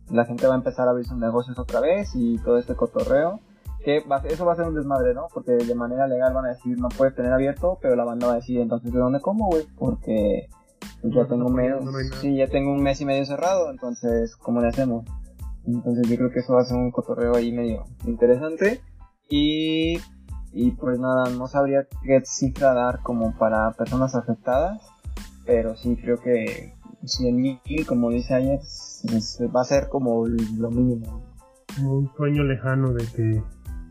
la 0.10 0.26
gente 0.26 0.48
va 0.48 0.56
a 0.56 0.58
empezar 0.58 0.88
a 0.88 0.92
abrir 0.92 1.06
sus 1.06 1.18
negocios 1.18 1.58
otra 1.58 1.80
vez 1.80 2.12
y 2.16 2.38
todo 2.40 2.58
este 2.58 2.76
cotorreo. 2.76 3.40
Que 3.84 4.02
va 4.02 4.22
eso 4.26 4.46
va 4.46 4.54
a 4.54 4.56
ser 4.56 4.68
un 4.68 4.76
desmadre, 4.76 5.14
¿no? 5.14 5.28
Porque 5.34 5.54
de 5.54 5.76
manera 5.76 6.08
legal 6.08 6.34
van 6.34 6.46
a 6.46 6.50
decir 6.50 6.80
no 6.80 6.90
puedes 6.90 7.16
tener 7.16 7.34
abierto, 7.34 7.80
pero 7.82 7.96
la 7.96 8.04
banda 8.04 8.28
va 8.28 8.34
a 8.34 8.36
decir 8.36 8.60
entonces 8.60 8.92
de 8.92 9.00
dónde 9.00 9.22
como, 9.22 9.48
güey, 9.48 9.66
porque 9.76 10.50
ya 11.04 11.26
tengo 11.26 11.48
un 11.48 11.54
mes, 11.54 11.76
sí, 12.20 12.36
ya 12.36 12.48
tengo 12.48 12.72
un 12.72 12.84
mes 12.84 13.02
y 13.02 13.06
medio 13.06 13.26
cerrado, 13.26 13.72
entonces 13.72 14.36
¿cómo 14.36 14.62
le 14.62 14.68
hacemos? 14.68 15.06
Entonces 15.66 16.08
yo 16.08 16.16
creo 16.16 16.30
que 16.30 16.40
eso 16.40 16.54
va 16.54 16.62
a 16.62 16.66
ser 16.66 16.78
un 16.78 16.92
cotorreo 16.92 17.36
ahí 17.36 17.52
medio 17.52 17.86
interesante 18.06 18.82
y 19.30 19.98
y 20.54 20.72
pues 20.72 21.00
nada, 21.00 21.30
no 21.30 21.48
sabría 21.48 21.88
qué 22.04 22.22
cifra 22.26 22.74
dar 22.74 23.00
como 23.04 23.38
para 23.38 23.72
personas 23.72 24.16
afectadas, 24.16 24.82
pero 25.46 25.76
sí 25.76 25.96
creo 25.96 26.20
que 26.20 26.74
100 27.06 27.36
mil, 27.36 27.60
como 27.88 28.10
dice 28.12 28.34
Ajax, 28.36 29.04
es- 29.14 29.40
va 29.56 29.62
a 29.62 29.66
ser 29.66 29.88
como 29.90 30.26
lo 30.28 30.70
mínimo. 30.72 31.24
como 31.76 31.94
un 32.00 32.12
sueño 32.16 32.44
lejano 32.44 32.94
de 32.94 33.06
que, 33.16 33.42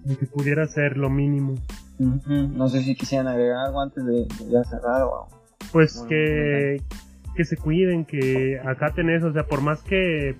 de 0.04 0.16
que 0.16 0.26
pudiera 0.26 0.66
ser 0.68 0.96
lo 0.96 1.08
mínimo. 1.10 1.54
No 1.98 2.68
sé 2.68 2.82
si 2.82 2.94
quisieran 2.94 3.26
agregar 3.28 3.66
algo 3.66 3.80
antes 3.80 4.04
de, 4.04 4.12
de 4.12 4.50
ya 4.50 4.64
cerrar 4.64 5.02
o... 5.02 5.28
Pues 5.72 5.94
Bueno, 5.96 6.08
que, 6.08 6.82
que 7.36 7.44
se 7.44 7.56
cuiden, 7.56 8.04
que 8.04 8.58
acaten 8.64 9.10
eso, 9.10 9.28
o 9.28 9.32
sea, 9.32 9.46
por 9.46 9.60
más 9.62 9.82
que 9.82 10.36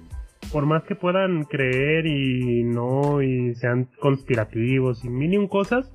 por 0.52 0.64
más 0.66 0.82
que 0.84 0.96
puedan 0.96 1.44
creer 1.44 2.06
y 2.06 2.64
no 2.64 3.22
y 3.22 3.54
sean 3.54 3.88
conspirativos 4.00 5.04
y 5.04 5.08
mil 5.10 5.32
y 5.34 5.36
un 5.36 5.46
cosas, 5.48 5.90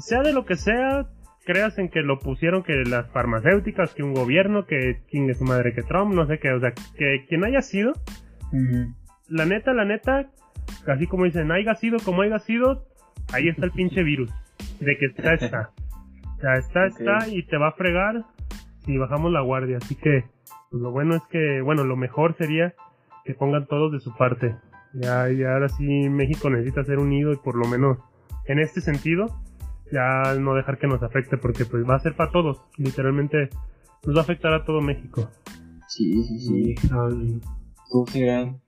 sea 0.00 0.22
de 0.22 0.32
lo 0.32 0.44
que 0.44 0.56
sea, 0.56 1.08
creas 1.44 1.78
en 1.78 1.88
que 1.88 2.02
lo 2.02 2.18
pusieron 2.18 2.62
que 2.62 2.84
las 2.84 3.10
farmacéuticas, 3.10 3.94
que 3.94 4.02
un 4.02 4.14
gobierno, 4.14 4.66
que 4.66 5.02
chingue 5.10 5.34
su 5.34 5.44
madre, 5.44 5.74
que 5.74 5.82
Trump, 5.82 6.14
no 6.14 6.26
sé 6.26 6.38
qué, 6.38 6.52
o 6.52 6.60
sea, 6.60 6.72
que 6.96 7.26
quien 7.28 7.44
haya 7.44 7.62
sido, 7.62 7.92
la 9.28 9.46
neta, 9.46 9.72
la 9.72 9.84
neta, 9.84 10.30
así 10.86 11.06
como 11.06 11.24
dicen, 11.24 11.50
haya 11.50 11.74
sido 11.74 11.98
como 12.04 12.22
haya 12.22 12.38
sido, 12.38 12.86
ahí 13.32 13.48
está 13.48 13.66
el 13.66 13.72
pinche 13.72 14.02
virus. 14.02 14.30
De 14.78 14.96
que 14.96 15.06
está, 15.06 15.34
está. 15.34 15.70
O 16.36 16.40
sea, 16.40 16.54
está, 16.56 16.86
está 16.86 17.28
y 17.28 17.42
te 17.42 17.58
va 17.58 17.68
a 17.68 17.72
fregar 17.72 18.24
si 18.84 18.96
bajamos 18.96 19.30
la 19.30 19.42
guardia. 19.42 19.76
Así 19.76 19.94
que, 19.94 20.24
pues 20.70 20.82
lo 20.82 20.90
bueno 20.90 21.16
es 21.16 21.22
que, 21.30 21.60
bueno, 21.60 21.84
lo 21.84 21.96
mejor 21.96 22.34
sería 22.36 22.74
que 23.24 23.34
pongan 23.34 23.66
todos 23.66 23.92
de 23.92 24.00
su 24.00 24.16
parte. 24.16 24.56
Ya, 24.94 25.28
ya 25.28 25.52
ahora 25.52 25.68
sí 25.68 26.08
México 26.08 26.50
necesita 26.50 26.84
ser 26.84 26.98
unido 26.98 27.32
y 27.32 27.36
por 27.36 27.56
lo 27.56 27.68
menos 27.68 27.98
en 28.46 28.58
este 28.58 28.80
sentido, 28.80 29.26
ya 29.92 30.34
no 30.38 30.54
dejar 30.54 30.78
que 30.78 30.86
nos 30.86 31.02
afecte 31.02 31.36
porque 31.36 31.64
pues 31.64 31.88
va 31.88 31.96
a 31.96 32.00
ser 32.00 32.14
para 32.14 32.30
todos. 32.30 32.62
Literalmente 32.76 33.50
nos 34.04 34.16
va 34.16 34.20
a 34.20 34.22
afectar 34.22 34.52
a 34.52 34.64
todo 34.64 34.80
México. 34.80 35.30
Sí, 35.88 36.22
sí, 36.24 36.38
sí. 36.38 36.74
Tú, 37.90 38.06
Sigan. 38.08 38.60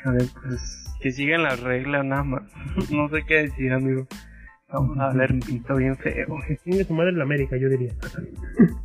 híjole, 0.00 0.24
pues 0.42 0.82
que 1.00 1.10
sigan 1.10 1.42
las 1.42 1.60
reglas 1.60 2.04
nada 2.04 2.24
más. 2.24 2.42
No 2.90 3.08
sé 3.08 3.24
qué 3.26 3.42
decir, 3.42 3.72
amigo. 3.72 4.06
Vamos 4.72 4.98
a 4.98 5.12
ver 5.12 5.38
pito 5.40 5.76
bien 5.76 5.96
feo. 5.98 6.26
Que 6.46 6.56
chingue 6.58 6.84
su 6.84 6.94
madre 6.94 7.12
la 7.12 7.24
América, 7.24 7.56
yo 7.56 7.68
diría. 7.68 7.92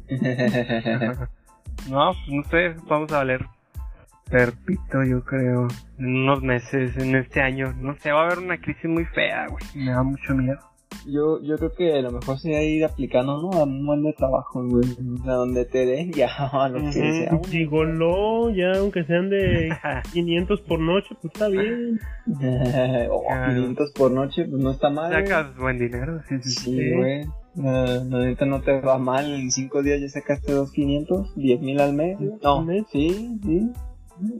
No, 1.89 2.11
pues 2.11 2.27
no 2.29 2.43
sé, 2.49 2.75
vamos 2.89 3.11
a 3.13 3.19
valer 3.19 3.45
perpito, 4.29 5.03
yo 5.03 5.23
creo. 5.23 5.67
En 5.97 6.23
unos 6.23 6.41
meses, 6.41 6.97
en 6.97 7.15
este 7.15 7.39
año. 7.39 7.73
No 7.79 7.95
sé, 7.95 8.11
va 8.11 8.23
a 8.23 8.25
haber 8.25 8.39
una 8.39 8.57
crisis 8.57 8.89
muy 8.89 9.05
fea, 9.05 9.47
güey. 9.47 9.63
Me 9.75 9.91
da 9.91 10.03
mucho 10.03 10.35
miedo. 10.35 10.59
Yo, 11.05 11.41
yo 11.41 11.57
creo 11.57 11.71
que 11.73 11.93
a 11.97 12.01
lo 12.01 12.11
mejor 12.11 12.37
sería 12.39 12.63
ir 12.63 12.83
aplicando, 12.83 13.41
¿no? 13.41 13.51
A 13.57 13.63
un 13.63 13.85
buen 13.85 14.03
de 14.03 14.13
trabajo, 14.13 14.61
güey. 14.67 14.83
O 15.19 15.23
sea, 15.23 15.33
donde 15.33 15.65
te 15.65 15.85
den 15.85 16.11
ya 16.13 16.27
a 16.35 16.67
lo 16.69 16.79
que 16.81 16.91
sea. 16.93 17.29
güey. 17.31 17.43
Gigoló, 17.51 18.49
ya 18.51 18.73
aunque 18.79 19.03
sean 19.05 19.29
de 19.29 19.69
500 20.13 20.61
por 20.61 20.79
noche, 20.79 21.09
pues 21.21 21.33
está 21.33 21.47
bien. 21.49 21.99
oh, 23.11 23.23
Claro. 23.27 23.53
500 23.55 23.91
por 23.91 24.11
noche, 24.11 24.45
pues 24.45 24.61
no 24.61 24.71
está 24.71 24.89
mal. 24.89 25.11
güey. 25.11 25.27
Sacas 25.27 25.55
buen 25.57 25.77
dinero, 25.79 26.21
sí, 26.27 26.35
sí, 26.41 26.49
sí. 26.51 26.71
Sí, 26.77 26.91
güey. 26.95 27.25
La 27.55 27.85
la 28.03 28.19
neta 28.25 28.45
no 28.45 28.61
te 28.61 28.79
va 28.81 28.97
mal. 28.97 29.33
En 29.33 29.49
5 29.49 29.81
días 29.83 29.99
ya 30.01 30.09
sacaste 30.09 30.53
2.500, 30.53 31.33
10.000 31.35 31.79
al 31.81 31.93
mes. 31.93 32.17
No, 32.43 32.59
¿Al 32.59 32.65
mes? 32.65 32.83
sí, 32.91 33.39
sí. 33.43 33.71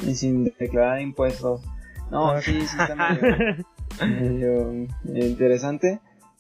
Y 0.07 0.13
sin 0.15 0.43
declarar 0.43 1.01
impuestos. 1.01 1.61
No, 2.11 2.31
Ah. 2.31 2.41
sí, 2.41 2.53
sí 2.61 2.77
está 2.79 2.95
medio, 4.05 4.71
medio 5.03 5.25
interesante. 5.27 5.99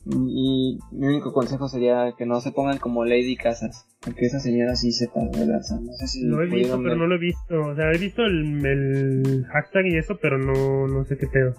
Y 0.09 0.79
mi 0.91 1.07
único 1.07 1.33
consejo 1.33 1.67
sería 1.67 2.13
que 2.17 2.25
no 2.25 2.39
se 2.39 2.51
pongan 2.51 2.77
como 2.77 3.03
Lady 3.03 3.35
Casas. 3.35 3.85
Porque 4.01 4.25
esa 4.25 4.39
señora 4.39 4.75
sí 4.75 4.91
se 4.91 5.07
pasó 5.07 5.29
de 5.31 5.47
lanza. 5.47 5.79
No 5.79 5.91
sé 5.93 6.07
si 6.07 6.23
Lo 6.23 6.41
he 6.41 6.45
visto, 6.45 6.79
pero 6.81 6.95
no 6.95 7.07
lo 7.07 7.15
he 7.15 7.19
visto. 7.19 7.61
O 7.61 7.75
sea, 7.75 7.91
he 7.91 7.97
visto 7.97 8.23
el, 8.23 8.65
el 8.65 9.45
hashtag 9.51 9.87
y 9.87 9.97
eso, 9.97 10.17
pero 10.21 10.37
no, 10.37 10.87
no 10.87 11.03
sé 11.05 11.17
qué 11.17 11.27
pedo. 11.27 11.53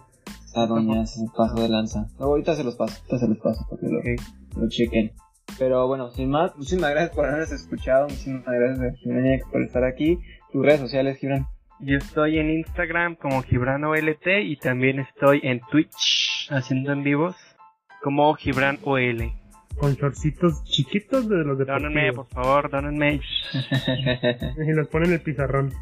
Esa 0.45 0.67
doña 0.67 1.05
se 1.07 1.27
pasó 1.37 1.61
de 1.61 1.69
lanza. 1.69 2.07
No, 2.19 2.27
ahorita 2.27 2.55
se 2.55 2.65
los 2.65 2.77
paso, 2.77 2.95
ahorita 2.97 3.19
se 3.19 3.29
los 3.29 3.39
paso 3.39 3.67
para 3.69 3.81
que 3.81 3.89
lo, 3.89 4.63
lo 4.63 4.69
chequen. 4.69 5.13
Pero 5.59 5.87
bueno, 5.87 6.11
sin 6.11 6.31
más, 6.31 6.57
muchísimas 6.57 6.91
gracias 6.91 7.15
por 7.15 7.27
habernos 7.27 7.53
escuchado, 7.53 8.05
muchísimas 8.05 8.45
gracias 8.45 8.97
Gibran, 9.01 9.41
por 9.51 9.63
estar 9.63 9.85
aquí. 9.85 10.19
Tus 10.53 10.65
redes 10.65 10.81
sociales, 10.81 11.19
Gibran. 11.19 11.47
Yo 11.81 11.97
estoy 11.97 12.39
en 12.39 12.51
Instagram 12.51 13.17
como 13.17 13.43
Gibrano 13.43 13.95
LT 13.95 14.27
y 14.43 14.57
también 14.57 15.01
estoy 15.01 15.41
en 15.45 15.61
Twitch 15.71 16.49
haciendo 16.51 16.93
en 16.93 17.05
vivos 17.05 17.37
como 18.03 18.35
Gibran 18.35 18.79
OL. 18.85 19.33
Con 19.79 19.95
shortcitos 19.95 20.65
chiquitos 20.65 21.29
de 21.29 21.37
los 21.45 21.57
Dónenme, 21.59 22.13
por 22.13 22.27
deportivos. 22.27 22.29
favor, 22.31 22.71
dónenme. 22.71 23.21
Y 24.67 24.73
los 24.73 24.89
ponen 24.89 25.09
en 25.09 25.15
el 25.15 25.21
pizarrón. 25.21 25.73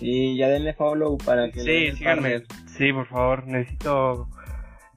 y 0.00 0.36
ya 0.36 0.48
denle 0.48 0.74
follow 0.74 1.16
para 1.18 1.50
que 1.50 1.60
Sí, 1.60 1.92
síganme. 1.96 2.42
Sí, 2.66 2.92
por 2.92 3.06
favor, 3.06 3.46
necesito 3.46 4.28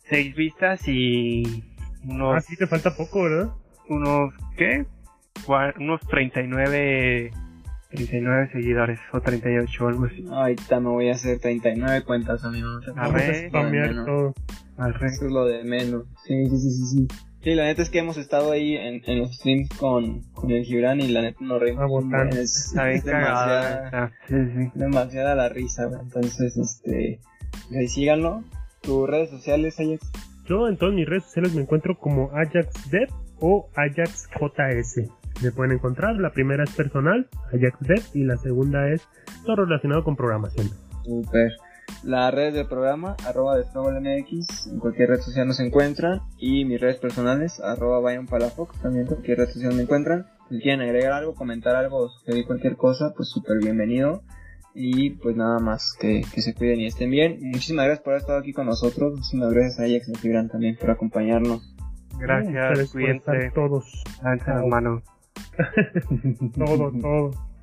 seis 0.10 0.36
vistas 0.36 0.82
y 0.88 1.64
unos, 2.04 2.36
Ah, 2.38 2.42
sí, 2.42 2.56
te 2.58 2.68
falta 2.68 2.96
poco, 2.96 3.24
¿verdad? 3.24 3.52
unos, 3.90 4.34
¿qué? 4.58 4.86
Unos 5.80 6.02
39, 6.02 7.32
39 7.96 8.50
seguidores 8.52 9.00
o 9.14 9.22
38 9.22 9.84
o 9.84 9.88
algo 9.88 10.06
así. 10.06 10.26
Ahorita 10.30 10.80
me 10.80 10.90
voy 10.90 11.10
a 11.10 11.14
hacer 11.14 11.40
39 11.40 12.04
cuentas, 12.04 12.44
amigo. 12.44 12.68
no 12.68 12.80
te 12.82 12.92
A 12.92 12.94
Vamos 12.94 13.14
ver. 13.14 13.22
a 13.24 13.26
preocupes. 13.26 13.50
spamear 13.50 13.88
Bueno, 13.88 14.06
todo. 14.06 14.34
Arre. 14.78 15.08
Eso 15.08 15.26
es 15.26 15.32
lo 15.32 15.46
de 15.46 15.64
menos. 15.64 16.04
Sí, 16.26 16.46
sí, 16.48 16.58
sí, 16.58 16.70
sí, 16.72 16.86
sí. 16.86 17.08
Sí, 17.42 17.54
la 17.54 17.66
neta 17.66 17.84
es 17.84 17.90
que 17.92 18.00
hemos 18.00 18.18
estado 18.18 18.52
ahí 18.52 18.76
en, 18.76 19.02
en 19.06 19.20
los 19.20 19.36
streams 19.36 19.70
con, 19.78 20.22
con 20.34 20.50
el 20.50 20.64
Gibran 20.66 21.00
y 21.00 21.08
la 21.10 21.22
neta 21.22 21.38
nos 21.42 21.62
reímos. 21.62 22.04
Ah. 22.12 22.28
Es, 22.32 22.68
Está 22.70 22.86
bien 22.86 22.98
es 22.98 23.04
demasiada, 23.06 23.86
está- 23.86 24.12
Sí, 24.28 24.36
sí. 24.36 24.72
demasiada 24.74 25.36
la 25.36 25.50
risa, 25.50 25.86
güey. 25.86 26.02
Entonces, 26.02 26.58
este, 26.58 27.20
ahí 27.78 27.88
síganlo. 27.88 28.44
Tus 28.82 29.08
redes 29.08 29.30
sociales, 29.30 29.80
Ajax. 29.80 30.12
Yo 30.48 30.68
en 30.68 30.78
todas 30.78 30.94
mis 30.96 31.08
redes 31.08 31.24
sociales 31.24 31.54
me 31.54 31.62
encuentro 31.62 31.98
como 31.98 32.32
AjaxDev 32.34 33.10
o 33.40 33.70
AjaxJS. 33.76 35.10
Me 35.44 35.52
pueden 35.52 35.74
encontrar, 35.74 36.16
la 36.16 36.32
primera 36.32 36.64
es 36.64 36.72
personal, 36.72 37.28
AjaxDev, 37.54 38.04
y 38.14 38.24
la 38.24 38.38
segunda 38.38 38.90
es 38.90 39.08
todo 39.46 39.66
relacionado 39.66 40.04
con 40.04 40.16
programación. 40.16 40.70
Super. 41.04 41.52
Las 42.04 42.34
redes 42.34 42.54
del 42.54 42.68
programa, 42.68 43.16
arroba 43.26 43.58
MX, 43.58 44.68
en 44.68 44.80
cualquier 44.80 45.10
red 45.10 45.20
social 45.20 45.48
nos 45.48 45.60
encuentran. 45.60 46.22
Y 46.38 46.66
mis 46.66 46.80
redes 46.80 46.98
personales, 46.98 47.60
arroba 47.60 48.02
Palafox, 48.30 48.80
también 48.82 49.04
en 49.04 49.08
cualquier 49.08 49.40
red 49.40 49.50
social 49.50 49.74
me 49.74 49.84
encuentran. 49.84 50.26
Si 50.50 50.60
quieren 50.60 50.82
agregar 50.82 51.14
algo, 51.14 51.34
comentar 51.34 51.76
algo 51.76 51.98
o 51.98 52.10
sugerir 52.10 52.46
cualquier 52.46 52.76
cosa, 52.76 53.14
pues 53.16 53.30
súper 53.30 53.60
bienvenido. 53.60 54.22
Y 54.74 55.12
pues 55.12 55.36
nada 55.36 55.60
más, 55.60 55.96
que, 56.00 56.24
que 56.34 56.42
se 56.42 56.54
cuiden 56.54 56.82
y 56.82 56.88
estén 56.88 57.10
bien. 57.10 57.40
Muchísimas 57.42 57.86
gracias 57.86 58.04
por 58.04 58.14
haber 58.14 58.22
estado 58.22 58.40
aquí 58.40 58.54
con 58.54 58.66
nosotros. 58.66 59.14
Muchísimas 59.14 59.52
gracias 59.54 59.80
a 59.80 59.84
Ajax 59.84 60.10
y 60.10 60.12
a 60.12 60.20
Gibran 60.20 60.50
también 60.50 60.78
por 60.78 60.92
acompañarnos. 60.92 61.74
Gracias, 62.20 62.92
cuídense. 62.92 63.52
todos, 63.54 64.04
las 64.22 64.68
manos. 64.68 65.04
todo, 66.58 66.92
todo. 67.02 67.55